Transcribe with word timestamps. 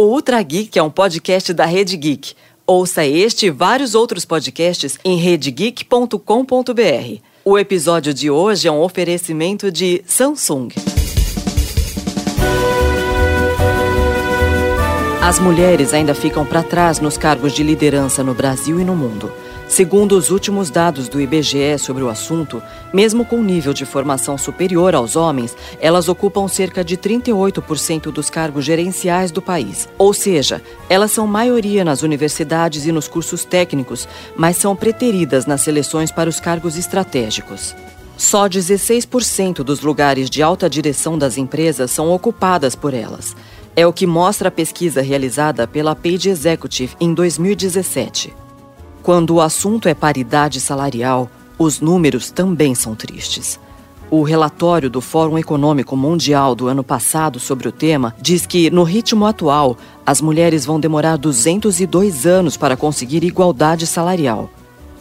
O 0.00 0.04
Ultra 0.04 0.40
Geek 0.40 0.78
é 0.78 0.82
um 0.82 0.90
podcast 0.90 1.52
da 1.52 1.64
Rede 1.64 1.96
Geek. 1.96 2.34
Ouça 2.64 3.04
este 3.04 3.46
e 3.46 3.50
vários 3.50 3.96
outros 3.96 4.24
podcasts 4.24 4.96
em 5.04 5.16
redegeek.com.br. 5.16 7.20
O 7.44 7.58
episódio 7.58 8.14
de 8.14 8.30
hoje 8.30 8.68
é 8.68 8.70
um 8.70 8.80
oferecimento 8.80 9.72
de 9.72 10.04
Samsung. 10.06 10.68
As 15.20 15.40
mulheres 15.40 15.92
ainda 15.92 16.14
ficam 16.14 16.46
para 16.46 16.62
trás 16.62 17.00
nos 17.00 17.18
cargos 17.18 17.52
de 17.52 17.64
liderança 17.64 18.22
no 18.22 18.34
Brasil 18.34 18.78
e 18.78 18.84
no 18.84 18.94
mundo. 18.94 19.32
Segundo 19.68 20.16
os 20.16 20.30
últimos 20.30 20.70
dados 20.70 21.10
do 21.10 21.20
IBGE 21.20 21.78
sobre 21.78 22.02
o 22.02 22.08
assunto, 22.08 22.62
mesmo 22.92 23.22
com 23.22 23.42
nível 23.42 23.74
de 23.74 23.84
formação 23.84 24.38
superior 24.38 24.94
aos 24.94 25.14
homens, 25.14 25.54
elas 25.78 26.08
ocupam 26.08 26.48
cerca 26.48 26.82
de 26.82 26.96
38% 26.96 28.10
dos 28.10 28.30
cargos 28.30 28.64
gerenciais 28.64 29.30
do 29.30 29.42
país. 29.42 29.86
Ou 29.98 30.14
seja, 30.14 30.62
elas 30.88 31.12
são 31.12 31.26
maioria 31.26 31.84
nas 31.84 32.02
universidades 32.02 32.86
e 32.86 32.92
nos 32.92 33.06
cursos 33.08 33.44
técnicos, 33.44 34.08
mas 34.34 34.56
são 34.56 34.74
preteridas 34.74 35.44
nas 35.44 35.60
seleções 35.60 36.10
para 36.10 36.30
os 36.30 36.40
cargos 36.40 36.78
estratégicos. 36.78 37.76
Só 38.16 38.48
16% 38.48 39.62
dos 39.62 39.82
lugares 39.82 40.30
de 40.30 40.42
alta 40.42 40.68
direção 40.68 41.18
das 41.18 41.36
empresas 41.36 41.90
são 41.90 42.10
ocupadas 42.10 42.74
por 42.74 42.94
elas. 42.94 43.36
É 43.76 43.86
o 43.86 43.92
que 43.92 44.06
mostra 44.06 44.48
a 44.48 44.50
pesquisa 44.50 45.02
realizada 45.02 45.68
pela 45.68 45.94
Page 45.94 46.30
Executive 46.30 46.96
em 46.98 47.12
2017. 47.12 48.47
Quando 49.02 49.34
o 49.34 49.40
assunto 49.40 49.88
é 49.88 49.94
paridade 49.94 50.60
salarial, 50.60 51.30
os 51.58 51.80
números 51.80 52.30
também 52.30 52.74
são 52.74 52.94
tristes. 52.94 53.58
O 54.10 54.22
relatório 54.22 54.88
do 54.88 55.02
Fórum 55.02 55.36
Econômico 55.36 55.94
Mundial 55.94 56.54
do 56.54 56.66
ano 56.66 56.82
passado 56.82 57.38
sobre 57.38 57.68
o 57.68 57.72
tema 57.72 58.14
diz 58.20 58.46
que, 58.46 58.70
no 58.70 58.82
ritmo 58.82 59.26
atual, 59.26 59.76
as 60.06 60.20
mulheres 60.22 60.64
vão 60.64 60.80
demorar 60.80 61.16
202 61.16 62.24
anos 62.24 62.56
para 62.56 62.76
conseguir 62.76 63.22
igualdade 63.22 63.86
salarial. 63.86 64.48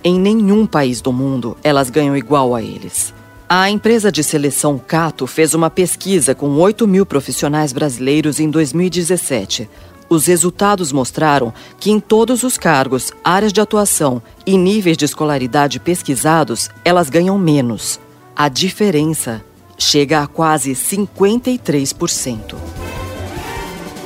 Em 0.04 0.20
nenhum 0.20 0.66
país 0.66 1.00
do 1.00 1.14
mundo 1.14 1.56
elas 1.64 1.90
ganham 1.90 2.18
igual 2.18 2.54
a 2.54 2.62
eles. 2.62 3.14
A 3.50 3.70
empresa 3.70 4.12
de 4.12 4.26
seleção 4.26 4.78
Cato 4.78 5.26
fez 5.26 5.54
uma 5.54 5.70
pesquisa 5.70 6.36
com 6.36 6.50
8 6.58 6.86
mil 6.86 7.06
profissionais 7.06 7.72
brasileiros 7.72 8.42
em 8.42 8.50
2017 8.50 9.70
os 10.10 10.26
resultados 10.26 10.92
mostraram 10.92 11.54
que 11.80 11.92
em 11.92 12.00
todos 12.00 12.44
os 12.44 12.58
cargos, 12.58 13.12
áreas 13.24 13.52
de 13.52 13.62
atuação 13.62 14.22
e 14.46 14.58
níveis 14.58 14.98
de 14.98 15.06
escolaridade 15.06 15.80
pesquisados, 15.80 16.70
elas 16.84 17.10
ganham 17.10 17.38
menos. 17.38 18.00
A 18.36 18.50
diferença 18.50 19.44
chega 19.78 20.22
a 20.22 20.28
quase 20.28 20.72
53%. 20.72 22.56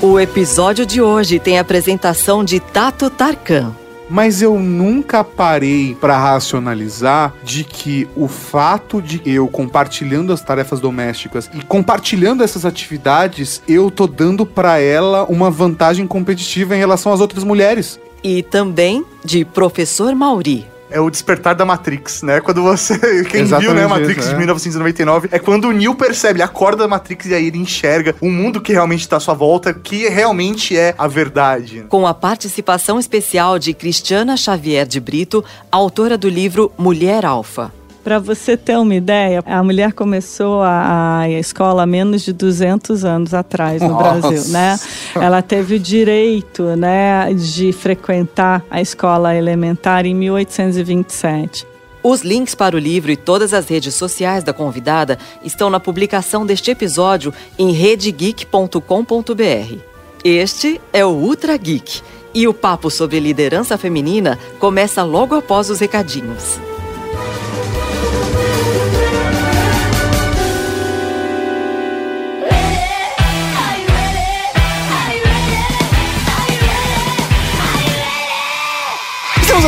O 0.02 0.20
episódio 0.20 0.86
de 0.86 1.02
hoje 1.02 1.40
tem 1.40 1.58
a 1.58 1.62
apresentação 1.62 2.44
de 2.44 2.60
Tato 2.60 3.10
Tarkan 3.10 3.81
mas 4.12 4.42
eu 4.42 4.60
nunca 4.60 5.24
parei 5.24 5.96
para 5.96 6.18
racionalizar 6.18 7.34
de 7.44 7.64
que 7.64 8.08
o 8.14 8.28
fato 8.28 9.02
de 9.02 9.22
eu 9.26 9.48
compartilhando 9.48 10.34
as 10.34 10.42
tarefas 10.42 10.82
domésticas 10.82 11.50
e 11.54 11.64
compartilhando 11.64 12.44
essas 12.44 12.66
atividades, 12.66 13.64
eu 13.70 13.90
tô 13.90 14.06
dando 14.06 14.46
para 14.46 14.80
ela 14.80 15.24
uma 15.24 15.50
vantagem 15.50 16.06
competitiva 16.06 16.76
em 16.76 16.80
relação 16.80 17.14
às 17.14 17.22
outras 17.22 17.46
mulheres. 17.46 18.00
E 18.22 18.44
também 18.44 19.06
de 19.24 19.46
professor 19.46 20.14
Mauri 20.14 20.71
é 20.92 21.00
o 21.00 21.10
despertar 21.10 21.56
da 21.56 21.66
Matrix, 21.66 22.22
né? 22.22 22.40
Quando 22.42 22.62
você. 22.62 22.98
Quem 23.26 23.42
Exatamente 23.42 23.62
viu, 23.62 23.74
né? 23.74 23.88
Matrix 23.88 24.26
isso, 24.26 24.30
é. 24.30 24.32
de 24.34 24.38
1999, 24.38 25.30
é 25.32 25.40
quando 25.40 25.70
o 25.70 25.72
Neo 25.72 25.96
percebe, 25.96 26.38
ele 26.38 26.44
acorda 26.44 26.84
da 26.84 26.88
Matrix 26.88 27.28
e 27.28 27.34
aí 27.34 27.48
ele 27.48 27.58
enxerga 27.58 28.16
o 28.22 28.30
mundo 28.30 28.62
que 28.62 28.74
realmente 28.74 29.02
está 29.02 29.18
à 29.18 29.20
sua 29.20 29.34
volta, 29.34 29.74
que 29.74 30.08
realmente 30.08 30.78
é 30.78 30.94
a 30.98 31.08
verdade. 31.08 31.86
Com 31.90 32.06
a 32.06 32.14
participação 32.14 33.00
especial 33.00 33.58
de 33.58 33.74
Cristiana 33.74 34.38
Xavier 34.38 34.86
de 34.86 35.00
Brito, 35.00 35.44
autora 35.72 36.18
do 36.18 36.30
livro 36.30 36.72
Mulher 36.78 37.26
Alfa. 37.26 37.72
Para 38.04 38.18
você 38.18 38.58
ter 38.58 38.78
uma 38.78 38.96
ideia, 38.96 39.44
a 39.46 39.64
mulher 39.64 39.94
começou 39.94 40.64
a, 40.64 41.20
a 41.20 41.30
escola 41.30 41.84
há 41.84 41.86
menos 41.86 42.24
de 42.24 42.34
200 42.34 43.06
anos 43.06 43.34
atrás 43.34 43.82
no 43.82 43.90
Nossa. 43.90 44.28
Brasil, 44.28 44.52
né? 44.52 44.80
Ela 45.16 45.42
teve 45.42 45.76
o 45.76 45.80
direito, 45.80 46.64
né, 46.76 47.32
de 47.34 47.72
frequentar 47.72 48.64
a 48.72 48.82
escola 48.82 49.36
elementar 49.36 50.06
em 50.06 50.16
1827. 50.16 51.68
Os 52.04 52.22
links 52.22 52.56
para 52.56 52.76
o 52.76 52.80
livro 52.80 53.12
e 53.12 53.16
todas 53.16 53.54
as 53.54 53.68
redes 53.68 53.94
sociais 53.94 54.44
da 54.44 54.52
convidada 54.52 55.20
estão 55.44 55.70
na 55.70 55.80
publicação 55.80 56.44
deste 56.44 56.72
episódio 56.72 57.32
em 57.60 57.72
redegeek.com.br. 57.72 59.78
Este 60.24 60.82
é 60.92 61.06
o 61.06 61.10
Ultra 61.10 61.56
Geek 61.58 62.02
e 62.34 62.48
o 62.48 62.54
papo 62.54 62.90
sobre 62.90 63.20
liderança 63.20 63.78
feminina 63.78 64.40
começa 64.60 65.04
logo 65.04 65.36
após 65.36 65.70
os 65.70 65.80
recadinhos. 65.80 66.71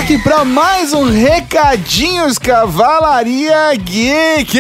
Aqui 0.04 0.18
para 0.18 0.44
mais 0.44 0.92
um 0.92 1.04
Recadinhos 1.10 2.38
Cavalaria 2.38 3.74
Geek. 3.76 4.58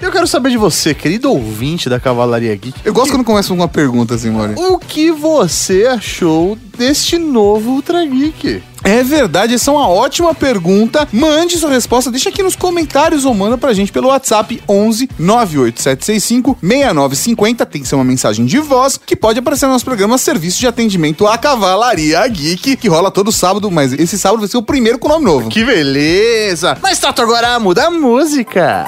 Eu 0.00 0.12
quero 0.12 0.28
saber 0.28 0.50
de 0.50 0.56
você, 0.56 0.94
querido 0.94 1.32
ouvinte 1.32 1.88
da 1.88 1.98
Cavalaria 1.98 2.54
Geek. 2.54 2.78
Eu 2.84 2.94
gosto 2.94 3.10
quando 3.10 3.24
começa 3.24 3.48
com 3.48 3.56
uma 3.56 3.66
pergunta 3.66 4.14
assim, 4.14 4.30
Mori. 4.30 4.54
O 4.56 4.78
que 4.78 5.10
você 5.10 5.86
achou 5.86 6.56
deste 6.78 7.18
novo 7.18 7.72
Ultra 7.72 8.06
Geek? 8.06 8.62
É 8.82 9.02
verdade, 9.02 9.54
essa 9.54 9.70
é 9.70 9.74
uma 9.74 9.88
ótima 9.88 10.34
pergunta. 10.34 11.06
Mande 11.12 11.58
sua 11.58 11.70
resposta, 11.70 12.10
deixa 12.10 12.28
aqui 12.28 12.42
nos 12.42 12.56
comentários 12.56 13.24
ou 13.24 13.34
manda 13.34 13.58
pra 13.58 13.72
gente 13.72 13.92
pelo 13.92 14.08
WhatsApp 14.08 14.62
11 14.68 15.08
98765 15.18 16.58
6950. 16.60 17.66
Tem 17.66 17.82
que 17.82 17.88
ser 17.88 17.94
uma 17.94 18.04
mensagem 18.04 18.46
de 18.46 18.58
voz 18.58 18.98
que 19.04 19.16
pode 19.16 19.38
aparecer 19.38 19.66
no 19.66 19.72
nosso 19.72 19.84
programa 19.84 20.18
Serviço 20.18 20.58
de 20.58 20.66
Atendimento 20.66 21.26
à 21.26 21.36
Cavalaria 21.36 22.26
Geek, 22.26 22.76
que 22.76 22.88
rola 22.88 23.10
todo 23.10 23.32
sábado, 23.32 23.70
mas 23.70 23.92
esse 23.92 24.18
sábado 24.18 24.40
vai 24.40 24.48
ser 24.48 24.56
o 24.56 24.62
primeiro 24.62 24.98
com 24.98 25.08
nome 25.08 25.24
novo. 25.24 25.48
Que 25.48 25.64
beleza! 25.64 26.78
Mas 26.82 26.98
Tato, 26.98 27.22
agora 27.22 27.58
muda 27.58 27.86
a 27.86 27.90
música 27.90 28.10
música 28.30 28.84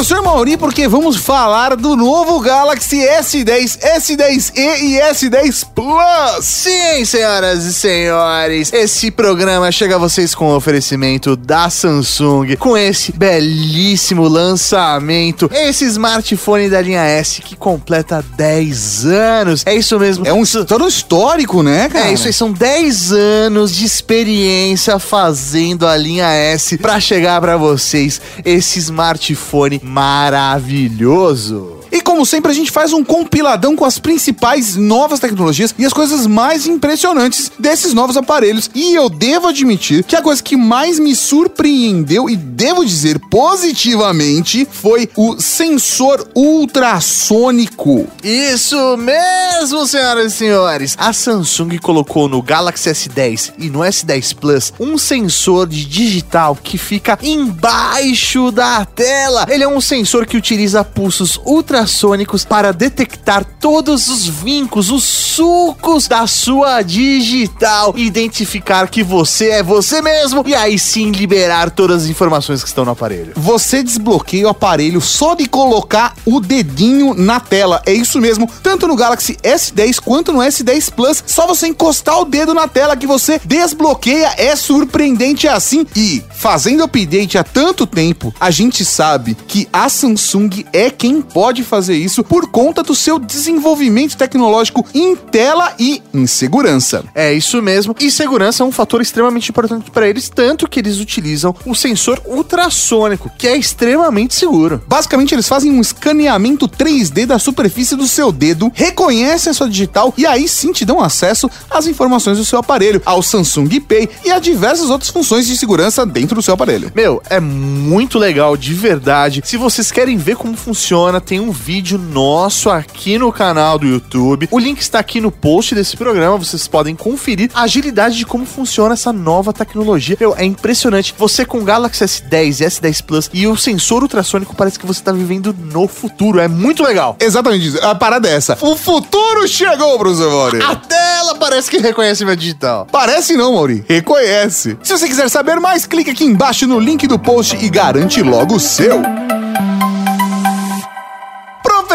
pro 0.00 0.04
Sr. 0.04 0.22
Mauri, 0.22 0.56
porque 0.56 0.86
vamos 0.86 1.16
falar 1.16 1.74
do 1.74 1.96
novo 1.96 2.38
Galaxy 2.40 2.98
S10, 2.98 3.78
S10e 3.80 4.52
e 4.56 5.00
S10 5.00 5.66
Plus. 5.74 6.44
Sim, 6.44 7.04
senhoras 7.04 7.64
e 7.64 7.74
senhores, 7.74 8.72
esse 8.72 9.10
programa 9.10 9.72
chega 9.72 9.96
a 9.96 9.98
vocês 9.98 10.34
com 10.34 10.46
o 10.52 10.56
oferecimento 10.56 11.34
da 11.34 11.68
Samsung, 11.68 12.56
com 12.56 12.76
esse 12.76 13.10
belíssimo 13.12 14.28
lançamento, 14.28 15.50
esse 15.52 15.84
smartphone 15.86 16.70
da 16.70 16.80
linha 16.80 17.02
S 17.02 17.42
que 17.42 17.56
completa 17.56 18.24
10 18.36 19.06
anos. 19.06 19.62
É 19.66 19.74
isso 19.74 19.98
mesmo. 19.98 20.26
É 20.26 20.32
um 20.32 20.44
todo 20.44 20.86
histórico, 20.86 21.62
né, 21.62 21.88
cara? 21.88 22.08
É 22.08 22.12
isso 22.12 22.26
aí, 22.26 22.32
são 22.32 22.52
10 22.52 23.12
anos 23.12 23.74
de 23.74 23.84
experiência 23.84 24.98
fazendo 24.98 25.86
a 25.86 25.96
linha 25.96 26.30
S 26.30 26.78
para 26.78 27.00
chegar 27.00 27.40
para 27.40 27.56
vocês 27.56 28.20
esse 28.44 28.78
smartphone 28.78 29.39
telefone 29.40 29.80
maravilhoso. 29.82 31.79
E 31.92 32.00
como 32.00 32.24
sempre, 32.24 32.50
a 32.50 32.54
gente 32.54 32.70
faz 32.70 32.92
um 32.92 33.04
compiladão 33.04 33.74
com 33.74 33.84
as 33.84 33.98
principais 33.98 34.76
novas 34.76 35.20
tecnologias 35.20 35.74
e 35.78 35.84
as 35.84 35.92
coisas 35.92 36.26
mais 36.26 36.66
impressionantes 36.66 37.50
desses 37.58 37.92
novos 37.92 38.16
aparelhos. 38.16 38.70
E 38.74 38.94
eu 38.94 39.08
devo 39.08 39.48
admitir 39.48 40.04
que 40.04 40.16
a 40.16 40.22
coisa 40.22 40.42
que 40.42 40.56
mais 40.56 40.98
me 40.98 41.14
surpreendeu, 41.14 42.28
e 42.28 42.36
devo 42.36 42.84
dizer 42.84 43.18
positivamente, 43.30 44.66
foi 44.70 45.08
o 45.16 45.40
sensor 45.40 46.28
ultrassônico. 46.34 48.06
Isso 48.22 48.96
mesmo, 48.96 49.86
senhoras 49.86 50.32
e 50.32 50.36
senhores! 50.36 50.96
A 50.98 51.12
Samsung 51.12 51.78
colocou 51.78 52.28
no 52.28 52.42
Galaxy 52.42 52.90
S10 52.90 53.52
e 53.58 53.68
no 53.68 53.80
S10 53.80 54.34
Plus 54.34 54.72
um 54.78 54.96
sensor 54.96 55.66
de 55.66 55.84
digital 55.84 56.56
que 56.56 56.78
fica 56.78 57.18
embaixo 57.22 58.50
da 58.50 58.84
tela. 58.84 59.46
Ele 59.48 59.64
é 59.64 59.68
um 59.68 59.80
sensor 59.80 60.26
que 60.26 60.36
utiliza 60.36 60.84
pulsos 60.84 61.40
ultra 61.44 61.79
ultrassônicos 61.80 62.44
para 62.44 62.72
detectar 62.72 63.44
todos 63.44 64.08
os 64.08 64.26
vincos, 64.26 64.90
os 64.90 65.04
sulcos 65.04 66.06
da 66.06 66.26
sua 66.26 66.82
digital, 66.82 67.94
identificar 67.96 68.88
que 68.88 69.02
você 69.02 69.50
é 69.50 69.62
você 69.62 70.02
mesmo 70.02 70.42
e 70.46 70.54
aí 70.54 70.78
sim 70.78 71.10
liberar 71.10 71.70
todas 71.70 72.04
as 72.04 72.08
informações 72.08 72.62
que 72.62 72.68
estão 72.68 72.84
no 72.84 72.90
aparelho. 72.90 73.32
Você 73.36 73.82
desbloqueia 73.82 74.46
o 74.46 74.50
aparelho 74.50 75.00
só 75.00 75.34
de 75.34 75.46
colocar 75.46 76.14
o 76.26 76.40
dedinho 76.40 77.14
na 77.14 77.40
tela. 77.40 77.82
É 77.86 77.92
isso 77.92 78.20
mesmo, 78.20 78.50
tanto 78.62 78.86
no 78.86 78.96
Galaxy 78.96 79.36
S10 79.42 80.00
quanto 80.00 80.32
no 80.32 80.40
S10 80.40 80.92
Plus, 80.92 81.24
só 81.26 81.46
você 81.46 81.68
encostar 81.68 82.20
o 82.20 82.24
dedo 82.24 82.52
na 82.52 82.68
tela 82.68 82.96
que 82.96 83.06
você 83.06 83.40
desbloqueia. 83.44 84.34
É 84.36 84.54
surpreendente 84.54 85.48
assim 85.48 85.86
e 85.96 86.22
fazendo 86.30 86.84
update 86.84 87.38
há 87.38 87.44
tanto 87.44 87.86
tempo, 87.86 88.34
a 88.40 88.50
gente 88.50 88.84
sabe 88.84 89.36
que 89.46 89.68
a 89.72 89.88
Samsung 89.88 90.64
é 90.72 90.90
quem 90.90 91.22
pode 91.22 91.62
fazer 91.70 91.96
isso 91.96 92.24
por 92.24 92.48
conta 92.48 92.82
do 92.82 92.96
seu 92.96 93.16
desenvolvimento 93.16 94.16
tecnológico 94.16 94.84
em 94.92 95.14
tela 95.14 95.72
e 95.78 96.02
em 96.12 96.26
segurança. 96.26 97.04
É 97.14 97.32
isso 97.32 97.62
mesmo. 97.62 97.94
E 98.00 98.10
segurança 98.10 98.64
é 98.64 98.66
um 98.66 98.72
fator 98.72 99.00
extremamente 99.00 99.50
importante 99.50 99.88
para 99.90 100.08
eles, 100.08 100.28
tanto 100.28 100.68
que 100.68 100.80
eles 100.80 100.98
utilizam 100.98 101.54
o 101.64 101.74
sensor 101.74 102.20
ultrassônico, 102.26 103.30
que 103.38 103.46
é 103.46 103.56
extremamente 103.56 104.34
seguro. 104.34 104.82
Basicamente, 104.88 105.32
eles 105.32 105.48
fazem 105.48 105.70
um 105.70 105.80
escaneamento 105.80 106.68
3D 106.68 107.24
da 107.24 107.38
superfície 107.38 107.94
do 107.94 108.08
seu 108.08 108.32
dedo, 108.32 108.72
reconhecem 108.74 109.50
a 109.50 109.54
sua 109.54 109.68
digital 109.68 110.12
e 110.18 110.26
aí 110.26 110.48
sim 110.48 110.72
te 110.72 110.84
dão 110.84 111.00
acesso 111.00 111.48
às 111.70 111.86
informações 111.86 112.36
do 112.36 112.44
seu 112.44 112.58
aparelho, 112.58 113.00
ao 113.04 113.22
Samsung 113.22 113.80
Pay 113.80 114.08
e 114.24 114.32
a 114.32 114.40
diversas 114.40 114.90
outras 114.90 115.10
funções 115.10 115.46
de 115.46 115.56
segurança 115.56 116.04
dentro 116.04 116.34
do 116.34 116.42
seu 116.42 116.54
aparelho. 116.54 116.90
Meu, 116.96 117.22
é 117.30 117.38
muito 117.38 118.18
legal, 118.18 118.56
de 118.56 118.74
verdade. 118.74 119.40
Se 119.44 119.56
vocês 119.56 119.92
querem 119.92 120.16
ver 120.16 120.34
como 120.36 120.56
funciona, 120.56 121.20
tem 121.20 121.38
um 121.38 121.52
vídeo 121.60 121.98
nosso 121.98 122.70
aqui 122.70 123.18
no 123.18 123.30
canal 123.30 123.78
do 123.78 123.86
YouTube. 123.86 124.48
O 124.50 124.58
link 124.58 124.80
está 124.80 124.98
aqui 124.98 125.20
no 125.20 125.30
post 125.30 125.74
desse 125.74 125.94
programa, 125.94 126.38
vocês 126.38 126.66
podem 126.66 126.96
conferir 126.96 127.50
a 127.52 127.62
agilidade 127.62 128.16
de 128.16 128.24
como 128.24 128.46
funciona 128.46 128.94
essa 128.94 129.12
nova 129.12 129.52
tecnologia. 129.52 130.16
Meu, 130.18 130.34
é 130.34 130.44
impressionante. 130.44 131.14
Você 131.18 131.44
com 131.44 131.62
Galaxy 131.62 132.02
S10 132.02 132.60
e 132.60 132.64
S10 132.64 133.04
Plus 133.04 133.30
e 133.34 133.46
o 133.46 133.56
sensor 133.58 134.02
ultrassônico 134.02 134.56
parece 134.56 134.78
que 134.78 134.86
você 134.86 135.00
está 135.00 135.12
vivendo 135.12 135.54
no 135.70 135.86
futuro. 135.86 136.40
É 136.40 136.48
muito 136.48 136.82
legal. 136.82 137.16
Exatamente 137.20 137.68
isso. 137.68 137.84
A 137.84 137.94
parada 137.94 138.26
é 138.26 138.32
essa. 138.32 138.56
O 138.62 138.74
futuro 138.74 139.46
chegou, 139.46 139.98
Bruce 139.98 140.22
Mauri. 140.22 140.62
A 140.62 140.74
tela 140.76 141.34
parece 141.34 141.70
que 141.70 141.78
reconhece 141.78 142.24
minha 142.24 142.36
digital. 142.36 142.86
Parece 142.90 143.36
não, 143.36 143.52
Mauri. 143.52 143.84
Reconhece. 143.86 144.78
Se 144.82 144.96
você 144.96 145.06
quiser 145.06 145.28
saber 145.28 145.60
mais, 145.60 145.84
clique 145.84 146.10
aqui 146.10 146.24
embaixo 146.24 146.66
no 146.66 146.80
link 146.80 147.06
do 147.06 147.18
post 147.18 147.54
e 147.62 147.68
garante 147.68 148.22
logo 148.22 148.54
o 148.54 148.60
seu. 148.60 149.02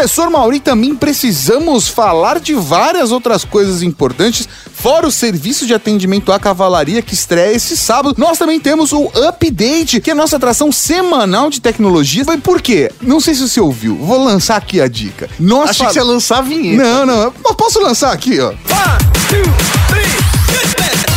Professor 0.06 0.30
Mauri, 0.30 0.60
também 0.60 0.94
precisamos 0.94 1.88
falar 1.88 2.38
de 2.38 2.54
várias 2.54 3.10
outras 3.10 3.44
coisas 3.44 3.82
importantes, 3.82 4.48
fora 4.72 5.04
o 5.04 5.10
serviço 5.10 5.66
de 5.66 5.74
atendimento 5.74 6.30
à 6.30 6.38
cavalaria 6.38 7.02
que 7.02 7.12
estreia 7.12 7.56
esse 7.56 7.76
sábado. 7.76 8.14
Nós 8.16 8.38
também 8.38 8.60
temos 8.60 8.92
o 8.92 9.10
Update, 9.28 10.00
que 10.00 10.10
é 10.10 10.12
a 10.12 10.16
nossa 10.16 10.36
atração 10.36 10.70
semanal 10.70 11.50
de 11.50 11.60
tecnologia. 11.60 12.22
Mas 12.24 12.38
por 12.38 12.62
quê? 12.62 12.88
Não 13.02 13.18
sei 13.18 13.34
se 13.34 13.48
você 13.48 13.60
ouviu. 13.60 13.96
Vou 13.96 14.22
lançar 14.22 14.54
aqui 14.58 14.80
a 14.80 14.86
dica. 14.86 15.28
Nós 15.40 15.70
Achei 15.70 15.86
que 15.86 15.94
você 15.94 15.98
ia 15.98 16.04
lançar 16.04 16.38
a 16.38 16.42
vinheta. 16.42 16.84
Não, 16.84 17.04
não. 17.04 17.34
Eu 17.44 17.54
posso 17.56 17.80
lançar 17.80 18.12
aqui, 18.12 18.38
ó. 18.38 18.52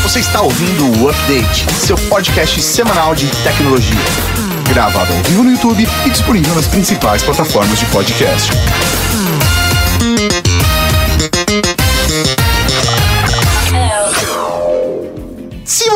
Você 0.01 0.19
está 0.19 0.41
ouvindo 0.41 1.03
o 1.03 1.09
Update, 1.11 1.67
seu 1.85 1.95
podcast 2.09 2.59
semanal 2.59 3.13
de 3.13 3.27
tecnologia. 3.43 4.38
Gravado 4.69 5.11
ao 5.13 5.23
vivo 5.23 5.43
no 5.43 5.51
YouTube 5.51 5.87
e 6.05 6.09
disponível 6.09 6.53
nas 6.53 6.67
principais 6.67 7.23
plataformas 7.23 7.79
de 7.79 7.85
podcast. 7.87 8.51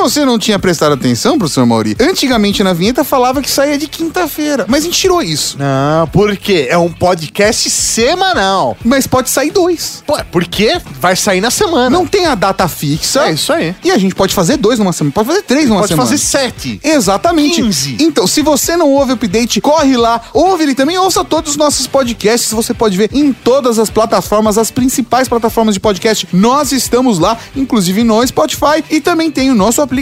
Você 0.04 0.26
não 0.26 0.38
tinha 0.38 0.60
prestado 0.60 0.92
atenção, 0.92 1.38
professor 1.38 1.66
Mauri, 1.66 1.96
antigamente 1.98 2.62
na 2.62 2.74
vinheta 2.74 3.06
falava 3.06 3.42
que 3.42 3.50
saía 3.50 3.78
de 3.78 3.88
quinta-feira, 3.88 4.66
mas 4.68 4.84
a 4.84 4.86
gente 4.86 5.00
tirou 5.00 5.22
isso. 5.22 5.58
Não, 5.58 6.06
por 6.10 6.36
quê? 6.36 6.68
É 6.70 6.78
um 6.78 6.92
podcast 6.92 7.70
semanal. 7.70 8.76
Mas 8.84 9.08
pode 9.08 9.30
sair 9.30 9.50
dois. 9.50 10.04
Pô, 10.06 10.18
por 10.30 10.44
quê? 10.44 10.78
Vai 11.00 11.16
sair 11.16 11.40
na 11.40 11.50
semana. 11.50 11.90
Não 11.90 12.06
tem 12.06 12.26
a 12.26 12.36
data 12.36 12.68
fixa. 12.68 13.28
É 13.28 13.32
isso 13.32 13.54
aí. 13.54 13.74
E 13.82 13.92
a 13.92 13.98
gente 13.98 14.14
pode 14.14 14.34
fazer 14.34 14.58
dois 14.58 14.78
numa 14.78 14.92
semana, 14.92 15.14
pode 15.14 15.28
fazer 15.28 15.42
três 15.44 15.70
numa 15.70 15.80
Pode 15.80 15.94
semana. 15.94 16.10
fazer 16.10 16.18
sete. 16.22 16.82
Exatamente. 16.84 17.62
15. 17.62 17.98
Então, 18.00 18.28
se 18.28 18.42
você 18.42 18.76
não 18.76 18.90
ouve 18.92 19.14
o 19.14 19.16
update, 19.16 19.62
corre 19.62 19.96
lá, 19.96 20.20
ouve 20.34 20.64
ele 20.64 20.76
também, 20.76 20.98
ouça 20.98 21.24
todos 21.24 21.52
os 21.52 21.58
nossos 21.58 21.88
podcasts. 21.88 22.52
Você 22.52 22.74
pode 22.74 22.98
ver 22.98 23.10
em 23.14 23.32
todas 23.32 23.80
as 23.80 23.90
plataformas, 23.90 24.58
as 24.58 24.70
principais 24.70 25.30
plataformas 25.30 25.76
de 25.76 25.80
podcast. 25.80 26.28
Nós 26.34 26.74
estamos 26.74 27.20
lá, 27.20 27.38
inclusive 27.56 28.04
no 28.04 28.26
Spotify, 28.28 28.84
e 28.90 29.00
também 29.00 29.32
tem 29.32 29.50
o 29.50 29.56
nosso 29.56 29.82
aplicativo 29.82 29.93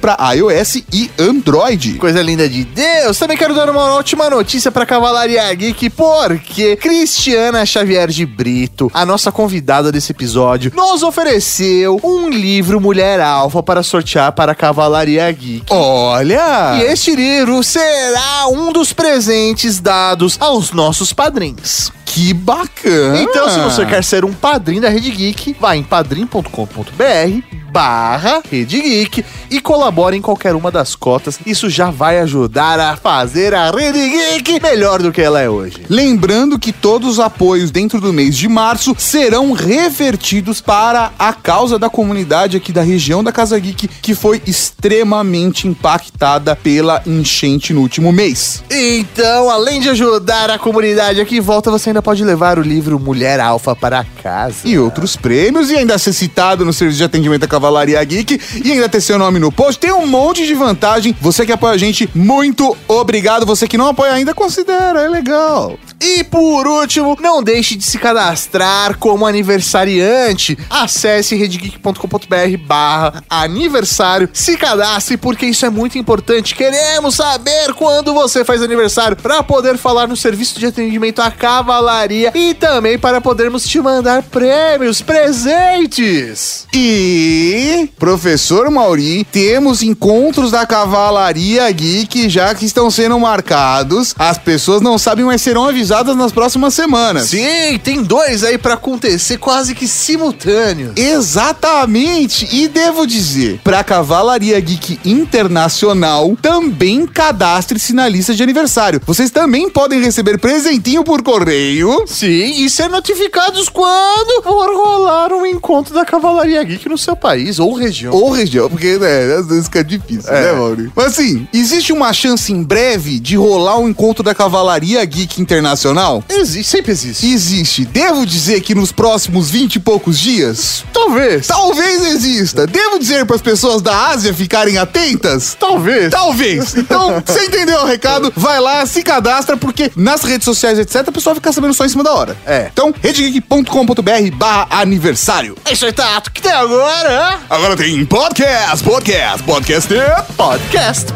para 0.00 0.34
iOS 0.34 0.76
e 0.92 1.10
Android. 1.18 1.94
Coisa 1.94 2.22
linda 2.22 2.48
de 2.48 2.64
Deus. 2.64 3.18
Também 3.18 3.36
quero 3.36 3.54
dar 3.54 3.68
uma 3.68 3.94
ótima 3.94 4.28
notícia 4.30 4.70
pra 4.70 4.86
Cavalaria 4.86 5.52
Geek, 5.54 5.90
porque 5.90 6.76
Cristiana 6.76 7.64
Xavier 7.66 8.08
de 8.08 8.24
Brito, 8.26 8.90
a 8.94 9.04
nossa 9.04 9.32
convidada 9.32 9.90
desse 9.90 10.12
episódio, 10.12 10.72
nos 10.74 11.02
ofereceu 11.02 11.98
um 12.02 12.28
livro 12.28 12.80
Mulher 12.80 13.20
Alfa 13.20 13.62
para 13.62 13.82
sortear 13.82 14.32
para 14.32 14.52
a 14.52 14.54
Cavalaria 14.54 15.30
Geek. 15.32 15.66
Olha! 15.70 16.76
E 16.78 16.82
este 16.82 17.14
livro 17.14 17.62
será 17.62 18.46
um 18.48 18.72
dos 18.72 18.92
presentes 18.92 19.80
dados 19.80 20.36
aos 20.40 20.72
nossos 20.72 21.12
padrinhos. 21.12 21.92
Que 22.04 22.34
bacana! 22.34 23.20
Então, 23.20 23.48
se 23.48 23.60
você 23.60 23.86
quer 23.86 24.02
ser 24.02 24.24
um 24.24 24.32
padrinho 24.32 24.82
da 24.82 24.88
Rede 24.88 25.10
Geek, 25.10 25.56
vá 25.60 25.76
em 25.76 25.82
padrim.com.br 25.82 27.59
barra 27.70 28.42
Rede 28.50 28.80
Geek 28.80 29.24
e 29.50 29.60
colabore 29.60 30.16
em 30.16 30.20
qualquer 30.20 30.54
uma 30.54 30.70
das 30.70 30.94
cotas. 30.94 31.38
Isso 31.46 31.68
já 31.70 31.90
vai 31.90 32.18
ajudar 32.20 32.78
a 32.78 32.96
fazer 32.96 33.54
a 33.54 33.70
Rede 33.70 34.08
Geek 34.08 34.60
melhor 34.60 35.02
do 35.02 35.12
que 35.12 35.20
ela 35.20 35.40
é 35.40 35.48
hoje. 35.48 35.82
Lembrando 35.88 36.58
que 36.58 36.72
todos 36.72 37.08
os 37.08 37.20
apoios 37.20 37.70
dentro 37.70 38.00
do 38.00 38.12
mês 38.12 38.36
de 38.36 38.48
março 38.48 38.94
serão 38.98 39.52
revertidos 39.52 40.60
para 40.60 41.12
a 41.18 41.32
causa 41.32 41.78
da 41.78 41.88
comunidade 41.88 42.56
aqui 42.56 42.72
da 42.72 42.82
região 42.82 43.22
da 43.22 43.32
Casa 43.32 43.58
Geek, 43.58 43.88
que 43.88 44.14
foi 44.14 44.42
extremamente 44.46 45.68
impactada 45.68 46.56
pela 46.56 47.02
enchente 47.06 47.72
no 47.72 47.80
último 47.80 48.12
mês. 48.12 48.62
Então, 48.70 49.50
além 49.50 49.80
de 49.80 49.88
ajudar 49.88 50.50
a 50.50 50.58
comunidade 50.58 51.20
aqui 51.20 51.36
em 51.36 51.40
volta, 51.40 51.70
você 51.70 51.90
ainda 51.90 52.02
pode 52.02 52.24
levar 52.24 52.58
o 52.58 52.62
livro 52.62 52.98
Mulher 52.98 53.40
Alfa 53.40 53.74
para 53.76 54.04
casa. 54.22 54.58
E 54.64 54.78
outros 54.78 55.16
prêmios, 55.16 55.70
e 55.70 55.76
ainda 55.76 55.98
ser 55.98 56.12
citado 56.12 56.64
no 56.64 56.72
serviço 56.72 56.98
de 56.98 57.04
atendimento 57.04 57.42
da 57.42 57.48
Cavalaria 57.60 58.02
Geek, 58.02 58.40
e 58.64 58.72
ainda 58.72 58.88
ter 58.88 59.02
seu 59.02 59.18
nome 59.18 59.38
no 59.38 59.52
post. 59.52 59.78
Tem 59.78 59.92
um 59.92 60.06
monte 60.06 60.46
de 60.46 60.54
vantagem. 60.54 61.14
Você 61.20 61.44
que 61.44 61.52
apoia 61.52 61.74
a 61.74 61.76
gente, 61.76 62.08
muito 62.14 62.74
obrigado. 62.88 63.44
Você 63.44 63.68
que 63.68 63.76
não 63.76 63.88
apoia 63.88 64.12
ainda, 64.12 64.32
considera, 64.32 65.02
é 65.02 65.08
legal. 65.08 65.78
E 66.02 66.24
por 66.24 66.66
último, 66.66 67.14
não 67.20 67.42
deixe 67.42 67.76
de 67.76 67.84
se 67.84 67.98
cadastrar 67.98 68.96
como 68.96 69.26
aniversariante. 69.26 70.56
Acesse 70.70 71.36
redgeek.com.br 71.36 72.56
barra 72.66 73.22
aniversário. 73.28 74.30
Se 74.32 74.56
cadastre 74.56 75.18
porque 75.18 75.44
isso 75.44 75.66
é 75.66 75.70
muito 75.70 75.98
importante. 75.98 76.54
Queremos 76.54 77.16
saber 77.16 77.74
quando 77.74 78.14
você 78.14 78.42
faz 78.46 78.62
aniversário 78.62 79.14
para 79.14 79.42
poder 79.42 79.76
falar 79.76 80.08
no 80.08 80.16
serviço 80.16 80.58
de 80.58 80.64
atendimento 80.64 81.20
à 81.20 81.30
cavalaria 81.30 82.32
e 82.34 82.54
também 82.54 82.98
para 82.98 83.20
podermos 83.20 83.64
te 83.64 83.78
mandar 83.78 84.22
prêmios, 84.22 85.02
presentes. 85.02 86.66
E, 86.72 87.90
professor 87.98 88.70
Mauri, 88.70 89.24
temos 89.24 89.82
encontros 89.82 90.50
da 90.50 90.64
Cavalaria 90.64 91.70
Geek 91.70 92.30
já 92.30 92.54
que 92.54 92.64
estão 92.64 92.90
sendo 92.90 93.20
marcados. 93.20 94.14
As 94.18 94.38
pessoas 94.38 94.80
não 94.80 94.96
sabem, 94.96 95.26
mas 95.26 95.42
serão 95.42 95.66
avisadas 95.66 95.89
nas 96.16 96.32
próximas 96.32 96.72
semanas. 96.74 97.28
Sim, 97.28 97.78
tem 97.82 98.02
dois 98.02 98.44
aí 98.44 98.56
para 98.56 98.74
acontecer 98.74 99.36
quase 99.38 99.74
que 99.74 99.88
simultâneos. 99.88 100.92
Exatamente! 100.96 102.48
E 102.52 102.68
devo 102.68 103.06
dizer, 103.06 103.60
pra 103.64 103.82
Cavalaria 103.82 104.58
Geek 104.60 105.00
Internacional, 105.04 106.36
também 106.40 107.06
cadastre-se 107.06 107.92
na 107.92 108.08
lista 108.08 108.34
de 108.34 108.42
aniversário. 108.42 109.00
Vocês 109.04 109.30
também 109.30 109.68
podem 109.68 110.00
receber 110.00 110.38
presentinho 110.38 111.02
por 111.02 111.22
correio. 111.22 112.04
Sim, 112.06 112.62
e 112.64 112.70
ser 112.70 112.88
notificados 112.88 113.68
quando 113.68 114.42
for 114.42 114.74
rolar 114.74 115.32
um 115.32 115.44
encontro 115.44 115.92
da 115.92 116.04
Cavalaria 116.04 116.62
Geek 116.62 116.88
no 116.88 116.96
seu 116.96 117.16
país 117.16 117.58
ou 117.58 117.74
região. 117.74 118.12
Ou 118.14 118.30
região, 118.30 118.70
porque 118.70 118.96
né, 118.96 119.34
às 119.34 119.46
vezes 119.46 119.64
fica 119.64 119.82
difícil, 119.82 120.30
É. 120.32 120.52
né, 120.52 120.52
Mauri? 120.52 120.92
Mas 120.94 121.06
assim, 121.06 121.48
existe 121.52 121.92
uma 121.92 122.12
chance 122.12 122.52
em 122.52 122.62
breve 122.62 123.18
de 123.18 123.36
rolar 123.36 123.78
um 123.78 123.88
encontro 123.88 124.22
da 124.22 124.34
Cavalaria 124.34 125.04
Geek 125.04 125.40
Internacional? 125.42 125.79
Existe, 126.28 126.70
sempre 126.70 126.92
existe. 126.92 127.26
Existe. 127.26 127.84
Devo 127.84 128.26
dizer 128.26 128.60
que 128.60 128.74
nos 128.74 128.92
próximos 128.92 129.50
20 129.50 129.76
e 129.76 129.80
poucos 129.80 130.18
dias? 130.18 130.84
Talvez. 130.92 131.46
Talvez 131.46 132.04
exista. 132.06 132.66
Devo 132.66 132.98
dizer 132.98 133.24
para 133.24 133.36
as 133.36 133.42
pessoas 133.42 133.80
da 133.80 134.08
Ásia 134.08 134.34
ficarem 134.34 134.78
atentas? 134.78 135.56
Talvez. 135.58 136.10
Talvez. 136.10 136.74
Então, 136.76 137.22
você 137.24 137.46
entendeu 137.46 137.80
o 137.80 137.86
recado? 137.86 138.32
Vai 138.36 138.60
lá, 138.60 138.84
se 138.86 139.02
cadastra, 139.02 139.56
porque 139.56 139.90
nas 139.96 140.22
redes 140.22 140.44
sociais, 140.44 140.78
etc., 140.78 141.08
o 141.08 141.12
pessoal 141.12 141.34
fica 141.34 141.52
sabendo 141.52 141.74
só 141.74 141.84
em 141.84 141.88
cima 141.88 142.04
da 142.04 142.12
hora. 142.12 142.36
É. 142.46 142.68
Então, 142.72 142.94
redegeek.com.br 143.02 144.36
barra 144.36 144.66
aniversário. 144.70 145.56
É 145.64 145.72
isso 145.72 145.86
aí, 145.86 145.92
Tato. 145.92 146.30
que 146.30 146.42
tem 146.42 146.52
agora? 146.52 147.38
Agora 147.48 147.76
tem 147.76 148.04
podcast, 148.04 148.84
podcast, 148.84 149.42
podcast. 149.42 149.94
Podcast. 150.36 151.06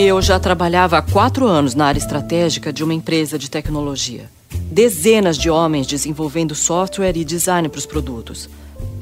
Eu 0.00 0.22
já 0.22 0.38
trabalhava 0.38 0.96
há 0.96 1.02
quatro 1.02 1.44
anos 1.44 1.74
na 1.74 1.86
área 1.86 1.98
estratégica 1.98 2.72
de 2.72 2.84
uma 2.84 2.94
empresa 2.94 3.36
de 3.36 3.50
tecnologia. 3.50 4.30
Dezenas 4.70 5.36
de 5.36 5.50
homens 5.50 5.88
desenvolvendo 5.88 6.54
software 6.54 7.16
e 7.16 7.24
design 7.24 7.68
para 7.68 7.80
os 7.80 7.84
produtos. 7.84 8.48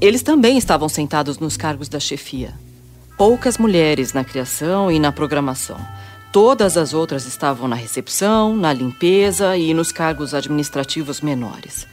Eles 0.01 0.23
também 0.23 0.57
estavam 0.57 0.89
sentados 0.89 1.39
nos 1.39 1.55
cargos 1.55 1.91
da 1.91 2.01
chefia. 2.01 2.55
Poucas 3.19 3.59
mulheres 3.59 4.15
na 4.15 4.25
criação 4.25 4.91
e 4.91 4.99
na 4.99 5.13
programação. 5.13 5.77
Todas 6.33 6.79
as 6.79 6.95
outras 6.95 7.27
estavam 7.27 7.69
na 7.69 7.77
recepção, 7.77 8.57
na 8.57 8.73
limpeza 8.73 9.55
e 9.55 9.75
nos 9.75 9.93
cargos 9.93 10.33
administrativos 10.33 11.21
menores. 11.21 11.87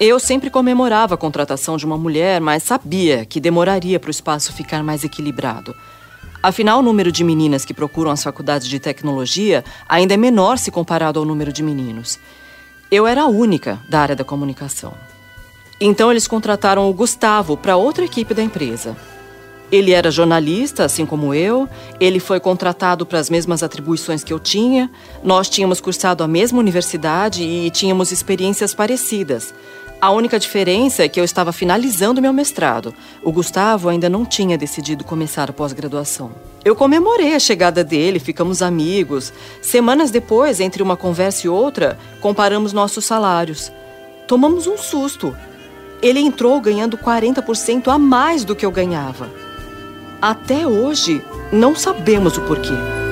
Eu 0.00 0.18
sempre 0.18 0.48
comemorava 0.48 1.14
a 1.14 1.18
contratação 1.18 1.76
de 1.76 1.84
uma 1.84 1.98
mulher, 1.98 2.40
mas 2.40 2.62
sabia 2.62 3.26
que 3.26 3.38
demoraria 3.38 4.00
para 4.00 4.08
o 4.08 4.10
espaço 4.10 4.50
ficar 4.54 4.82
mais 4.82 5.04
equilibrado. 5.04 5.76
Afinal, 6.46 6.78
o 6.78 6.82
número 6.82 7.10
de 7.10 7.24
meninas 7.24 7.64
que 7.64 7.74
procuram 7.74 8.08
as 8.08 8.22
faculdades 8.22 8.68
de 8.68 8.78
tecnologia 8.78 9.64
ainda 9.88 10.14
é 10.14 10.16
menor 10.16 10.58
se 10.58 10.70
comparado 10.70 11.18
ao 11.18 11.24
número 11.24 11.52
de 11.52 11.60
meninos. 11.60 12.20
Eu 12.88 13.04
era 13.04 13.22
a 13.22 13.26
única 13.26 13.80
da 13.88 13.98
área 13.98 14.14
da 14.14 14.22
comunicação. 14.22 14.94
Então, 15.80 16.08
eles 16.08 16.28
contrataram 16.28 16.88
o 16.88 16.94
Gustavo 16.94 17.56
para 17.56 17.76
outra 17.76 18.04
equipe 18.04 18.32
da 18.32 18.44
empresa. 18.44 18.96
Ele 19.72 19.90
era 19.90 20.08
jornalista, 20.08 20.84
assim 20.84 21.04
como 21.04 21.34
eu. 21.34 21.68
Ele 21.98 22.20
foi 22.20 22.38
contratado 22.38 23.04
para 23.04 23.18
as 23.18 23.28
mesmas 23.28 23.64
atribuições 23.64 24.22
que 24.22 24.32
eu 24.32 24.38
tinha. 24.38 24.88
Nós 25.24 25.48
tínhamos 25.48 25.80
cursado 25.80 26.22
a 26.22 26.28
mesma 26.28 26.60
universidade 26.60 27.42
e 27.42 27.68
tínhamos 27.70 28.12
experiências 28.12 28.72
parecidas. 28.72 29.52
A 29.98 30.10
única 30.10 30.38
diferença 30.38 31.02
é 31.02 31.08
que 31.08 31.18
eu 31.18 31.24
estava 31.24 31.52
finalizando 31.52 32.20
meu 32.20 32.32
mestrado. 32.32 32.94
O 33.22 33.32
Gustavo 33.32 33.88
ainda 33.88 34.10
não 34.10 34.26
tinha 34.26 34.58
decidido 34.58 35.04
começar 35.04 35.48
a 35.48 35.54
pós-graduação. 35.54 36.32
Eu 36.62 36.76
comemorei 36.76 37.34
a 37.34 37.38
chegada 37.38 37.82
dele, 37.82 38.18
ficamos 38.18 38.60
amigos. 38.60 39.32
Semanas 39.62 40.10
depois, 40.10 40.60
entre 40.60 40.82
uma 40.82 40.98
conversa 40.98 41.46
e 41.46 41.50
outra, 41.50 41.98
comparamos 42.20 42.74
nossos 42.74 43.06
salários. 43.06 43.72
Tomamos 44.28 44.66
um 44.66 44.76
susto. 44.76 45.34
Ele 46.02 46.20
entrou 46.20 46.60
ganhando 46.60 46.98
40% 46.98 47.88
a 47.88 47.98
mais 47.98 48.44
do 48.44 48.54
que 48.54 48.66
eu 48.66 48.70
ganhava. 48.70 49.30
Até 50.20 50.66
hoje, 50.66 51.22
não 51.50 51.74
sabemos 51.74 52.36
o 52.36 52.42
porquê. 52.42 53.05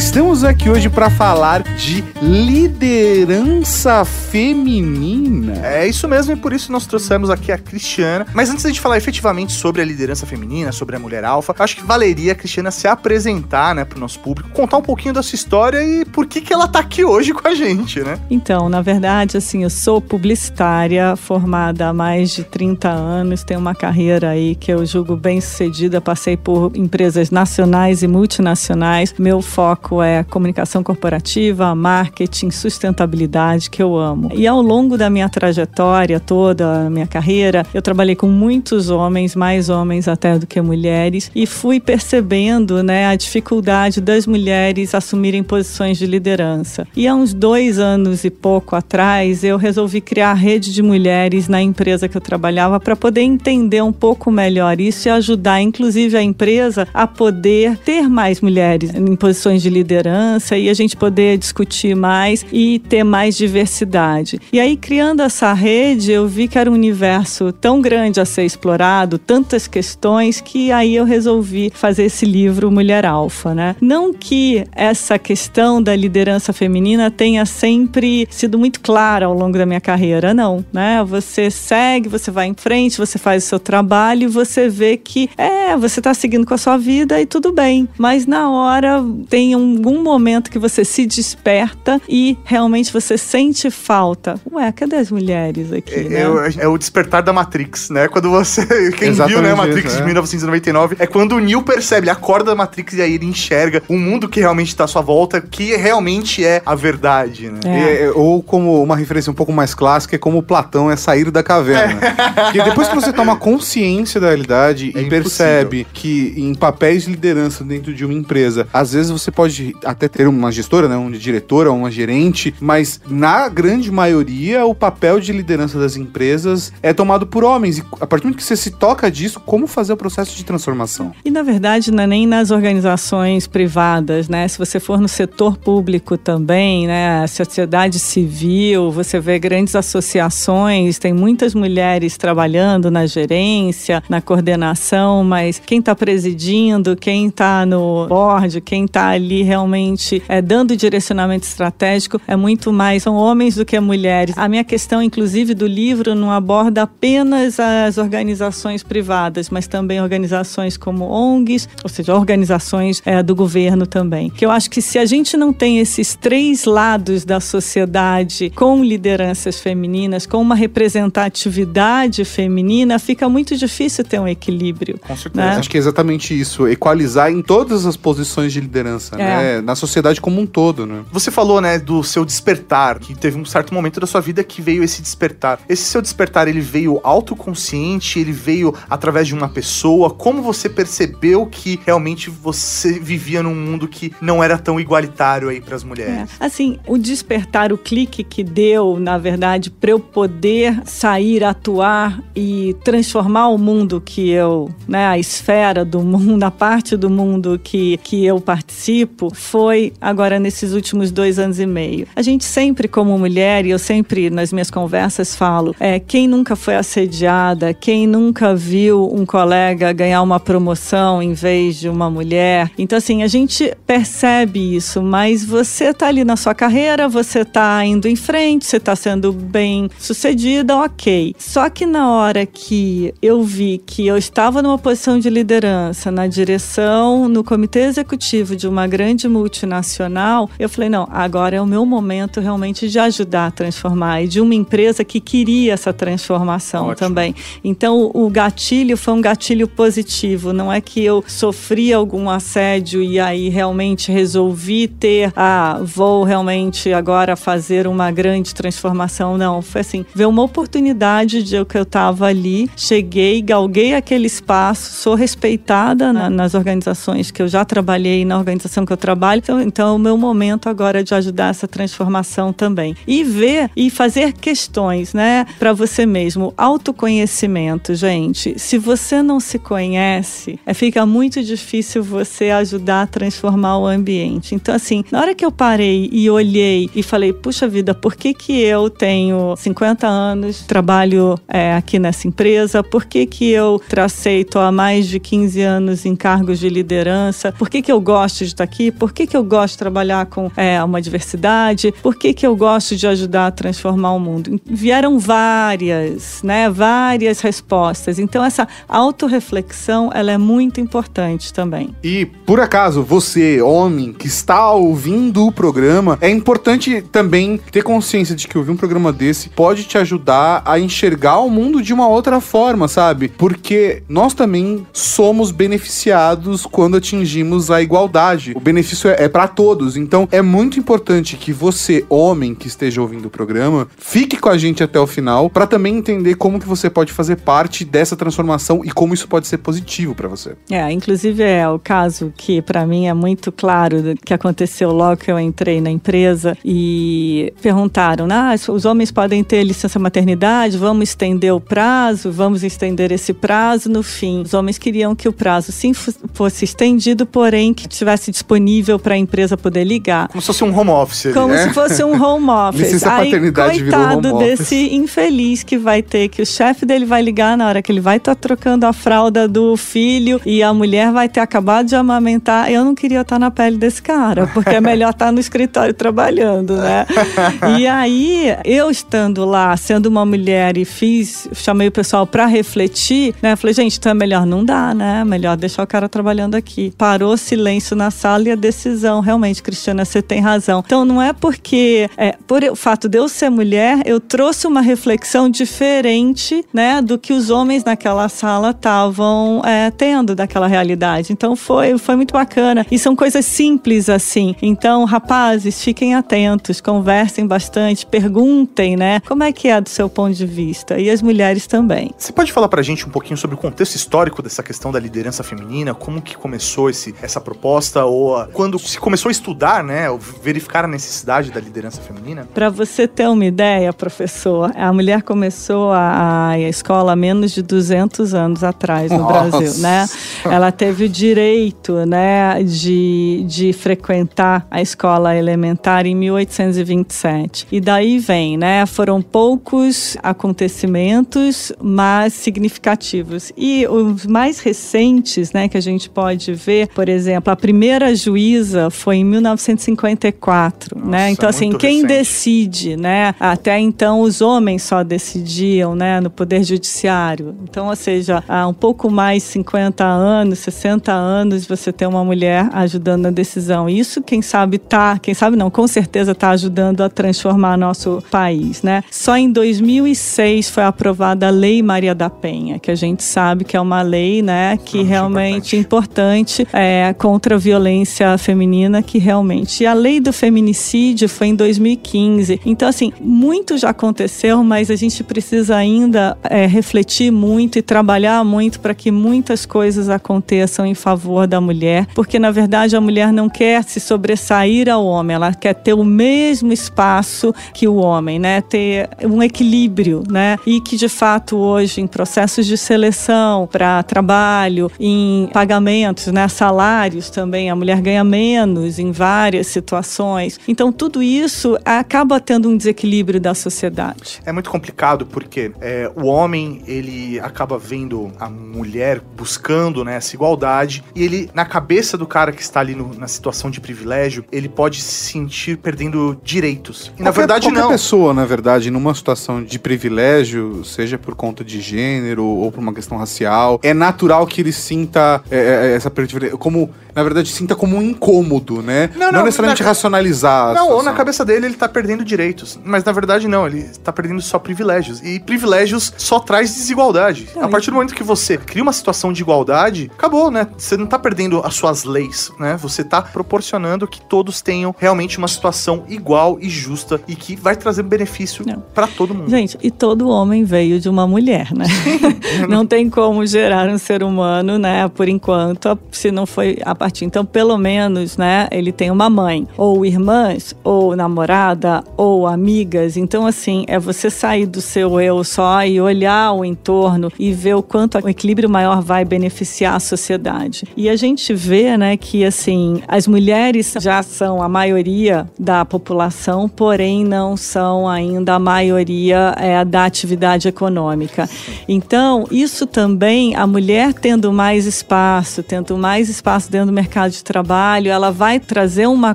Estamos 0.00 0.44
aqui 0.44 0.70
hoje 0.70 0.88
para 0.88 1.10
falar 1.10 1.62
de 1.62 2.02
liderança 2.22 4.02
feminina. 4.02 5.60
É 5.62 5.86
isso 5.86 6.08
mesmo, 6.08 6.32
e 6.32 6.36
por 6.36 6.54
isso 6.54 6.72
nós 6.72 6.86
trouxemos 6.86 7.28
aqui 7.28 7.52
a 7.52 7.58
Cristiana. 7.58 8.26
Mas 8.32 8.48
antes 8.48 8.72
de 8.72 8.80
falar 8.80 8.96
efetivamente 8.96 9.52
sobre 9.52 9.82
a 9.82 9.84
liderança 9.84 10.24
feminina, 10.24 10.72
sobre 10.72 10.96
a 10.96 10.98
mulher 10.98 11.22
alfa, 11.22 11.54
acho 11.58 11.76
que 11.76 11.84
valeria 11.84 12.32
a 12.32 12.34
Cristiana 12.34 12.70
se 12.70 12.88
apresentar, 12.88 13.74
né, 13.74 13.84
pro 13.84 14.00
nosso 14.00 14.18
público, 14.20 14.48
contar 14.48 14.78
um 14.78 14.82
pouquinho 14.82 15.12
da 15.12 15.22
sua 15.22 15.36
história 15.36 15.84
e 15.84 16.06
por 16.06 16.26
que 16.26 16.40
que 16.40 16.50
ela 16.50 16.66
tá 16.66 16.78
aqui 16.78 17.04
hoje 17.04 17.34
com 17.34 17.46
a 17.46 17.54
gente, 17.54 18.00
né? 18.00 18.18
Então, 18.30 18.70
na 18.70 18.80
verdade, 18.80 19.36
assim, 19.36 19.64
eu 19.64 19.70
sou 19.70 20.00
publicitária, 20.00 21.14
formada 21.14 21.88
há 21.88 21.92
mais 21.92 22.30
de 22.30 22.42
30 22.42 22.88
anos, 22.88 23.44
tenho 23.44 23.60
uma 23.60 23.74
carreira 23.74 24.30
aí 24.30 24.54
que 24.54 24.72
eu 24.72 24.84
julgo 24.86 25.14
bem 25.14 25.42
sucedida, 25.42 26.00
passei 26.00 26.38
por 26.38 26.72
empresas 26.74 27.30
nacionais 27.30 28.02
e 28.02 28.08
multinacionais. 28.08 29.14
Meu 29.18 29.42
foco 29.42 29.89
foco 29.90 30.02
é 30.02 30.22
comunicação 30.22 30.84
corporativa, 30.84 31.74
marketing, 31.74 32.50
sustentabilidade, 32.50 33.68
que 33.68 33.82
eu 33.82 33.96
amo. 33.96 34.30
E 34.32 34.46
ao 34.46 34.62
longo 34.62 34.96
da 34.96 35.10
minha 35.10 35.28
trajetória 35.28 36.20
toda, 36.20 36.88
minha 36.88 37.06
carreira, 37.06 37.66
eu 37.74 37.82
trabalhei 37.82 38.14
com 38.14 38.28
muitos 38.28 38.88
homens, 38.88 39.34
mais 39.34 39.68
homens 39.68 40.06
até 40.06 40.38
do 40.38 40.46
que 40.46 40.60
mulheres, 40.60 41.30
e 41.34 41.46
fui 41.46 41.80
percebendo 41.80 42.82
né, 42.82 43.06
a 43.06 43.16
dificuldade 43.16 44.00
das 44.00 44.26
mulheres 44.26 44.94
assumirem 44.94 45.42
posições 45.42 45.98
de 45.98 46.06
liderança. 46.06 46.86
E 46.94 47.08
há 47.08 47.14
uns 47.14 47.34
dois 47.34 47.78
anos 47.78 48.24
e 48.24 48.30
pouco 48.30 48.76
atrás, 48.76 49.42
eu 49.42 49.56
resolvi 49.56 50.00
criar 50.00 50.30
a 50.30 50.34
rede 50.34 50.72
de 50.72 50.82
mulheres 50.82 51.48
na 51.48 51.60
empresa 51.60 52.08
que 52.08 52.16
eu 52.16 52.20
trabalhava 52.20 52.78
para 52.78 52.94
poder 52.94 53.22
entender 53.22 53.82
um 53.82 53.92
pouco 53.92 54.30
melhor 54.30 54.80
isso 54.80 55.08
e 55.08 55.10
ajudar, 55.10 55.60
inclusive, 55.60 56.16
a 56.16 56.22
empresa 56.22 56.86
a 56.94 57.06
poder 57.06 57.76
ter 57.78 58.08
mais 58.08 58.40
mulheres 58.40 58.94
em 58.94 59.16
posições 59.16 59.62
de 59.62 59.68
liderança 59.68 59.79
liderança 59.80 60.56
e 60.56 60.68
a 60.68 60.74
gente 60.74 60.96
poder 60.96 61.38
discutir 61.38 61.94
mais 61.96 62.44
e 62.52 62.78
ter 62.78 63.02
mais 63.02 63.36
diversidade. 63.36 64.40
E 64.52 64.60
aí, 64.60 64.76
criando 64.76 65.22
essa 65.22 65.52
rede, 65.52 66.12
eu 66.12 66.28
vi 66.28 66.46
que 66.46 66.58
era 66.58 66.70
um 66.70 66.74
universo 66.74 67.52
tão 67.52 67.80
grande 67.80 68.20
a 68.20 68.24
ser 68.24 68.44
explorado, 68.44 69.18
tantas 69.18 69.66
questões, 69.66 70.40
que 70.40 70.70
aí 70.70 70.94
eu 70.94 71.04
resolvi 71.04 71.70
fazer 71.74 72.04
esse 72.04 72.24
livro 72.24 72.70
Mulher 72.70 73.04
Alfa, 73.06 73.54
né? 73.54 73.76
Não 73.80 74.12
que 74.12 74.64
essa 74.72 75.18
questão 75.18 75.82
da 75.82 75.94
liderança 75.96 76.52
feminina 76.52 77.10
tenha 77.10 77.44
sempre 77.46 78.26
sido 78.30 78.58
muito 78.58 78.80
clara 78.80 79.26
ao 79.26 79.34
longo 79.34 79.56
da 79.56 79.66
minha 79.66 79.80
carreira, 79.80 80.34
não, 80.34 80.64
né? 80.72 81.02
Você 81.04 81.50
segue, 81.50 82.08
você 82.08 82.30
vai 82.30 82.46
em 82.46 82.54
frente, 82.54 82.98
você 82.98 83.18
faz 83.18 83.44
o 83.44 83.46
seu 83.46 83.58
trabalho 83.58 84.24
e 84.24 84.28
você 84.28 84.68
vê 84.68 84.96
que 84.96 85.28
é, 85.36 85.76
você 85.76 86.00
está 86.00 86.12
seguindo 86.14 86.46
com 86.46 86.54
a 86.54 86.58
sua 86.58 86.76
vida 86.76 87.20
e 87.20 87.26
tudo 87.26 87.52
bem. 87.52 87.88
Mas 87.98 88.26
na 88.26 88.50
hora 88.50 89.02
tem 89.28 89.56
um 89.56 89.69
algum 89.76 90.02
momento 90.02 90.50
que 90.50 90.58
você 90.58 90.84
se 90.84 91.06
desperta 91.06 92.00
e 92.08 92.36
realmente 92.44 92.92
você 92.92 93.16
sente 93.16 93.70
falta. 93.70 94.40
Ué, 94.52 94.70
cadê 94.72 94.96
as 94.96 95.10
mulheres 95.10 95.72
aqui? 95.72 95.94
É, 95.94 96.08
né? 96.08 96.20
é, 96.20 96.64
é 96.64 96.68
o 96.68 96.76
despertar 96.76 97.22
da 97.22 97.32
Matrix, 97.32 97.90
né? 97.90 98.08
Quando 98.08 98.30
você. 98.30 98.66
Quem 98.92 99.08
Exatamente 99.08 99.28
viu, 99.28 99.42
né, 99.42 99.54
Matrix 99.54 99.92
isso, 99.92 99.96
de 99.98 100.04
1999, 100.04 100.96
é. 100.98 101.04
é 101.04 101.06
quando 101.06 101.36
o 101.36 101.38
Neo 101.40 101.62
percebe, 101.62 102.04
ele 102.04 102.10
acorda 102.10 102.50
da 102.50 102.56
Matrix 102.56 102.94
e 102.94 103.02
aí 103.02 103.14
ele 103.14 103.26
enxerga 103.26 103.82
o 103.88 103.96
mundo 103.96 104.28
que 104.28 104.40
realmente 104.40 104.68
está 104.68 104.84
à 104.84 104.88
sua 104.88 105.02
volta, 105.02 105.40
que 105.40 105.76
realmente 105.76 106.44
é 106.44 106.62
a 106.64 106.74
verdade, 106.74 107.50
né? 107.50 107.60
É. 107.64 108.04
É, 108.04 108.10
ou 108.14 108.42
como 108.42 108.82
uma 108.82 108.96
referência 108.96 109.30
um 109.30 109.34
pouco 109.34 109.52
mais 109.52 109.74
clássica, 109.74 110.16
é 110.16 110.18
como 110.18 110.42
Platão 110.42 110.90
é 110.90 110.96
sair 110.96 111.30
da 111.30 111.42
caverna. 111.42 112.00
Porque 112.44 112.62
depois 112.62 112.88
que 112.88 112.94
você 112.94 113.12
toma 113.12 113.36
consciência 113.36 114.20
da 114.20 114.28
realidade 114.28 114.92
e 114.94 115.08
percebe 115.08 115.86
que 115.92 116.34
em 116.36 116.54
papéis 116.54 117.04
de 117.04 117.10
liderança 117.10 117.64
dentro 117.64 117.92
de 117.92 118.04
uma 118.04 118.14
empresa, 118.14 118.66
às 118.72 118.92
vezes 118.92 119.10
você 119.10 119.30
pode 119.30 119.49
pode 119.50 119.74
até 119.84 120.08
ter 120.08 120.28
uma 120.28 120.52
gestora, 120.52 120.88
né, 120.88 120.96
uma 120.96 121.10
diretora, 121.10 121.72
uma 121.72 121.90
gerente, 121.90 122.54
mas 122.60 123.00
na 123.08 123.48
grande 123.48 123.90
maioria 123.90 124.64
o 124.64 124.74
papel 124.74 125.18
de 125.18 125.32
liderança 125.32 125.78
das 125.78 125.96
empresas 125.96 126.72
é 126.82 126.92
tomado 126.92 127.26
por 127.26 127.42
homens. 127.42 127.78
E 127.78 127.84
a 128.00 128.06
partir 128.06 128.22
do 128.22 128.26
momento 128.26 128.38
que 128.38 128.44
você 128.44 128.56
se 128.56 128.70
toca 128.70 129.10
disso, 129.10 129.40
como 129.40 129.66
fazer 129.66 129.92
o 129.92 129.96
processo 129.96 130.36
de 130.36 130.44
transformação? 130.44 131.12
E 131.24 131.30
na 131.30 131.42
verdade, 131.42 131.90
não 131.90 132.04
é 132.04 132.06
nem 132.06 132.26
nas 132.26 132.50
organizações 132.50 133.46
privadas, 133.46 134.28
né? 134.28 134.46
Se 134.46 134.58
você 134.58 134.78
for 134.78 135.00
no 135.00 135.08
setor 135.08 135.56
público 135.56 136.16
também, 136.16 136.86
né, 136.86 137.22
a 137.24 137.26
sociedade 137.26 137.98
civil, 137.98 138.90
você 138.92 139.18
vê 139.18 139.38
grandes 139.38 139.74
associações, 139.74 140.98
tem 140.98 141.12
muitas 141.12 141.54
mulheres 141.54 142.16
trabalhando 142.16 142.90
na 142.90 143.06
gerência, 143.06 144.02
na 144.08 144.20
coordenação, 144.20 145.24
mas 145.24 145.60
quem 145.64 145.80
está 145.80 145.94
presidindo, 145.94 146.94
quem 146.96 147.26
está 147.26 147.66
no 147.66 148.06
board, 148.06 148.60
quem 148.60 148.84
está 148.84 149.08
ali 149.08 149.39
realmente 149.42 150.22
é, 150.28 150.40
dando 150.40 150.76
direcionamento 150.76 151.46
estratégico 151.46 152.20
é 152.26 152.36
muito 152.36 152.72
mais 152.72 153.02
são 153.02 153.14
homens 153.14 153.56
do 153.56 153.64
que 153.64 153.78
mulheres. 153.80 154.36
A 154.36 154.48
minha 154.48 154.62
questão, 154.62 155.02
inclusive, 155.02 155.54
do 155.54 155.66
livro 155.66 156.14
não 156.14 156.30
aborda 156.30 156.82
apenas 156.82 157.58
as 157.58 157.98
organizações 157.98 158.82
privadas, 158.82 159.50
mas 159.50 159.66
também 159.66 160.00
organizações 160.00 160.76
como 160.76 161.04
ONGs, 161.04 161.68
ou 161.82 161.88
seja, 161.88 162.14
organizações 162.14 163.02
é, 163.04 163.22
do 163.22 163.34
governo 163.34 163.86
também. 163.86 164.30
Que 164.30 164.44
eu 164.44 164.50
acho 164.50 164.70
que 164.70 164.82
se 164.82 164.98
a 164.98 165.04
gente 165.04 165.36
não 165.36 165.52
tem 165.52 165.78
esses 165.78 166.14
três 166.14 166.64
lados 166.64 167.24
da 167.24 167.40
sociedade 167.40 168.50
com 168.50 168.84
lideranças 168.84 169.58
femininas, 169.58 170.26
com 170.26 170.40
uma 170.40 170.54
representatividade 170.54 172.24
feminina, 172.24 172.98
fica 172.98 173.28
muito 173.28 173.56
difícil 173.56 174.04
ter 174.04 174.20
um 174.20 174.28
equilíbrio. 174.28 174.98
Com 174.98 175.16
certeza. 175.16 175.46
Né? 175.46 175.56
Acho 175.56 175.70
que 175.70 175.76
é 175.76 175.80
exatamente 175.80 176.38
isso, 176.38 176.68
equalizar 176.68 177.30
em 177.30 177.42
todas 177.42 177.86
as 177.86 177.96
posições 177.96 178.52
de 178.52 178.60
liderança. 178.60 179.16
É. 179.16 179.18
Né? 179.18 179.29
Na 179.62 179.74
sociedade 179.74 180.20
como 180.20 180.40
um 180.40 180.46
todo, 180.46 180.86
né? 180.86 181.02
Você 181.12 181.30
falou, 181.30 181.60
né, 181.60 181.78
do 181.78 182.02
seu 182.02 182.24
despertar, 182.24 182.98
que 182.98 183.14
teve 183.14 183.38
um 183.38 183.44
certo 183.44 183.72
momento 183.74 184.00
da 184.00 184.06
sua 184.06 184.20
vida 184.20 184.42
que 184.42 184.62
veio 184.62 184.82
esse 184.82 185.02
despertar. 185.02 185.60
Esse 185.68 185.84
seu 185.84 186.00
despertar, 186.02 186.48
ele 186.48 186.60
veio 186.60 187.00
autoconsciente, 187.02 188.18
ele 188.18 188.32
veio 188.32 188.74
através 188.88 189.26
de 189.26 189.34
uma 189.34 189.48
pessoa. 189.48 190.10
Como 190.10 190.42
você 190.42 190.68
percebeu 190.68 191.46
que 191.46 191.80
realmente 191.84 192.30
você 192.30 192.98
vivia 192.98 193.42
num 193.42 193.54
mundo 193.54 193.88
que 193.88 194.12
não 194.20 194.42
era 194.42 194.58
tão 194.58 194.80
igualitário 194.80 195.48
aí 195.48 195.60
para 195.60 195.76
as 195.76 195.84
mulheres? 195.84 196.30
É. 196.40 196.44
Assim, 196.44 196.78
o 196.86 196.96
despertar, 196.96 197.72
o 197.72 197.78
clique 197.78 198.24
que 198.24 198.42
deu, 198.42 198.98
na 198.98 199.18
verdade, 199.18 199.70
para 199.70 199.90
eu 199.90 200.00
poder 200.00 200.82
sair, 200.84 201.44
atuar 201.44 202.22
e 202.34 202.76
transformar 202.84 203.48
o 203.48 203.58
mundo 203.58 204.00
que 204.00 204.30
eu, 204.30 204.70
né, 204.86 205.06
a 205.06 205.18
esfera 205.18 205.84
do 205.84 206.00
mundo, 206.00 206.42
a 206.42 206.50
parte 206.50 206.96
do 206.96 207.10
mundo 207.10 207.60
que, 207.62 207.98
que 207.98 208.24
eu 208.24 208.40
participo, 208.40 209.19
tempo 209.20 209.30
foi 209.34 209.92
agora 210.00 210.38
nesses 210.38 210.72
últimos 210.72 211.10
dois 211.10 211.38
anos 211.38 211.60
e 211.60 211.66
meio. 211.66 212.06
A 212.16 212.22
gente 212.22 212.44
sempre, 212.44 212.88
como 212.88 213.18
mulher, 213.18 213.66
e 213.66 213.70
eu 213.70 213.78
sempre 213.78 214.30
nas 214.30 214.52
minhas 214.52 214.70
conversas 214.70 215.36
falo, 215.36 215.76
é, 215.78 216.00
quem 216.00 216.26
nunca 216.26 216.56
foi 216.56 216.76
assediada, 216.76 217.74
quem 217.74 218.06
nunca 218.06 218.54
viu 218.54 219.12
um 219.12 219.26
colega 219.26 219.92
ganhar 219.92 220.22
uma 220.22 220.40
promoção 220.40 221.22
em 221.22 221.34
vez 221.34 221.78
de 221.78 221.88
uma 221.88 222.08
mulher. 222.08 222.70
Então, 222.78 222.96
assim, 222.96 223.22
a 223.22 223.28
gente 223.28 223.74
percebe 223.86 224.76
isso, 224.76 225.02
mas 225.02 225.44
você 225.44 225.92
tá 225.92 226.06
ali 226.06 226.24
na 226.24 226.36
sua 226.36 226.54
carreira, 226.54 227.08
você 227.08 227.44
tá 227.44 227.84
indo 227.84 228.08
em 228.08 228.16
frente, 228.16 228.64
você 228.64 228.80
tá 228.80 228.96
sendo 228.96 229.32
bem 229.32 229.90
sucedida, 229.98 230.76
ok. 230.76 231.34
Só 231.38 231.68
que 231.68 231.84
na 231.84 232.10
hora 232.10 232.46
que 232.46 233.12
eu 233.20 233.42
vi 233.42 233.82
que 233.84 234.06
eu 234.06 234.16
estava 234.16 234.62
numa 234.62 234.78
posição 234.78 235.18
de 235.18 235.28
liderança, 235.28 236.10
na 236.10 236.26
direção, 236.26 237.28
no 237.28 237.42
comitê 237.42 237.80
executivo 237.80 238.54
de 238.54 238.68
uma 238.68 238.86
grande 238.86 239.09
multinacional, 239.28 240.48
eu 240.58 240.68
falei: 240.68 240.88
não, 240.88 241.08
agora 241.10 241.56
é 241.56 241.60
o 241.60 241.66
meu 241.66 241.84
momento 241.84 242.40
realmente 242.40 242.88
de 242.88 242.98
ajudar 242.98 243.46
a 243.46 243.50
transformar 243.50 244.22
e 244.22 244.28
de 244.28 244.40
uma 244.40 244.54
empresa 244.54 245.04
que 245.04 245.20
queria 245.20 245.72
essa 245.72 245.92
transformação 245.92 246.86
Ótimo. 246.88 246.96
também. 246.96 247.34
Então, 247.62 248.10
o 248.14 248.28
gatilho 248.30 248.96
foi 248.96 249.14
um 249.14 249.20
gatilho 249.20 249.66
positivo, 249.68 250.52
não 250.52 250.72
é 250.72 250.80
que 250.80 251.04
eu 251.04 251.24
sofri 251.26 251.92
algum 251.92 252.28
assédio 252.28 253.02
e 253.02 253.18
aí 253.18 253.48
realmente 253.48 254.12
resolvi 254.12 254.88
ter, 254.88 255.32
ah, 255.36 255.80
vou 255.82 256.24
realmente 256.24 256.92
agora 256.92 257.36
fazer 257.36 257.86
uma 257.86 258.10
grande 258.10 258.54
transformação. 258.54 259.36
Não, 259.36 259.62
foi 259.62 259.80
assim, 259.80 260.04
ver 260.14 260.26
uma 260.26 260.42
oportunidade 260.42 261.42
de 261.42 261.56
eu 261.56 261.66
que 261.66 261.76
eu 261.76 261.82
estava 261.82 262.26
ali, 262.26 262.70
cheguei, 262.76 263.40
galguei 263.42 263.94
aquele 263.94 264.26
espaço, 264.26 264.92
sou 265.02 265.14
respeitada 265.14 266.12
na, 266.12 266.28
nas 266.28 266.54
organizações 266.54 267.30
que 267.30 267.42
eu 267.42 267.48
já 267.48 267.64
trabalhei, 267.64 268.24
na 268.24 268.38
organização 268.38 268.84
que 268.84 268.92
eu 268.92 268.96
trabalho. 269.00 269.38
Então, 269.38 269.60
então, 269.60 269.96
o 269.96 269.98
meu 269.98 270.16
momento 270.16 270.68
agora 270.68 271.00
é 271.00 271.02
de 271.02 271.14
ajudar 271.14 271.48
essa 271.48 271.66
transformação 271.66 272.52
também. 272.52 272.94
E 273.06 273.24
ver 273.24 273.70
e 273.76 273.90
fazer 273.90 274.32
questões, 274.34 275.14
né, 275.14 275.46
para 275.58 275.72
você 275.72 276.06
mesmo. 276.06 276.52
Autoconhecimento, 276.56 277.94
gente. 277.94 278.58
Se 278.58 278.78
você 278.78 279.22
não 279.22 279.40
se 279.40 279.58
conhece, 279.58 280.58
é, 280.66 280.74
fica 280.74 281.04
muito 281.06 281.42
difícil 281.42 282.02
você 282.02 282.50
ajudar 282.50 283.02
a 283.02 283.06
transformar 283.06 283.78
o 283.78 283.86
ambiente. 283.86 284.54
Então, 284.54 284.74
assim, 284.74 285.04
na 285.10 285.20
hora 285.20 285.34
que 285.34 285.44
eu 285.44 285.50
parei 285.50 286.08
e 286.12 286.28
olhei 286.28 286.90
e 286.94 287.02
falei, 287.02 287.32
puxa 287.32 287.66
vida, 287.66 287.94
por 287.94 288.14
que 288.14 288.34
que 288.34 288.60
eu 288.60 288.90
tenho 288.90 289.54
50 289.56 290.06
anos, 290.06 290.62
trabalho 290.62 291.38
é, 291.48 291.74
aqui 291.74 291.98
nessa 291.98 292.28
empresa, 292.28 292.82
por 292.82 293.04
que 293.04 293.26
que 293.26 293.50
eu 293.50 293.80
tracei, 293.88 294.44
tô 294.44 294.58
há 294.58 294.70
mais 294.70 295.08
de 295.08 295.18
15 295.18 295.60
anos 295.62 296.04
em 296.04 296.14
cargos 296.14 296.58
de 296.58 296.68
liderança, 296.68 297.52
por 297.52 297.70
que 297.70 297.80
que 297.80 297.90
eu 297.90 298.00
gosto 298.00 298.38
de 298.38 298.46
estar 298.46 298.64
aqui, 298.64 298.89
por 298.90 299.12
que 299.12 299.26
que 299.26 299.36
eu 299.36 299.44
gosto 299.44 299.72
de 299.72 299.78
trabalhar 299.78 300.26
com 300.26 300.50
é, 300.56 300.82
uma 300.82 301.00
diversidade, 301.00 301.92
por 302.02 302.14
que 302.16 302.32
que 302.32 302.46
eu 302.46 302.56
gosto 302.56 302.96
de 302.96 303.06
ajudar 303.06 303.46
a 303.46 303.50
transformar 303.50 304.12
o 304.12 304.20
mundo. 304.20 304.60
Vieram 304.64 305.18
várias, 305.18 306.42
né, 306.42 306.68
várias 306.70 307.40
respostas. 307.40 308.18
Então 308.18 308.44
essa 308.44 308.66
autorreflexão, 308.88 310.10
ela 310.12 310.32
é 310.32 310.38
muito 310.38 310.80
importante 310.80 311.52
também. 311.52 311.94
E 312.02 312.26
por 312.26 312.60
acaso 312.60 313.02
você, 313.02 313.60
homem, 313.60 314.12
que 314.12 314.26
está 314.26 314.72
ouvindo 314.72 315.46
o 315.46 315.52
programa, 315.52 316.18
é 316.20 316.28
importante 316.28 317.02
também 317.02 317.58
ter 317.70 317.82
consciência 317.82 318.34
de 318.34 318.46
que 318.48 318.56
ouvir 318.56 318.70
um 318.70 318.76
programa 318.76 319.12
desse 319.12 319.48
pode 319.48 319.84
te 319.84 319.98
ajudar 319.98 320.62
a 320.64 320.78
enxergar 320.78 321.38
o 321.38 321.50
mundo 321.50 321.82
de 321.82 321.92
uma 321.92 322.08
outra 322.08 322.40
forma, 322.40 322.88
sabe? 322.88 323.28
Porque 323.28 324.02
nós 324.08 324.34
também 324.34 324.86
somos 324.92 325.50
beneficiados 325.50 326.66
quando 326.66 326.96
atingimos 326.96 327.70
a 327.70 327.82
igualdade. 327.82 328.52
O 328.56 328.60
benefício 328.60 328.79
é, 329.08 329.24
é 329.24 329.28
para 329.28 329.48
todos. 329.48 329.96
Então 329.96 330.28
é 330.30 330.42
muito 330.42 330.78
importante 330.78 331.36
que 331.36 331.52
você, 331.52 332.04
homem 332.08 332.54
que 332.54 332.66
esteja 332.66 333.00
ouvindo 333.00 333.26
o 333.26 333.30
programa, 333.30 333.88
fique 333.96 334.36
com 334.36 334.48
a 334.48 334.58
gente 334.58 334.82
até 334.82 334.98
o 334.98 335.06
final 335.06 335.48
para 335.48 335.66
também 335.66 335.96
entender 335.96 336.34
como 336.34 336.58
que 336.58 336.66
você 336.66 336.88
pode 336.88 337.12
fazer 337.12 337.36
parte 337.36 337.84
dessa 337.84 338.16
transformação 338.16 338.82
e 338.84 338.90
como 338.90 339.14
isso 339.14 339.28
pode 339.28 339.46
ser 339.46 339.58
positivo 339.58 340.14
para 340.14 340.28
você. 340.28 340.54
É, 340.70 340.90
inclusive 340.92 341.42
é 341.42 341.68
o 341.68 341.78
caso 341.78 342.32
que 342.36 342.62
para 342.62 342.86
mim 342.86 343.06
é 343.06 343.14
muito 343.14 343.52
claro 343.52 343.96
que 344.24 344.34
aconteceu 344.34 344.90
logo 344.90 345.18
que 345.18 345.30
eu 345.30 345.38
entrei 345.38 345.80
na 345.80 345.90
empresa 345.90 346.56
e 346.64 347.52
perguntaram, 347.60 348.26
ah, 348.30 348.54
os 348.68 348.84
homens 348.84 349.10
podem 349.10 349.42
ter 349.44 349.62
licença 349.62 349.98
maternidade, 349.98 350.78
vamos 350.78 351.10
estender 351.10 351.52
o 351.52 351.60
prazo, 351.60 352.30
vamos 352.30 352.62
estender 352.62 353.12
esse 353.12 353.32
prazo. 353.32 353.88
No 353.90 354.02
fim, 354.02 354.42
os 354.42 354.54
homens 354.54 354.78
queriam 354.78 355.14
que 355.14 355.28
o 355.28 355.32
prazo 355.32 355.72
sim 355.72 355.92
fosse 355.94 356.64
estendido, 356.64 357.26
porém 357.26 357.74
que 357.74 357.86
estivesse 357.88 358.30
disponível 358.30 358.59
para 358.98 359.14
a 359.14 359.18
empresa 359.18 359.56
poder 359.56 359.84
ligar. 359.84 360.28
Como 360.28 360.40
se 360.40 360.46
fosse 360.46 360.64
um 360.64 360.78
home 360.78 360.90
office. 360.90 361.32
Como 361.32 361.48
né? 361.48 361.68
se 361.68 361.74
fosse 361.74 362.04
um 362.04 362.22
home 362.22 362.50
office. 362.50 362.80
Licença 362.80 363.12
Aí, 363.14 363.30
paternidade 363.30 363.80
coitado 363.80 364.20
virou 364.20 364.36
home 364.36 364.44
desse 364.44 364.84
office. 364.84 364.92
infeliz 364.92 365.62
que 365.62 365.78
vai 365.78 366.02
ter 366.02 366.28
que 366.28 366.42
o 366.42 366.46
chefe 366.46 366.84
dele 366.84 367.04
vai 367.04 367.22
ligar 367.22 367.56
na 367.56 367.66
hora 367.66 367.82
que 367.82 367.90
ele 367.90 368.00
vai 368.00 368.16
estar 368.16 368.34
tá 368.34 368.40
trocando 368.40 368.86
a 368.86 368.92
fralda 368.92 369.48
do 369.48 369.76
filho 369.76 370.40
e 370.44 370.62
a 370.62 370.72
mulher 370.72 371.12
vai 371.12 371.28
ter 371.28 371.40
acabado 371.40 371.86
de 371.86 371.96
amamentar. 371.96 372.70
Eu 372.70 372.84
não 372.84 372.94
queria 372.94 373.22
estar 373.22 373.36
tá 373.36 373.38
na 373.38 373.50
pele 373.50 373.76
desse 373.76 374.02
cara, 374.02 374.46
porque 374.48 374.70
é 374.70 374.80
melhor 374.80 375.10
estar 375.10 375.26
tá 375.26 375.32
no 375.32 375.40
escritório 375.40 375.94
trabalhando, 375.94 376.76
né? 376.76 377.06
e 377.78 377.86
aí, 377.86 378.56
eu 378.64 378.90
estando 378.90 379.44
lá, 379.44 379.76
sendo 379.76 380.06
uma 380.06 380.24
mulher 380.24 380.76
e 380.76 380.84
fiz, 380.84 381.48
chamei 381.54 381.88
o 381.88 381.92
pessoal 381.92 382.26
para 382.26 382.46
refletir, 382.46 383.34
né? 383.42 383.56
Falei, 383.56 383.74
gente, 383.74 383.98
então 383.98 384.10
é 384.10 384.14
melhor 384.14 384.46
não 384.46 384.64
dá, 384.64 384.94
né? 384.94 385.24
Melhor 385.24 385.56
deixar 385.56 385.82
o 385.82 385.86
cara 385.86 386.08
trabalhando 386.08 386.54
aqui. 386.54 386.92
Parou 386.96 387.36
silêncio 387.36 387.96
na 387.96 388.10
sala 388.10 388.48
e 388.48 388.49
a 388.50 388.56
decisão, 388.56 389.20
realmente, 389.20 389.62
Cristiana, 389.62 390.04
você 390.04 390.22
tem 390.22 390.40
razão. 390.40 390.82
Então 390.84 391.04
não 391.04 391.20
é 391.20 391.32
porque, 391.32 392.08
é, 392.16 392.36
por 392.46 392.62
o 392.64 392.76
fato 392.76 393.08
de 393.08 393.18
eu 393.18 393.28
ser 393.28 393.50
mulher, 393.50 394.02
eu 394.04 394.20
trouxe 394.20 394.66
uma 394.66 394.80
reflexão 394.80 395.48
diferente, 395.48 396.64
né, 396.72 397.00
do 397.00 397.18
que 397.18 397.32
os 397.32 397.50
homens 397.50 397.84
naquela 397.84 398.28
sala 398.28 398.70
estavam 398.70 399.62
é, 399.64 399.90
tendo 399.90 400.34
daquela 400.34 400.66
realidade. 400.66 401.32
Então 401.32 401.56
foi, 401.56 401.96
foi 401.98 402.16
muito 402.16 402.32
bacana. 402.32 402.86
E 402.90 402.98
são 402.98 403.16
coisas 403.16 403.44
simples 403.44 404.08
assim. 404.08 404.54
Então, 404.60 405.04
rapazes, 405.04 405.82
fiquem 405.82 406.14
atentos, 406.14 406.80
conversem 406.80 407.46
bastante, 407.46 408.06
perguntem, 408.06 408.96
né, 408.96 409.20
como 409.26 409.42
é 409.42 409.52
que 409.52 409.68
é 409.68 409.80
do 409.80 409.88
seu 409.88 410.08
ponto 410.08 410.34
de 410.34 410.46
vista. 410.46 410.98
E 410.98 411.10
as 411.10 411.22
mulheres 411.22 411.66
também. 411.66 412.10
Você 412.16 412.32
pode 412.32 412.52
falar 412.52 412.68
pra 412.68 412.82
gente 412.82 413.06
um 413.06 413.10
pouquinho 413.10 413.36
sobre 413.36 413.54
o 413.54 413.58
contexto 413.58 413.94
histórico 413.94 414.42
dessa 414.42 414.62
questão 414.62 414.92
da 414.92 414.98
liderança 414.98 415.42
feminina, 415.42 415.94
como 415.94 416.20
que 416.20 416.36
começou 416.36 416.90
esse, 416.90 417.14
essa 417.22 417.40
proposta 417.40 418.04
ou 418.04 418.39
a, 418.40 418.46
quando 418.46 418.78
se 418.78 418.98
começou 418.98 419.28
a 419.28 419.32
estudar, 419.32 419.82
né, 419.84 420.06
verificar 420.42 420.84
a 420.84 420.88
necessidade 420.88 421.50
da 421.50 421.60
liderança 421.60 422.00
feminina? 422.00 422.48
Para 422.52 422.68
você 422.68 423.06
ter 423.06 423.28
uma 423.28 423.44
ideia, 423.44 423.92
professor, 423.92 424.72
a 424.76 424.92
mulher 424.92 425.22
começou 425.22 425.92
a, 425.92 426.50
a 426.50 426.58
escola 426.60 427.12
há 427.12 427.16
menos 427.16 427.52
de 427.52 427.62
200 427.62 428.34
anos 428.34 428.64
atrás 428.64 429.10
no 429.10 429.18
Nossa. 429.18 429.58
Brasil, 429.58 429.82
né? 429.82 430.08
Ela 430.44 430.72
teve 430.72 431.04
o 431.04 431.08
direito, 431.08 432.04
né, 432.06 432.62
de, 432.62 433.44
de 433.46 433.72
frequentar 433.72 434.66
a 434.70 434.80
escola 434.80 435.36
elementar 435.36 436.06
em 436.06 436.14
1827. 436.14 437.66
E 437.70 437.80
daí 437.80 438.18
vem, 438.18 438.56
né, 438.56 438.86
foram 438.86 439.22
poucos 439.22 440.16
acontecimentos, 440.22 441.72
mas 441.80 442.32
significativos. 442.32 443.52
E 443.56 443.86
os 443.86 444.26
mais 444.26 444.60
recentes, 444.60 445.52
né, 445.52 445.68
que 445.68 445.76
a 445.76 445.80
gente 445.80 446.08
pode 446.08 446.52
ver, 446.54 446.88
por 446.88 447.08
exemplo, 447.08 447.52
a 447.52 447.56
primeira 447.56 448.14
juíza 448.30 448.90
foi 448.90 449.16
em 449.16 449.24
1954, 449.24 450.96
Nossa, 450.96 451.10
né? 451.10 451.30
Então 451.30 451.48
assim, 451.48 451.72
quem 451.72 452.02
recente. 452.02 452.08
decide, 452.08 452.96
né? 452.96 453.34
Até 453.40 453.78
então 453.78 454.20
os 454.20 454.40
homens 454.40 454.82
só 454.82 455.02
decidiam, 455.02 455.94
né, 455.94 456.20
no 456.20 456.30
poder 456.30 456.62
judiciário. 456.62 457.56
Então, 457.64 457.88
ou 457.88 457.96
seja, 457.96 458.42
há 458.48 458.66
um 458.66 458.74
pouco 458.74 459.10
mais 459.10 459.42
50 459.42 460.04
anos, 460.04 460.60
60 460.60 461.12
anos 461.12 461.66
você 461.66 461.92
tem 461.92 462.06
uma 462.06 462.24
mulher 462.24 462.68
ajudando 462.72 463.22
na 463.22 463.30
decisão. 463.30 463.88
Isso, 463.88 464.22
quem 464.22 464.42
sabe 464.42 464.78
tá, 464.78 465.18
quem 465.18 465.34
sabe 465.34 465.56
não, 465.56 465.70
com 465.70 465.86
certeza 465.86 466.34
tá 466.34 466.50
ajudando 466.50 467.02
a 467.02 467.08
transformar 467.08 467.76
nosso 467.76 468.22
país, 468.30 468.82
né? 468.82 469.02
Só 469.10 469.36
em 469.36 469.50
2006 469.50 470.70
foi 470.70 470.84
aprovada 470.84 471.48
a 471.48 471.50
Lei 471.50 471.82
Maria 471.82 472.14
da 472.14 472.30
Penha, 472.30 472.78
que 472.78 472.90
a 472.90 472.94
gente 472.94 473.22
sabe 473.22 473.64
que 473.64 473.76
é 473.76 473.80
uma 473.80 474.02
lei, 474.02 474.42
né, 474.42 474.78
que 474.84 475.02
realmente 475.02 475.76
importante, 475.76 476.62
importante 476.62 476.66
é, 476.72 477.14
contra 477.14 477.56
a 477.56 477.58
violência 477.58 478.19
feminina, 478.38 479.02
que 479.02 479.18
realmente. 479.18 479.82
E 479.82 479.86
a 479.86 479.92
lei 479.92 480.20
do 480.20 480.32
feminicídio 480.32 481.28
foi 481.28 481.48
em 481.48 481.54
2015. 481.54 482.60
Então, 482.64 482.88
assim, 482.88 483.12
muito 483.20 483.78
já 483.78 483.90
aconteceu, 483.90 484.62
mas 484.62 484.90
a 484.90 484.96
gente 484.96 485.22
precisa 485.22 485.76
ainda 485.76 486.36
é, 486.42 486.66
refletir 486.66 487.30
muito 487.30 487.78
e 487.78 487.82
trabalhar 487.82 488.44
muito 488.44 488.80
para 488.80 488.94
que 488.94 489.10
muitas 489.10 489.64
coisas 489.64 490.08
aconteçam 490.08 490.84
em 490.84 490.94
favor 490.94 491.46
da 491.46 491.60
mulher, 491.60 492.06
porque 492.14 492.38
na 492.38 492.50
verdade 492.50 492.96
a 492.96 493.00
mulher 493.00 493.32
não 493.32 493.48
quer 493.48 493.84
se 493.84 494.00
sobressair 494.00 494.88
ao 494.88 495.04
homem, 495.04 495.34
ela 495.34 495.54
quer 495.54 495.74
ter 495.74 495.94
o 495.94 496.04
mesmo 496.04 496.72
espaço 496.72 497.54
que 497.72 497.86
o 497.86 497.96
homem, 497.96 498.38
né? 498.38 498.60
Ter 498.60 499.08
um 499.24 499.42
equilíbrio, 499.42 500.22
né? 500.28 500.58
E 500.66 500.80
que 500.80 500.96
de 500.96 501.08
fato 501.08 501.56
hoje 501.56 502.00
em 502.00 502.06
processos 502.06 502.66
de 502.66 502.76
seleção 502.76 503.68
para 503.70 504.02
trabalho, 504.02 504.90
em 504.98 505.48
pagamentos, 505.52 506.26
né? 506.28 506.48
Salários 506.48 507.30
também, 507.30 507.70
a 507.70 507.76
mulher 507.76 508.00
ganha 508.00 508.09
menos 508.24 508.98
em 508.98 509.12
várias 509.12 509.66
situações. 509.66 510.58
Então, 510.66 510.92
tudo 510.92 511.22
isso 511.22 511.78
acaba 511.84 512.40
tendo 512.40 512.68
um 512.68 512.76
desequilíbrio 512.76 513.40
da 513.40 513.54
sociedade. 513.54 514.40
É 514.44 514.52
muito 514.52 514.70
complicado 514.70 515.26
porque 515.26 515.72
é, 515.80 516.10
o 516.14 516.26
homem 516.26 516.82
ele 516.86 517.38
acaba 517.40 517.78
vendo 517.78 518.32
a 518.38 518.48
mulher 518.48 519.20
buscando 519.36 520.04
né, 520.04 520.16
essa 520.16 520.34
igualdade 520.34 521.04
e 521.14 521.24
ele, 521.24 521.50
na 521.54 521.64
cabeça 521.64 522.16
do 522.16 522.26
cara 522.26 522.52
que 522.52 522.62
está 522.62 522.80
ali 522.80 522.94
no, 522.94 523.14
na 523.14 523.28
situação 523.28 523.70
de 523.70 523.80
privilégio, 523.80 524.44
ele 524.50 524.68
pode 524.68 525.00
se 525.00 525.30
sentir 525.30 525.76
perdendo 525.76 526.38
direitos. 526.42 527.06
E 527.06 527.10
qualquer, 527.10 527.24
na 527.24 527.30
verdade 527.30 527.66
qualquer 527.66 527.82
não. 527.82 527.88
pessoa, 527.90 528.34
na 528.34 528.44
verdade, 528.44 528.90
numa 528.90 529.14
situação 529.14 529.62
de 529.62 529.78
privilégio, 529.78 530.84
seja 530.84 531.18
por 531.18 531.34
conta 531.34 531.64
de 531.64 531.80
gênero 531.80 532.44
ou 532.44 532.70
por 532.70 532.80
uma 532.80 532.92
questão 532.92 533.18
racial, 533.18 533.80
é 533.82 533.94
natural 533.94 534.46
que 534.46 534.60
ele 534.60 534.72
sinta 534.72 535.42
é, 535.50 535.58
é, 535.58 535.94
essa 535.94 536.10
privilégio 536.10 536.58
como 536.58 536.90
na 537.14 537.22
verdade, 537.22 537.48
sinta 537.50 537.74
como 537.74 537.99
um 538.00 538.02
incômodo, 538.10 538.82
né? 538.82 539.10
Não, 539.16 539.30
não, 539.32 539.44
necessariamente 539.44 539.82
na- 539.82 539.88
racionalizar. 539.88 540.74
Não, 540.74 540.90
ou 540.90 541.02
na 541.02 541.12
cabeça 541.12 541.44
dele 541.44 541.66
ele 541.66 541.74
tá 541.76 541.88
perdendo 541.88 542.24
direitos. 542.24 542.78
Mas 542.84 543.04
na 543.04 543.12
verdade 543.12 543.46
não, 543.48 543.66
ele 543.66 543.82
tá 544.02 544.12
perdendo 544.12 544.40
só 544.40 544.58
privilégios. 544.58 545.20
E 545.22 545.38
privilégios 545.40 546.12
só 546.16 546.38
traz 546.40 546.74
desigualdade. 546.74 547.48
Não, 547.54 547.64
a 547.64 547.68
partir 547.68 547.90
do 547.90 547.94
momento 547.94 548.14
que 548.14 548.22
você 548.22 548.56
cria 548.56 548.82
uma 548.82 548.92
situação 548.92 549.32
de 549.32 549.42
igualdade, 549.42 550.10
acabou, 550.16 550.50
né? 550.50 550.66
Você 550.76 550.96
não 550.96 551.06
tá 551.06 551.18
perdendo 551.18 551.60
as 551.64 551.74
suas 551.74 552.04
leis, 552.04 552.50
né? 552.58 552.76
Você 552.80 553.04
tá 553.04 553.22
proporcionando 553.22 554.06
que 554.06 554.20
todos 554.20 554.60
tenham 554.62 554.94
realmente 554.98 555.38
uma 555.38 555.48
situação 555.48 556.04
igual 556.08 556.58
e 556.60 556.68
justa 556.68 557.20
e 557.28 557.34
que 557.34 557.56
vai 557.56 557.76
trazer 557.76 558.02
benefício 558.02 558.64
Não. 558.66 558.80
pra 558.94 559.06
todo 559.06 559.34
mundo. 559.34 559.50
Gente, 559.50 559.78
e 559.82 559.90
todo 559.90 560.28
homem 560.28 560.64
veio 560.64 560.98
de 561.00 561.08
uma 561.08 561.26
mulher, 561.26 561.68
né? 561.72 561.86
não 562.68 562.86
tem 562.86 563.08
como 563.10 563.44
gerar 563.46 563.88
um 563.88 563.98
ser 563.98 564.22
humano, 564.22 564.78
né? 564.78 565.08
Por 565.08 565.28
enquanto, 565.28 565.98
se 566.10 566.30
não 566.30 566.46
foi 566.46 566.78
a 566.84 566.94
partir. 566.94 567.24
Então, 567.24 567.44
pelo 567.44 567.76
menos, 567.76 567.89
né? 568.36 568.68
Ele 568.70 568.92
tem 568.92 569.10
uma 569.10 569.28
mãe, 569.28 569.66
ou 569.76 570.04
irmãs, 570.04 570.74
ou 570.84 571.16
namorada, 571.16 572.02
ou 572.16 572.46
amigas. 572.46 573.16
Então, 573.16 573.46
assim, 573.46 573.84
é 573.86 573.98
você 573.98 574.30
sair 574.30 574.66
do 574.66 574.80
seu 574.80 575.20
eu 575.20 575.42
só 575.44 575.84
e 575.84 576.00
olhar 576.00 576.52
o 576.52 576.64
entorno 576.64 577.30
e 577.38 577.52
ver 577.52 577.74
o 577.74 577.82
quanto 577.82 578.18
o 578.18 578.28
equilíbrio 578.28 578.68
maior 578.68 579.00
vai 579.02 579.24
beneficiar 579.24 579.94
a 579.94 580.00
sociedade. 580.00 580.84
E 580.96 581.08
a 581.08 581.16
gente 581.16 581.54
vê, 581.54 581.96
né, 581.96 582.16
que 582.16 582.44
assim, 582.44 583.02
as 583.08 583.26
mulheres 583.26 583.94
já 583.98 584.22
são 584.22 584.62
a 584.62 584.68
maioria 584.68 585.48
da 585.58 585.84
população, 585.84 586.68
porém 586.68 587.24
não 587.24 587.56
são 587.56 588.08
ainda 588.08 588.54
a 588.54 588.58
maioria 588.58 589.54
é, 589.56 589.84
da 589.84 590.04
atividade 590.04 590.68
econômica. 590.68 591.48
Então, 591.88 592.46
isso 592.50 592.86
também, 592.86 593.54
a 593.54 593.66
mulher 593.66 594.12
tendo 594.12 594.52
mais 594.52 594.86
espaço, 594.86 595.62
tendo 595.62 595.96
mais 595.96 596.28
espaço 596.28 596.70
dentro 596.70 596.88
do 596.88 596.92
mercado 596.92 597.30
de 597.32 597.42
trabalho, 597.42 597.69
ela 598.08 598.30
vai 598.30 598.58
trazer 598.58 599.06
uma 599.06 599.34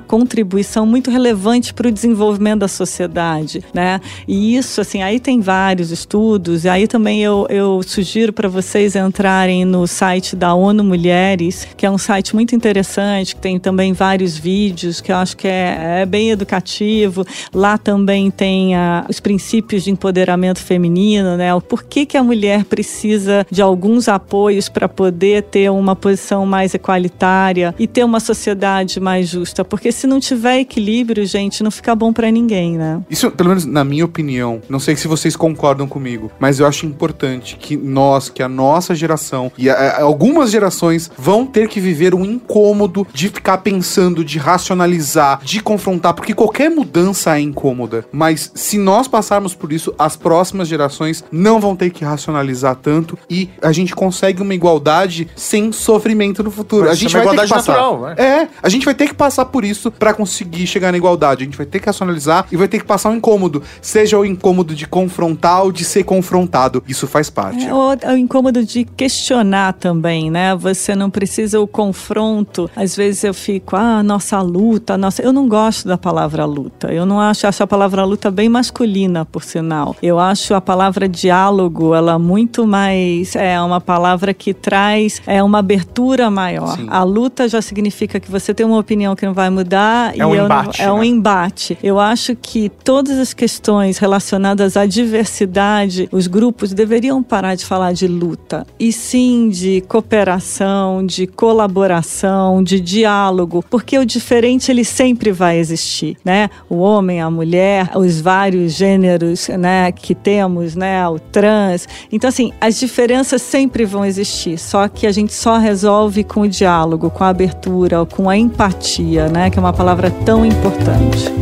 contribuição 0.00 0.86
muito 0.86 1.10
relevante 1.10 1.72
para 1.72 1.88
o 1.88 1.92
desenvolvimento 1.92 2.60
da 2.60 2.68
sociedade, 2.68 3.64
né? 3.72 4.00
E 4.26 4.56
isso, 4.56 4.80
assim, 4.80 5.02
aí 5.02 5.18
tem 5.18 5.40
vários 5.40 5.90
estudos, 5.90 6.64
e 6.64 6.68
aí 6.68 6.86
também 6.86 7.22
eu, 7.22 7.46
eu 7.48 7.80
sugiro 7.82 8.32
para 8.32 8.48
vocês 8.48 8.96
entrarem 8.96 9.64
no 9.64 9.86
site 9.86 10.36
da 10.36 10.54
ONU 10.54 10.84
Mulheres, 10.84 11.66
que 11.76 11.86
é 11.86 11.90
um 11.90 11.98
site 11.98 12.34
muito 12.34 12.54
interessante, 12.54 13.34
que 13.34 13.40
tem 13.40 13.58
também 13.58 13.92
vários 13.92 14.36
vídeos, 14.36 15.00
que 15.00 15.12
eu 15.12 15.16
acho 15.16 15.36
que 15.36 15.48
é, 15.48 16.00
é 16.02 16.06
bem 16.06 16.30
educativo. 16.30 17.24
Lá 17.54 17.78
também 17.78 18.30
tem 18.30 18.74
ah, 18.74 19.04
os 19.08 19.20
princípios 19.20 19.84
de 19.84 19.90
empoderamento 19.90 20.60
feminino, 20.60 21.36
né? 21.36 21.54
O 21.54 21.60
porquê 21.60 22.04
que 22.06 22.16
a 22.16 22.22
mulher 22.22 22.64
precisa 22.64 23.46
de 23.50 23.62
alguns 23.62 24.08
apoios 24.08 24.68
para 24.68 24.88
poder 24.88 25.44
ter 25.44 25.70
uma 25.70 25.96
posição 25.96 26.44
mais 26.46 26.74
equalitária 26.74 27.74
e 27.78 27.86
ter 27.86 28.04
uma 28.04 28.20
sociedade 28.26 28.98
mais 29.00 29.28
justa. 29.28 29.64
Porque 29.64 29.90
se 29.92 30.06
não 30.06 30.20
tiver 30.20 30.60
equilíbrio, 30.60 31.24
gente, 31.26 31.62
não 31.62 31.70
fica 31.70 31.94
bom 31.94 32.12
para 32.12 32.30
ninguém, 32.30 32.76
né? 32.76 33.00
Isso, 33.08 33.30
pelo 33.30 33.48
menos 33.50 33.64
na 33.64 33.84
minha 33.84 34.04
opinião, 34.04 34.60
não 34.68 34.78
sei 34.80 34.96
se 34.96 35.08
vocês 35.08 35.36
concordam 35.36 35.86
comigo, 35.88 36.30
mas 36.38 36.58
eu 36.60 36.66
acho 36.66 36.84
importante 36.86 37.56
que 37.56 37.76
nós, 37.76 38.28
que 38.28 38.42
a 38.42 38.48
nossa 38.48 38.94
geração 38.94 39.50
e 39.56 39.70
a- 39.70 39.74
a- 39.74 40.02
algumas 40.02 40.50
gerações 40.50 41.10
vão 41.16 41.46
ter 41.46 41.68
que 41.68 41.80
viver 41.80 42.14
um 42.14 42.24
incômodo 42.24 43.06
de 43.12 43.28
ficar 43.28 43.58
pensando, 43.58 44.24
de 44.24 44.38
racionalizar, 44.38 45.40
de 45.42 45.60
confrontar, 45.60 46.14
porque 46.14 46.34
qualquer 46.34 46.70
mudança 46.70 47.36
é 47.36 47.40
incômoda. 47.40 48.04
Mas 48.12 48.50
se 48.54 48.78
nós 48.78 49.08
passarmos 49.08 49.54
por 49.54 49.72
isso, 49.72 49.94
as 49.98 50.16
próximas 50.16 50.68
gerações 50.68 51.24
não 51.30 51.60
vão 51.60 51.74
ter 51.76 51.90
que 51.90 52.04
racionalizar 52.04 52.76
tanto 52.76 53.18
e 53.30 53.48
a 53.62 53.72
gente 53.72 53.94
consegue 53.94 54.42
uma 54.42 54.54
igualdade 54.54 55.28
sem 55.36 55.72
sofrimento 55.72 56.42
no 56.42 56.50
futuro. 56.50 56.84
Vai 56.84 56.92
a 56.92 56.94
gente 56.96 57.14
uma 57.16 57.24
vai 57.24 57.36
ter 57.36 57.40
que 57.40 57.46
igualdade 57.46 57.66
passar. 57.66 57.72
natural, 57.72 58.00
vai. 58.00 58.14
É, 58.16 58.48
a 58.62 58.68
gente 58.68 58.84
vai 58.84 58.94
ter 58.94 59.08
que 59.08 59.14
passar 59.14 59.46
por 59.46 59.64
isso 59.64 59.90
pra 59.90 60.14
conseguir 60.14 60.66
chegar 60.66 60.92
na 60.92 60.98
igualdade. 60.98 61.42
A 61.42 61.44
gente 61.44 61.56
vai 61.56 61.66
ter 61.66 61.80
que 61.80 61.86
racionalizar 61.86 62.46
e 62.50 62.56
vai 62.56 62.68
ter 62.68 62.78
que 62.78 62.84
passar 62.84 63.10
um 63.10 63.16
incômodo, 63.16 63.62
seja 63.80 64.18
o 64.18 64.24
incômodo 64.24 64.74
de 64.74 64.86
confrontar 64.86 65.64
ou 65.64 65.72
de 65.72 65.84
ser 65.84 66.04
confrontado. 66.04 66.82
Isso 66.88 67.06
faz 67.06 67.28
parte. 67.30 67.64
É 67.66 67.74
o, 67.74 67.92
é 67.92 68.12
o 68.12 68.16
incômodo 68.16 68.64
de 68.64 68.84
questionar 68.84 69.74
também, 69.74 70.30
né? 70.30 70.54
Você 70.56 70.94
não 70.94 71.10
precisa 71.10 71.60
o 71.60 71.66
confronto. 71.66 72.70
Às 72.74 72.96
vezes 72.96 73.24
eu 73.24 73.34
fico, 73.34 73.76
ah, 73.76 74.02
nossa 74.02 74.40
luta, 74.40 74.96
nossa. 74.96 75.22
Eu 75.22 75.32
não 75.32 75.48
gosto 75.48 75.88
da 75.88 75.98
palavra 75.98 76.44
luta. 76.44 76.92
Eu 76.92 77.04
não 77.04 77.20
acho, 77.20 77.46
acho 77.46 77.62
a 77.62 77.66
palavra 77.66 78.04
luta 78.04 78.30
bem 78.30 78.48
masculina, 78.48 79.24
por 79.24 79.42
sinal. 79.42 79.96
Eu 80.02 80.18
acho 80.18 80.54
a 80.54 80.60
palavra 80.60 81.08
diálogo, 81.08 81.94
ela 81.94 82.18
muito 82.18 82.66
mais 82.66 83.36
é 83.36 83.60
uma 83.60 83.80
palavra 83.80 84.32
que 84.32 84.54
traz 84.54 85.20
é 85.26 85.42
uma 85.42 85.58
abertura 85.58 86.30
maior. 86.30 86.76
Sim. 86.76 86.86
A 86.88 87.02
luta 87.02 87.48
já 87.48 87.60
significa 87.60 88.05
que 88.08 88.30
você 88.30 88.52
tem 88.54 88.64
uma 88.64 88.78
opinião 88.78 89.14
que 89.16 89.26
não 89.26 89.34
vai 89.34 89.50
mudar 89.50 90.12
É 90.16 90.24
um 90.24 90.34
eu 90.34 90.48
não- 90.48 90.60
embate, 90.62 90.82
é 90.82 90.92
um 90.92 90.98
né? 91.00 91.06
embate. 91.06 91.78
Eu 91.82 91.98
acho 91.98 92.34
que 92.36 92.68
todas 92.68 93.18
as 93.18 93.32
questões 93.34 93.98
relacionadas 93.98 94.76
à 94.76 94.86
diversidade, 94.86 96.08
os 96.12 96.26
grupos 96.26 96.72
deveriam 96.72 97.22
parar 97.22 97.54
de 97.54 97.64
falar 97.64 97.92
de 97.92 98.06
luta 98.06 98.66
e 98.78 98.92
sim 98.92 99.48
de 99.48 99.82
cooperação, 99.88 101.04
de 101.04 101.26
colaboração, 101.26 102.62
de 102.62 102.80
diálogo, 102.80 103.64
porque 103.70 103.98
o 103.98 104.04
diferente 104.04 104.70
ele 104.70 104.84
sempre 104.84 105.30
vai 105.32 105.58
existir, 105.58 106.16
né? 106.24 106.48
O 106.68 106.76
homem, 106.78 107.20
a 107.20 107.30
mulher, 107.30 107.90
os 107.96 108.20
vários 108.20 108.72
gêneros, 108.72 109.48
né, 109.48 109.92
que 109.92 110.14
temos, 110.14 110.74
né, 110.74 111.06
o 111.08 111.18
trans. 111.18 111.88
Então 112.10 112.28
assim, 112.28 112.52
as 112.60 112.78
diferenças 112.78 113.42
sempre 113.42 113.84
vão 113.84 114.04
existir, 114.04 114.58
só 114.58 114.88
que 114.88 115.06
a 115.06 115.12
gente 115.12 115.32
só 115.34 115.58
resolve 115.58 116.24
com 116.24 116.42
o 116.42 116.48
diálogo, 116.48 117.10
com 117.10 117.24
a 117.24 117.28
abertura, 117.28 117.95
com 118.04 118.28
a 118.28 118.36
empatia, 118.36 119.28
né, 119.28 119.48
que 119.48 119.58
é 119.58 119.60
uma 119.60 119.72
palavra 119.72 120.10
tão 120.10 120.44
importante. 120.44 121.32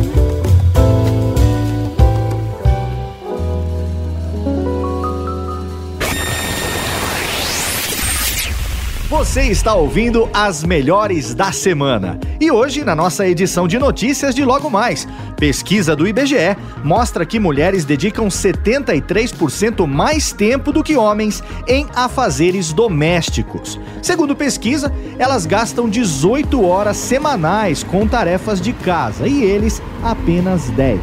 Você 9.25 9.41
está 9.45 9.73
ouvindo 9.73 10.29
as 10.31 10.63
melhores 10.63 11.33
da 11.33 11.51
semana. 11.51 12.19
E 12.39 12.51
hoje, 12.51 12.83
na 12.83 12.95
nossa 12.95 13.27
edição 13.27 13.67
de 13.67 13.79
notícias 13.79 14.35
de 14.35 14.45
Logo 14.45 14.69
Mais, 14.69 15.07
pesquisa 15.35 15.95
do 15.95 16.07
IBGE 16.07 16.55
mostra 16.83 17.25
que 17.25 17.39
mulheres 17.39 17.83
dedicam 17.83 18.27
73% 18.27 19.87
mais 19.87 20.31
tempo 20.31 20.71
do 20.71 20.83
que 20.83 20.95
homens 20.95 21.43
em 21.67 21.87
afazeres 21.95 22.71
domésticos. 22.71 23.79
Segundo 23.99 24.35
pesquisa, 24.35 24.93
elas 25.17 25.47
gastam 25.47 25.89
18 25.89 26.63
horas 26.63 26.95
semanais 26.95 27.81
com 27.83 28.07
tarefas 28.07 28.61
de 28.61 28.73
casa 28.73 29.27
e 29.27 29.43
eles 29.43 29.81
apenas 30.03 30.69
10. 30.69 30.99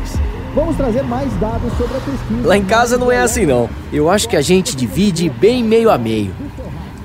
Vamos 0.55 0.77
trazer 0.77 1.03
mais 1.03 1.31
dados 1.41 1.73
sobre 1.77 1.97
a 1.97 2.01
pesquisa. 2.01 2.47
Lá 2.47 2.57
em 2.57 2.65
casa 2.65 2.97
não 2.97 3.11
é 3.11 3.21
assim 3.21 3.45
não. 3.45 3.69
Eu 3.93 4.09
acho 4.09 4.29
que 4.29 4.37
a 4.37 4.43
gente 4.43 4.77
divide 4.77 5.29
bem 5.29 5.65
meio 5.65 5.91
a 5.91 5.99
meio. 5.99 6.33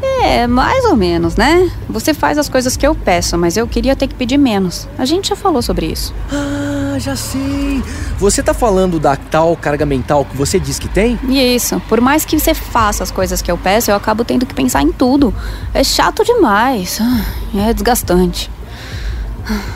É, 0.01 0.45
mais 0.47 0.85
ou 0.85 0.95
menos, 0.95 1.35
né? 1.35 1.71
Você 1.89 2.13
faz 2.13 2.37
as 2.37 2.47
coisas 2.49 2.77
que 2.77 2.85
eu 2.85 2.93
peço, 2.93 3.37
mas 3.37 3.57
eu 3.57 3.67
queria 3.67 3.95
ter 3.95 4.07
que 4.07 4.15
pedir 4.15 4.37
menos. 4.37 4.87
A 4.97 5.05
gente 5.05 5.29
já 5.29 5.35
falou 5.35 5.61
sobre 5.61 5.87
isso. 5.87 6.13
Ah, 6.31 6.97
já 6.99 7.15
sei. 7.15 7.83
Você 8.17 8.41
tá 8.43 8.53
falando 8.53 8.99
da 8.99 9.15
tal 9.15 9.55
carga 9.55 9.85
mental 9.85 10.25
que 10.25 10.35
você 10.37 10.59
diz 10.59 10.77
que 10.79 10.87
tem? 10.87 11.19
E 11.27 11.55
isso, 11.55 11.81
por 11.87 11.99
mais 12.01 12.25
que 12.25 12.39
você 12.39 12.53
faça 12.53 13.03
as 13.03 13.11
coisas 13.11 13.41
que 13.41 13.51
eu 13.51 13.57
peço, 13.57 13.89
eu 13.91 13.95
acabo 13.95 14.23
tendo 14.23 14.45
que 14.45 14.53
pensar 14.53 14.81
em 14.81 14.91
tudo. 14.91 15.33
É 15.73 15.83
chato 15.83 16.23
demais. 16.23 16.99
Ah, 17.01 17.69
É 17.69 17.73
desgastante. 17.73 18.49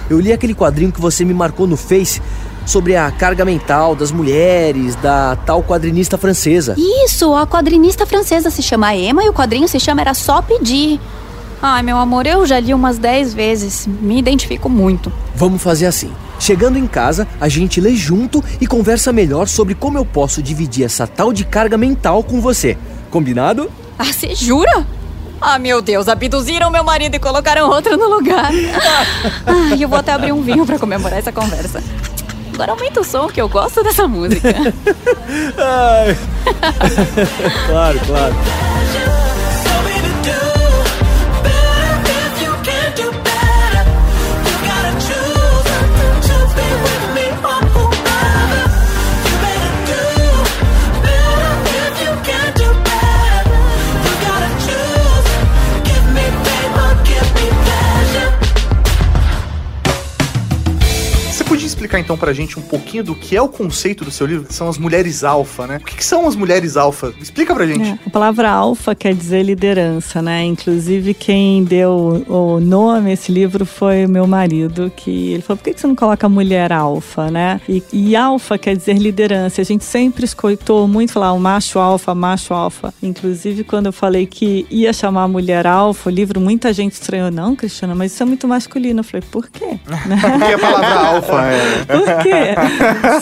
Eu 0.10 0.20
li 0.20 0.34
aquele 0.34 0.54
quadrinho 0.54 0.92
que 0.92 1.00
você 1.00 1.24
me 1.24 1.34
marcou 1.34 1.66
no 1.66 1.78
Face 1.78 2.22
sobre 2.72 2.96
a 2.96 3.12
carga 3.12 3.44
mental 3.44 3.94
das 3.94 4.14
mulheres, 4.14 4.96
da 4.96 5.36
tal 5.36 5.62
quadrinista 5.62 6.18
francesa. 6.18 6.74
Isso, 6.78 7.34
a 7.36 7.46
quadrinista 7.46 8.06
francesa 8.06 8.50
se 8.50 8.64
chama 8.64 8.96
Emma 8.96 9.24
e 9.26 9.30
o 9.30 9.34
quadrinho 9.34 9.68
se 9.68 9.78
chama 9.78 10.00
Era 10.00 10.14
Só 10.14 10.42
Pedir. 10.42 10.98
Ai, 11.62 11.84
meu 11.84 11.98
amor, 11.98 12.26
eu 12.26 12.46
já 12.46 12.60
li 12.62 12.74
umas 12.74 12.98
10 12.98 13.34
vezes. 13.34 13.86
Me 13.86 14.18
identifico 14.18 14.70
muito. 14.70 15.12
Vamos 15.36 15.62
fazer 15.62 15.86
assim. 15.86 16.12
Chegando 16.40 16.78
em 16.78 16.88
casa, 16.88 17.28
a 17.42 17.50
gente 17.50 17.82
lê 17.82 17.94
junto 17.94 18.42
e 18.60 18.66
conversa 18.66 19.12
melhor 19.12 19.50
sobre 19.50 19.76
como 19.76 19.98
eu 19.98 20.06
posso 20.06 20.42
dividir 20.42 20.86
essa 20.86 21.06
tal 21.06 21.34
de 21.34 21.44
carga 21.44 21.78
mental 21.78 22.24
com 22.24 22.40
você. 22.40 22.78
Combinado? 23.12 23.70
Ah, 24.00 24.06
você 24.06 24.34
jura? 24.34 24.88
Ah, 25.42 25.60
meu 25.60 25.82
Deus, 25.82 26.08
abduziram 26.08 26.70
meu 26.70 26.84
marido 26.84 27.16
e 27.16 27.20
colocaram 27.20 27.68
outro 27.68 27.98
no 27.98 28.08
lugar. 28.08 28.52
Ai, 29.46 29.84
eu 29.84 29.90
vou 29.90 29.98
até 29.98 30.14
abrir 30.14 30.32
um 30.32 30.42
vinho 30.42 30.66
pra 30.66 30.80
comemorar 30.80 31.20
essa 31.20 31.32
conversa. 31.32 31.84
Agora 32.54 32.72
aumenta 32.72 33.02
o 33.02 33.04
som, 33.04 33.28
que 33.28 33.42
eu 33.42 33.50
gosto 33.50 33.84
dessa 33.84 34.08
música. 34.08 34.50
Claro, 37.68 38.00
claro. 38.06 38.36
Explicar 61.92 62.00
então 62.00 62.18
pra 62.18 62.32
gente 62.32 62.58
um 62.58 62.62
pouquinho 62.62 63.04
do 63.04 63.14
que 63.14 63.36
é 63.36 63.42
o 63.42 63.50
conceito 63.50 64.06
do 64.06 64.12
seu 64.12 64.26
livro? 64.26 64.48
São 64.50 64.70
as 64.70 64.78
mulheres 64.78 65.24
alfa, 65.24 65.68
né? 65.68 65.78
O 65.78 65.86
que, 65.86 65.98
que 65.98 66.06
são 66.06 66.28
as 66.28 66.36
mulheres 66.36 66.78
alfa? 66.78 67.14
Explica 67.20 67.54
pra 67.54 67.66
gente. 67.66 67.84
É, 67.84 68.00
a 68.06 68.10
palavra 68.10 68.50
alfa 68.50 68.96
quer 68.96 69.14
dizer 69.14 69.44
liderança, 69.44 70.22
né? 70.22 70.44
Inclusive, 70.44 71.14
quem 71.14 71.64
deu 71.64 72.24
o 72.28 72.60
nome 72.60 73.10
a 73.10 73.14
esse 73.14 73.32
livro 73.32 73.66
foi 73.66 74.06
o 74.06 74.10
meu 74.10 74.26
marido, 74.26 74.92
que 74.96 75.34
ele 75.34 75.42
falou: 75.42 75.58
por 75.58 75.64
que 75.64 75.74
que 75.74 75.82
você 75.82 75.88
não 75.88 75.96
coloca 75.96 76.30
mulher 76.30 76.72
alfa, 76.72 77.30
né? 77.30 77.60
E, 77.68 77.84
e 77.92 78.16
alfa 78.16 78.58
quer 78.58 78.76
dizer 78.76 78.98
liderança. 78.98 79.62
A 79.62 79.66
gente 79.66 79.84
sempre 79.84 80.24
escutou 80.24 80.88
muito 80.88 81.12
falar 81.12 81.34
o 81.34 81.40
macho 81.40 81.80
alfa, 81.80 82.16
macho 82.16 82.54
alfa. 82.54 82.94
Inclusive, 83.04 83.64
quando 83.64 83.88
eu 83.88 83.94
falei 83.94 84.26
que 84.26 84.66
ia 84.70 84.94
chamar 84.94 85.28
mulher 85.28 85.68
alfa, 85.68 86.10
o 86.10 86.14
livro, 86.14 86.40
muita 86.40 86.72
gente 86.72 86.94
estranhou. 86.94 87.32
Não, 87.32 87.56
Cristiana, 87.56 87.96
mas 87.96 88.14
isso 88.14 88.24
é 88.24 88.26
muito 88.26 88.48
masculino. 88.48 89.02
Eu 89.02 89.04
falei: 89.04 89.28
por 89.30 89.50
quê? 89.50 89.80
Porque 89.86 90.54
a 90.54 90.60
palavra 90.60 91.08
alfa 91.08 91.48
é. 91.48 91.81
Por 91.86 92.24
quê? 92.24 92.56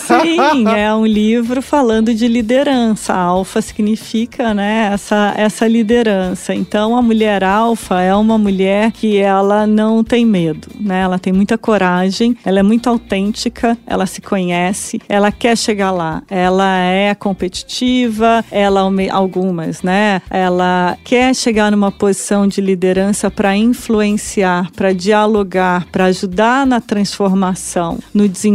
Sim, 0.00 0.68
é 0.68 0.92
um 0.94 1.06
livro 1.06 1.62
falando 1.62 2.14
de 2.14 2.26
liderança. 2.28 3.14
Alfa 3.14 3.60
significa, 3.62 4.54
né, 4.54 4.90
essa, 4.92 5.34
essa 5.36 5.66
liderança. 5.66 6.54
Então, 6.54 6.96
a 6.96 7.02
mulher 7.02 7.42
alfa 7.44 8.00
é 8.00 8.14
uma 8.14 8.38
mulher 8.38 8.92
que 8.92 9.18
ela 9.18 9.66
não 9.66 10.04
tem 10.04 10.24
medo, 10.24 10.68
né? 10.78 11.00
Ela 11.00 11.18
tem 11.18 11.32
muita 11.32 11.56
coragem, 11.56 12.36
ela 12.44 12.60
é 12.60 12.62
muito 12.62 12.88
autêntica, 12.88 13.76
ela 13.86 14.06
se 14.06 14.20
conhece, 14.20 15.00
ela 15.08 15.32
quer 15.32 15.56
chegar 15.56 15.90
lá. 15.90 16.22
Ela 16.28 16.78
é 16.78 17.14
competitiva, 17.14 18.44
ela 18.50 18.80
algumas, 19.10 19.82
né? 19.82 20.22
Ela 20.30 20.96
quer 21.04 21.34
chegar 21.34 21.70
numa 21.70 21.92
posição 21.92 22.46
de 22.46 22.60
liderança 22.60 23.30
para 23.30 23.56
influenciar, 23.56 24.70
para 24.72 24.92
dialogar, 24.92 25.86
para 25.92 26.06
ajudar 26.06 26.66
na 26.66 26.80
transformação, 26.80 27.98
no 28.12 28.28
desenvolvimento. 28.28 28.49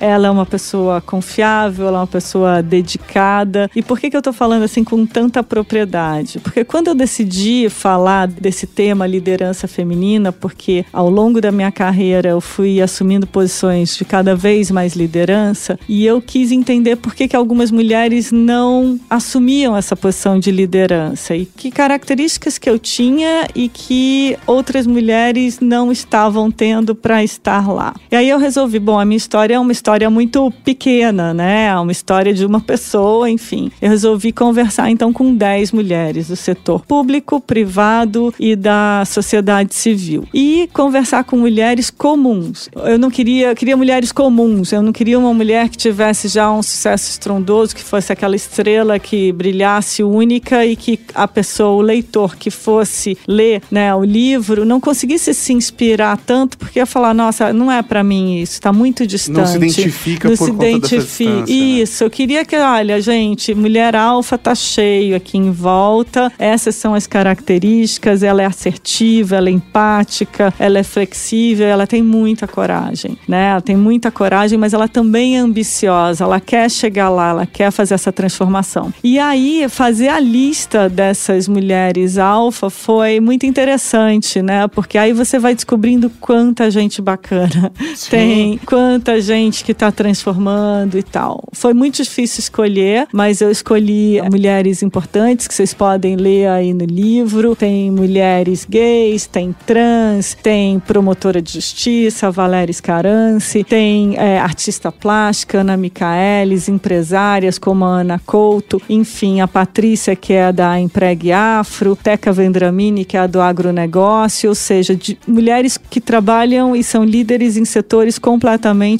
Ela 0.00 0.28
é 0.28 0.30
uma 0.30 0.46
pessoa 0.46 1.00
confiável, 1.00 1.88
ela 1.88 1.98
é 1.98 2.00
uma 2.00 2.06
pessoa 2.06 2.62
dedicada. 2.62 3.70
E 3.74 3.82
por 3.82 3.98
que, 3.98 4.10
que 4.10 4.16
eu 4.16 4.22
tô 4.22 4.32
falando 4.32 4.62
assim 4.62 4.84
com 4.84 5.06
tanta 5.06 5.42
propriedade? 5.42 6.38
Porque 6.40 6.64
quando 6.64 6.88
eu 6.88 6.94
decidi 6.94 7.68
falar 7.68 8.26
desse 8.26 8.66
tema 8.66 9.06
liderança 9.06 9.68
feminina, 9.68 10.32
porque 10.32 10.84
ao 10.92 11.10
longo 11.10 11.40
da 11.40 11.50
minha 11.50 11.70
carreira 11.70 12.28
eu 12.30 12.40
fui 12.40 12.80
assumindo 12.80 13.26
posições 13.26 13.96
de 13.96 14.04
cada 14.04 14.34
vez 14.34 14.70
mais 14.70 14.94
liderança, 14.94 15.78
e 15.88 16.04
eu 16.04 16.20
quis 16.20 16.52
entender 16.52 16.96
por 16.96 17.14
que, 17.14 17.28
que 17.28 17.36
algumas 17.36 17.70
mulheres 17.70 18.32
não 18.32 18.98
assumiam 19.08 19.76
essa 19.76 19.96
posição 19.96 20.38
de 20.38 20.50
liderança 20.50 21.34
e 21.34 21.44
que 21.44 21.70
características 21.70 22.58
que 22.58 22.68
eu 22.68 22.78
tinha 22.78 23.48
e 23.54 23.68
que 23.68 24.36
outras 24.46 24.86
mulheres 24.86 25.60
não 25.60 25.90
estavam 25.92 26.50
tendo 26.50 26.94
para 26.94 27.22
estar 27.22 27.68
lá. 27.68 27.94
E 28.10 28.16
aí 28.16 28.28
eu 28.28 28.38
resolvi, 28.38 28.78
bom, 28.88 28.98
a 28.98 29.04
minha 29.04 29.18
história 29.18 29.54
é 29.54 29.58
uma 29.58 29.70
história 29.70 30.08
muito 30.08 30.50
pequena, 30.64 31.34
né? 31.34 31.66
É 31.66 31.76
uma 31.76 31.92
história 31.92 32.32
de 32.32 32.46
uma 32.46 32.58
pessoa, 32.58 33.28
enfim. 33.28 33.70
Eu 33.82 33.90
resolvi 33.90 34.32
conversar 34.32 34.90
então 34.90 35.12
com 35.12 35.34
10 35.34 35.72
mulheres 35.72 36.28
do 36.28 36.36
setor 36.36 36.86
público, 36.86 37.38
privado 37.38 38.32
e 38.40 38.56
da 38.56 39.02
sociedade 39.04 39.74
civil. 39.74 40.26
E 40.32 40.70
conversar 40.72 41.24
com 41.24 41.36
mulheres 41.36 41.90
comuns. 41.90 42.70
Eu 42.74 42.98
não 42.98 43.10
queria, 43.10 43.50
eu 43.50 43.54
queria 43.54 43.76
mulheres 43.76 44.10
comuns. 44.10 44.72
Eu 44.72 44.80
não 44.80 44.90
queria 44.90 45.18
uma 45.18 45.34
mulher 45.34 45.68
que 45.68 45.76
tivesse 45.76 46.26
já 46.26 46.50
um 46.50 46.62
sucesso 46.62 47.10
estrondoso, 47.10 47.76
que 47.76 47.82
fosse 47.82 48.10
aquela 48.10 48.36
estrela 48.36 48.98
que 48.98 49.30
brilhasse 49.32 50.02
única 50.02 50.64
e 50.64 50.74
que 50.74 50.98
a 51.14 51.28
pessoa, 51.28 51.76
o 51.76 51.82
leitor 51.82 52.36
que 52.36 52.50
fosse 52.50 53.18
ler, 53.28 53.60
né, 53.70 53.94
o 53.94 54.02
livro, 54.02 54.64
não 54.64 54.80
conseguisse 54.80 55.34
se 55.34 55.52
inspirar 55.52 56.16
tanto 56.16 56.56
porque 56.56 56.78
ia 56.78 56.86
falar, 56.86 57.12
nossa, 57.12 57.52
não 57.52 57.70
é 57.70 57.82
para 57.82 58.02
mim 58.02 58.40
isso, 58.40 58.54
está 58.54 58.72
muito 58.78 59.06
distante. 59.06 59.36
Não 59.38 59.46
se 59.46 59.56
identifica 59.56 60.28
Não 60.28 60.36
por 60.36 60.44
se 60.44 60.50
conta 60.52 60.64
dessa 60.64 60.76
identifica. 60.76 61.04
distância, 61.04 61.54
né? 61.54 61.80
Isso, 61.82 62.04
eu 62.04 62.10
queria 62.10 62.44
que, 62.44 62.56
olha, 62.56 63.00
gente, 63.00 63.54
mulher 63.54 63.96
alfa 63.96 64.38
tá 64.38 64.54
cheio 64.54 65.16
aqui 65.16 65.36
em 65.36 65.50
volta. 65.50 66.32
Essas 66.38 66.76
são 66.76 66.94
as 66.94 67.06
características. 67.06 68.22
Ela 68.22 68.42
é 68.42 68.46
assertiva, 68.46 69.36
ela 69.36 69.48
é 69.48 69.52
empática, 69.52 70.54
ela 70.58 70.78
é 70.78 70.82
flexível, 70.82 71.66
ela 71.66 71.86
tem 71.86 72.02
muita 72.02 72.46
coragem, 72.46 73.18
né? 73.26 73.50
Ela 73.50 73.60
tem 73.60 73.76
muita 73.76 74.10
coragem, 74.10 74.58
mas 74.58 74.72
ela 74.72 74.86
também 74.88 75.36
é 75.36 75.40
ambiciosa. 75.40 76.24
Ela 76.24 76.40
quer 76.40 76.70
chegar 76.70 77.08
lá, 77.08 77.30
ela 77.30 77.46
quer 77.46 77.70
fazer 77.70 77.94
essa 77.94 78.12
transformação. 78.12 78.92
E 79.02 79.18
aí, 79.18 79.66
fazer 79.68 80.08
a 80.08 80.20
lista 80.20 80.88
dessas 80.88 81.48
mulheres 81.48 82.18
alfa 82.18 82.70
foi 82.70 83.20
muito 83.20 83.44
interessante, 83.46 84.40
né? 84.40 84.68
Porque 84.68 84.96
aí 84.96 85.12
você 85.12 85.38
vai 85.38 85.54
descobrindo 85.54 86.10
quanta 86.20 86.70
gente 86.70 87.00
bacana 87.02 87.72
tem, 88.10 88.57
quanta 88.58 89.20
gente 89.20 89.64
que 89.64 89.72
está 89.72 89.92
transformando 89.92 90.98
e 90.98 91.02
tal. 91.02 91.44
Foi 91.52 91.74
muito 91.74 92.02
difícil 92.02 92.40
escolher, 92.40 93.06
mas 93.12 93.40
eu 93.40 93.50
escolhi 93.50 94.20
mulheres 94.30 94.82
importantes 94.82 95.46
que 95.46 95.54
vocês 95.54 95.74
podem 95.74 96.16
ler 96.16 96.48
aí 96.48 96.72
no 96.72 96.84
livro. 96.84 97.54
Tem 97.54 97.90
mulheres 97.90 98.66
gays, 98.68 99.26
tem 99.26 99.54
trans, 99.66 100.36
tem 100.42 100.80
promotora 100.80 101.40
de 101.40 101.52
justiça, 101.52 102.30
Valéria 102.30 102.72
Scarance, 102.72 103.62
tem 103.64 104.16
é, 104.16 104.38
artista 104.38 104.90
plástica, 104.90 105.60
Ana 105.60 105.76
Micaelis, 105.76 106.68
empresárias 106.68 107.58
como 107.58 107.84
a 107.84 108.00
Ana 108.00 108.20
Couto, 108.24 108.80
enfim, 108.88 109.40
a 109.40 109.48
Patrícia, 109.48 110.16
que 110.16 110.32
é 110.32 110.52
da 110.52 110.78
Empregue 110.80 111.32
Afro, 111.32 111.96
Teca 111.96 112.32
Vendramini, 112.32 113.04
que 113.04 113.16
é 113.16 113.20
a 113.20 113.26
do 113.26 113.40
agronegócio, 113.40 114.48
ou 114.48 114.54
seja, 114.54 114.94
de 114.94 115.18
mulheres 115.26 115.78
que 115.78 116.00
trabalham 116.00 116.74
e 116.74 116.82
são 116.82 117.04
líderes 117.04 117.56
em 117.56 117.64
setores 117.64 118.18
completamente 118.18 118.47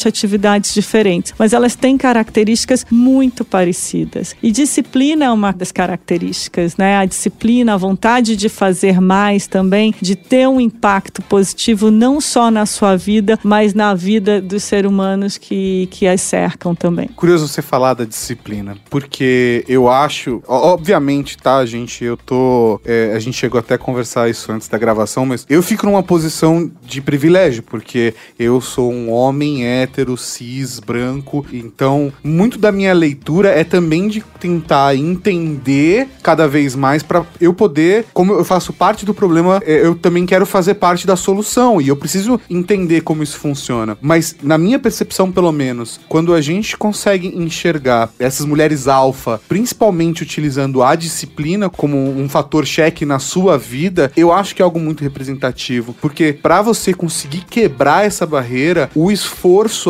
atividades 0.06 0.74
diferentes, 0.74 1.32
mas 1.38 1.52
elas 1.52 1.74
têm 1.74 1.96
características 1.96 2.84
muito 2.90 3.44
parecidas. 3.44 4.36
E 4.42 4.50
disciplina 4.50 5.26
é 5.26 5.30
uma 5.30 5.52
das 5.52 5.72
características, 5.72 6.76
né? 6.76 6.96
A 6.96 7.04
disciplina, 7.04 7.74
a 7.74 7.76
vontade 7.76 8.36
de 8.36 8.48
fazer 8.48 9.00
mais 9.00 9.46
também, 9.46 9.94
de 10.00 10.16
ter 10.16 10.48
um 10.48 10.60
impacto 10.60 11.22
positivo 11.22 11.90
não 11.90 12.20
só 12.20 12.50
na 12.50 12.66
sua 12.66 12.96
vida, 12.96 13.38
mas 13.42 13.74
na 13.74 13.94
vida 13.94 14.40
dos 14.40 14.62
seres 14.64 14.90
humanos 14.90 15.38
que, 15.38 15.88
que 15.90 16.06
as 16.06 16.20
cercam 16.20 16.74
também. 16.74 17.08
Curioso 17.08 17.48
você 17.48 17.62
falar 17.62 17.94
da 17.94 18.04
disciplina, 18.04 18.76
porque 18.90 19.64
eu 19.68 19.88
acho, 19.88 20.42
obviamente, 20.46 21.36
tá, 21.36 21.64
gente, 21.64 22.04
eu 22.04 22.16
tô, 22.16 22.80
é, 22.84 23.12
a 23.14 23.18
gente 23.18 23.36
chegou 23.36 23.58
até 23.58 23.74
a 23.74 23.78
conversar 23.78 24.28
isso 24.28 24.50
antes 24.52 24.68
da 24.68 24.78
gravação, 24.78 25.24
mas 25.24 25.46
eu 25.48 25.62
fico 25.62 25.86
numa 25.86 26.02
posição 26.02 26.70
de 26.82 27.00
privilégio, 27.00 27.62
porque 27.62 28.14
eu 28.38 28.60
sou 28.60 28.92
um 28.92 29.10
homem 29.10 29.37
hétero, 29.64 30.16
cis, 30.16 30.78
branco, 30.78 31.44
então 31.52 32.12
muito 32.22 32.58
da 32.58 32.72
minha 32.72 32.92
leitura 32.92 33.50
é 33.50 33.64
também 33.64 34.08
de 34.08 34.22
tentar 34.40 34.94
entender 34.94 36.08
cada 36.22 36.46
vez 36.46 36.74
mais 36.74 37.02
pra 37.02 37.24
eu 37.40 37.52
poder, 37.52 38.06
como 38.12 38.32
eu 38.32 38.44
faço 38.44 38.72
parte 38.72 39.04
do 39.04 39.14
problema, 39.14 39.60
é, 39.64 39.84
eu 39.84 39.94
também 39.94 40.24
quero 40.26 40.46
fazer 40.46 40.74
parte 40.74 41.06
da 41.06 41.16
solução. 41.16 41.80
E 41.80 41.88
eu 41.88 41.96
preciso 41.96 42.40
entender 42.48 43.02
como 43.02 43.22
isso 43.22 43.38
funciona. 43.38 43.96
Mas 44.00 44.36
na 44.42 44.56
minha 44.56 44.78
percepção, 44.78 45.30
pelo 45.30 45.52
menos, 45.52 46.00
quando 46.08 46.34
a 46.34 46.40
gente 46.40 46.76
consegue 46.76 47.28
enxergar 47.28 48.10
essas 48.18 48.46
mulheres 48.46 48.88
alfa, 48.88 49.40
principalmente 49.48 50.22
utilizando 50.22 50.82
a 50.82 50.94
disciplina 50.94 51.68
como 51.68 51.96
um 51.96 52.28
fator 52.28 52.64
cheque 52.66 53.04
na 53.04 53.18
sua 53.18 53.58
vida, 53.58 54.10
eu 54.16 54.32
acho 54.32 54.54
que 54.54 54.62
é 54.62 54.64
algo 54.64 54.78
muito 54.78 55.02
representativo, 55.02 55.94
porque 56.00 56.32
pra 56.32 56.62
você 56.62 56.94
conseguir 56.94 57.44
quebrar 57.48 58.04
essa 58.06 58.26
barreira, 58.26 58.90
o 58.94 59.10
esforço, 59.10 59.27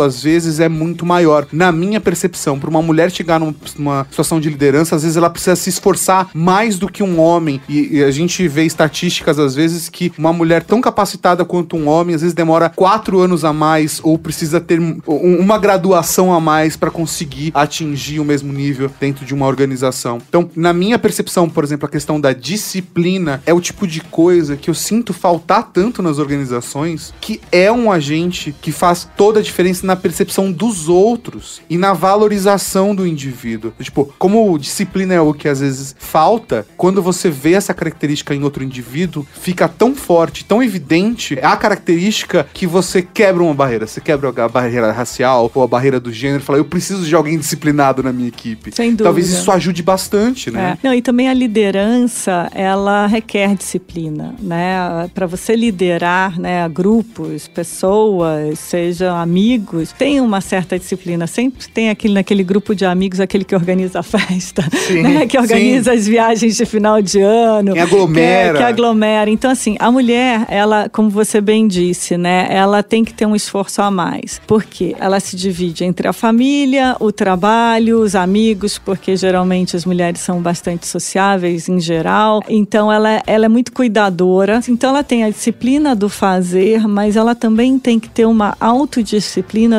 às 0.02 0.22
vezes, 0.22 0.60
é 0.60 0.68
muito 0.68 1.04
maior. 1.04 1.46
Na 1.52 1.72
minha 1.72 2.00
percepção, 2.00 2.58
para 2.58 2.70
uma 2.70 2.82
mulher 2.82 3.10
chegar 3.10 3.38
numa, 3.38 3.54
numa, 3.78 4.06
situação 4.10 4.40
de 4.40 4.48
liderança, 4.48 4.96
às 4.96 5.02
vezes 5.02 5.16
ela 5.16 5.30
precisa 5.30 5.56
se 5.56 5.68
esforçar 5.70 6.30
mais 6.34 6.78
do 6.78 6.88
que 6.88 7.02
um 7.02 7.20
homem. 7.20 7.60
E, 7.68 7.98
e, 7.98 8.04
a 8.04 8.10
gente 8.10 8.46
vê 8.48 8.64
estatísticas, 8.64 9.38
às 9.38 9.54
vezes, 9.54 9.88
que 9.88 10.12
uma 10.18 10.32
mulher 10.32 10.62
tão 10.62 10.80
capacitada 10.80 11.44
quanto 11.44 11.76
um 11.76 11.88
homem, 11.88 12.14
às 12.14 12.22
vezes 12.22 12.34
demora 12.34 12.68
quatro 12.68 13.18
anos 13.20 13.44
a 13.44 13.52
mais 13.52 14.00
ou 14.02 14.18
precisa 14.18 14.60
ter 14.60 14.80
um, 14.80 15.00
uma 15.06 15.58
graduação 15.58 16.32
a 16.32 16.40
mais 16.40 16.76
para 16.76 16.90
conseguir 16.90 17.50
atingir 17.54 18.20
o 18.20 18.24
mesmo 18.24 18.52
nível 18.52 18.90
dentro 19.00 19.24
de 19.24 19.34
uma 19.34 19.46
organização. 19.46 20.18
Então, 20.28 20.50
na 20.54 20.72
minha 20.72 20.98
percepção, 20.98 21.48
por 21.48 21.64
exemplo, 21.64 21.86
a 21.86 21.90
questão 21.90 22.20
da 22.20 22.32
disciplina 22.32 23.42
é 23.46 23.52
o 23.52 23.60
tipo 23.60 23.86
de 23.86 24.00
coisa 24.00 24.56
que 24.56 24.70
eu 24.70 24.74
sinto 24.74 25.12
faltar 25.12 25.70
tanto 25.72 26.02
nas 26.02 26.18
organizações, 26.18 27.12
que 27.20 27.40
é 27.50 27.70
um 27.70 27.90
agente 27.90 28.54
que 28.60 28.72
faz 28.72 29.08
toda 29.28 29.40
a 29.40 29.42
diferença 29.42 29.86
na 29.86 29.94
percepção 29.94 30.50
dos 30.50 30.88
outros 30.88 31.60
e 31.68 31.76
na 31.76 31.92
valorização 31.92 32.94
do 32.94 33.06
indivíduo. 33.06 33.74
Tipo, 33.78 34.10
como 34.18 34.58
disciplina 34.58 35.12
é 35.12 35.20
o 35.20 35.34
que 35.34 35.46
às 35.46 35.60
vezes 35.60 35.94
falta, 35.98 36.66
quando 36.78 37.02
você 37.02 37.28
vê 37.28 37.52
essa 37.52 37.74
característica 37.74 38.34
em 38.34 38.42
outro 38.42 38.64
indivíduo, 38.64 39.26
fica 39.38 39.68
tão 39.68 39.94
forte, 39.94 40.46
tão 40.46 40.62
evidente, 40.62 41.38
é 41.38 41.44
a 41.44 41.58
característica 41.58 42.46
que 42.54 42.66
você 42.66 43.02
quebra 43.02 43.42
uma 43.42 43.52
barreira. 43.52 43.86
Você 43.86 44.00
quebra 44.00 44.32
a 44.42 44.48
barreira 44.48 44.90
racial 44.92 45.50
ou 45.54 45.62
a 45.62 45.66
barreira 45.66 46.00
do 46.00 46.10
gênero 46.10 46.42
e 46.42 46.46
fala, 46.46 46.58
eu 46.58 46.64
preciso 46.64 47.04
de 47.04 47.14
alguém 47.14 47.38
disciplinado 47.38 48.02
na 48.02 48.14
minha 48.14 48.28
equipe. 48.28 48.74
Sem 48.74 48.92
dúvida. 48.92 49.04
Talvez 49.04 49.28
isso 49.28 49.52
ajude 49.52 49.82
bastante, 49.82 50.50
né? 50.50 50.78
É. 50.82 50.88
Não, 50.88 50.94
e 50.94 51.02
também 51.02 51.28
a 51.28 51.34
liderança, 51.34 52.50
ela 52.54 53.06
requer 53.06 53.54
disciplina, 53.54 54.34
né? 54.40 55.10
Para 55.12 55.26
você 55.26 55.54
liderar, 55.54 56.40
né, 56.40 56.66
grupos, 56.66 57.46
pessoas, 57.46 58.58
sejam 58.58 59.17
amigos, 59.18 59.92
tem 59.92 60.20
uma 60.20 60.40
certa 60.40 60.78
disciplina. 60.78 61.26
Sempre 61.26 61.68
tem 61.68 61.90
aquele 61.90 62.14
naquele 62.14 62.42
grupo 62.42 62.74
de 62.74 62.84
amigos, 62.84 63.20
aquele 63.20 63.44
que 63.44 63.54
organiza 63.54 64.00
a 64.00 64.02
festa, 64.02 64.64
sim, 64.86 65.02
né? 65.02 65.26
Que 65.26 65.38
organiza 65.38 65.92
sim. 65.92 65.98
as 65.98 66.06
viagens 66.06 66.56
de 66.56 66.64
final 66.64 67.02
de 67.02 67.20
ano, 67.20 67.72
que 67.72 67.78
aglomera. 67.78 68.52
Que, 68.52 68.58
que 68.58 68.64
aglomera. 68.64 69.30
Então 69.30 69.50
assim, 69.50 69.76
a 69.78 69.90
mulher, 69.90 70.46
ela, 70.48 70.88
como 70.88 71.10
você 71.10 71.40
bem 71.40 71.66
disse, 71.66 72.16
né, 72.16 72.46
ela 72.50 72.82
tem 72.82 73.04
que 73.04 73.12
ter 73.12 73.26
um 73.26 73.34
esforço 73.34 73.82
a 73.82 73.90
mais, 73.90 74.40
porque 74.46 74.94
ela 74.98 75.20
se 75.20 75.36
divide 75.36 75.84
entre 75.84 76.08
a 76.08 76.12
família, 76.12 76.96
o 77.00 77.12
trabalho, 77.12 78.00
os 78.00 78.14
amigos, 78.14 78.78
porque 78.78 79.16
geralmente 79.16 79.76
as 79.76 79.84
mulheres 79.84 80.20
são 80.20 80.40
bastante 80.40 80.86
sociáveis 80.86 81.68
em 81.68 81.80
geral. 81.80 82.42
Então 82.48 82.92
ela, 82.92 83.22
ela 83.26 83.46
é 83.46 83.48
muito 83.48 83.72
cuidadora. 83.72 84.60
Então 84.68 84.90
ela 84.90 85.04
tem 85.04 85.24
a 85.24 85.30
disciplina 85.30 85.94
do 85.94 86.08
fazer, 86.08 86.86
mas 86.86 87.16
ela 87.16 87.34
também 87.34 87.78
tem 87.78 87.98
que 87.98 88.08
ter 88.08 88.26
uma 88.26 88.56
autodisciplina 88.60 89.07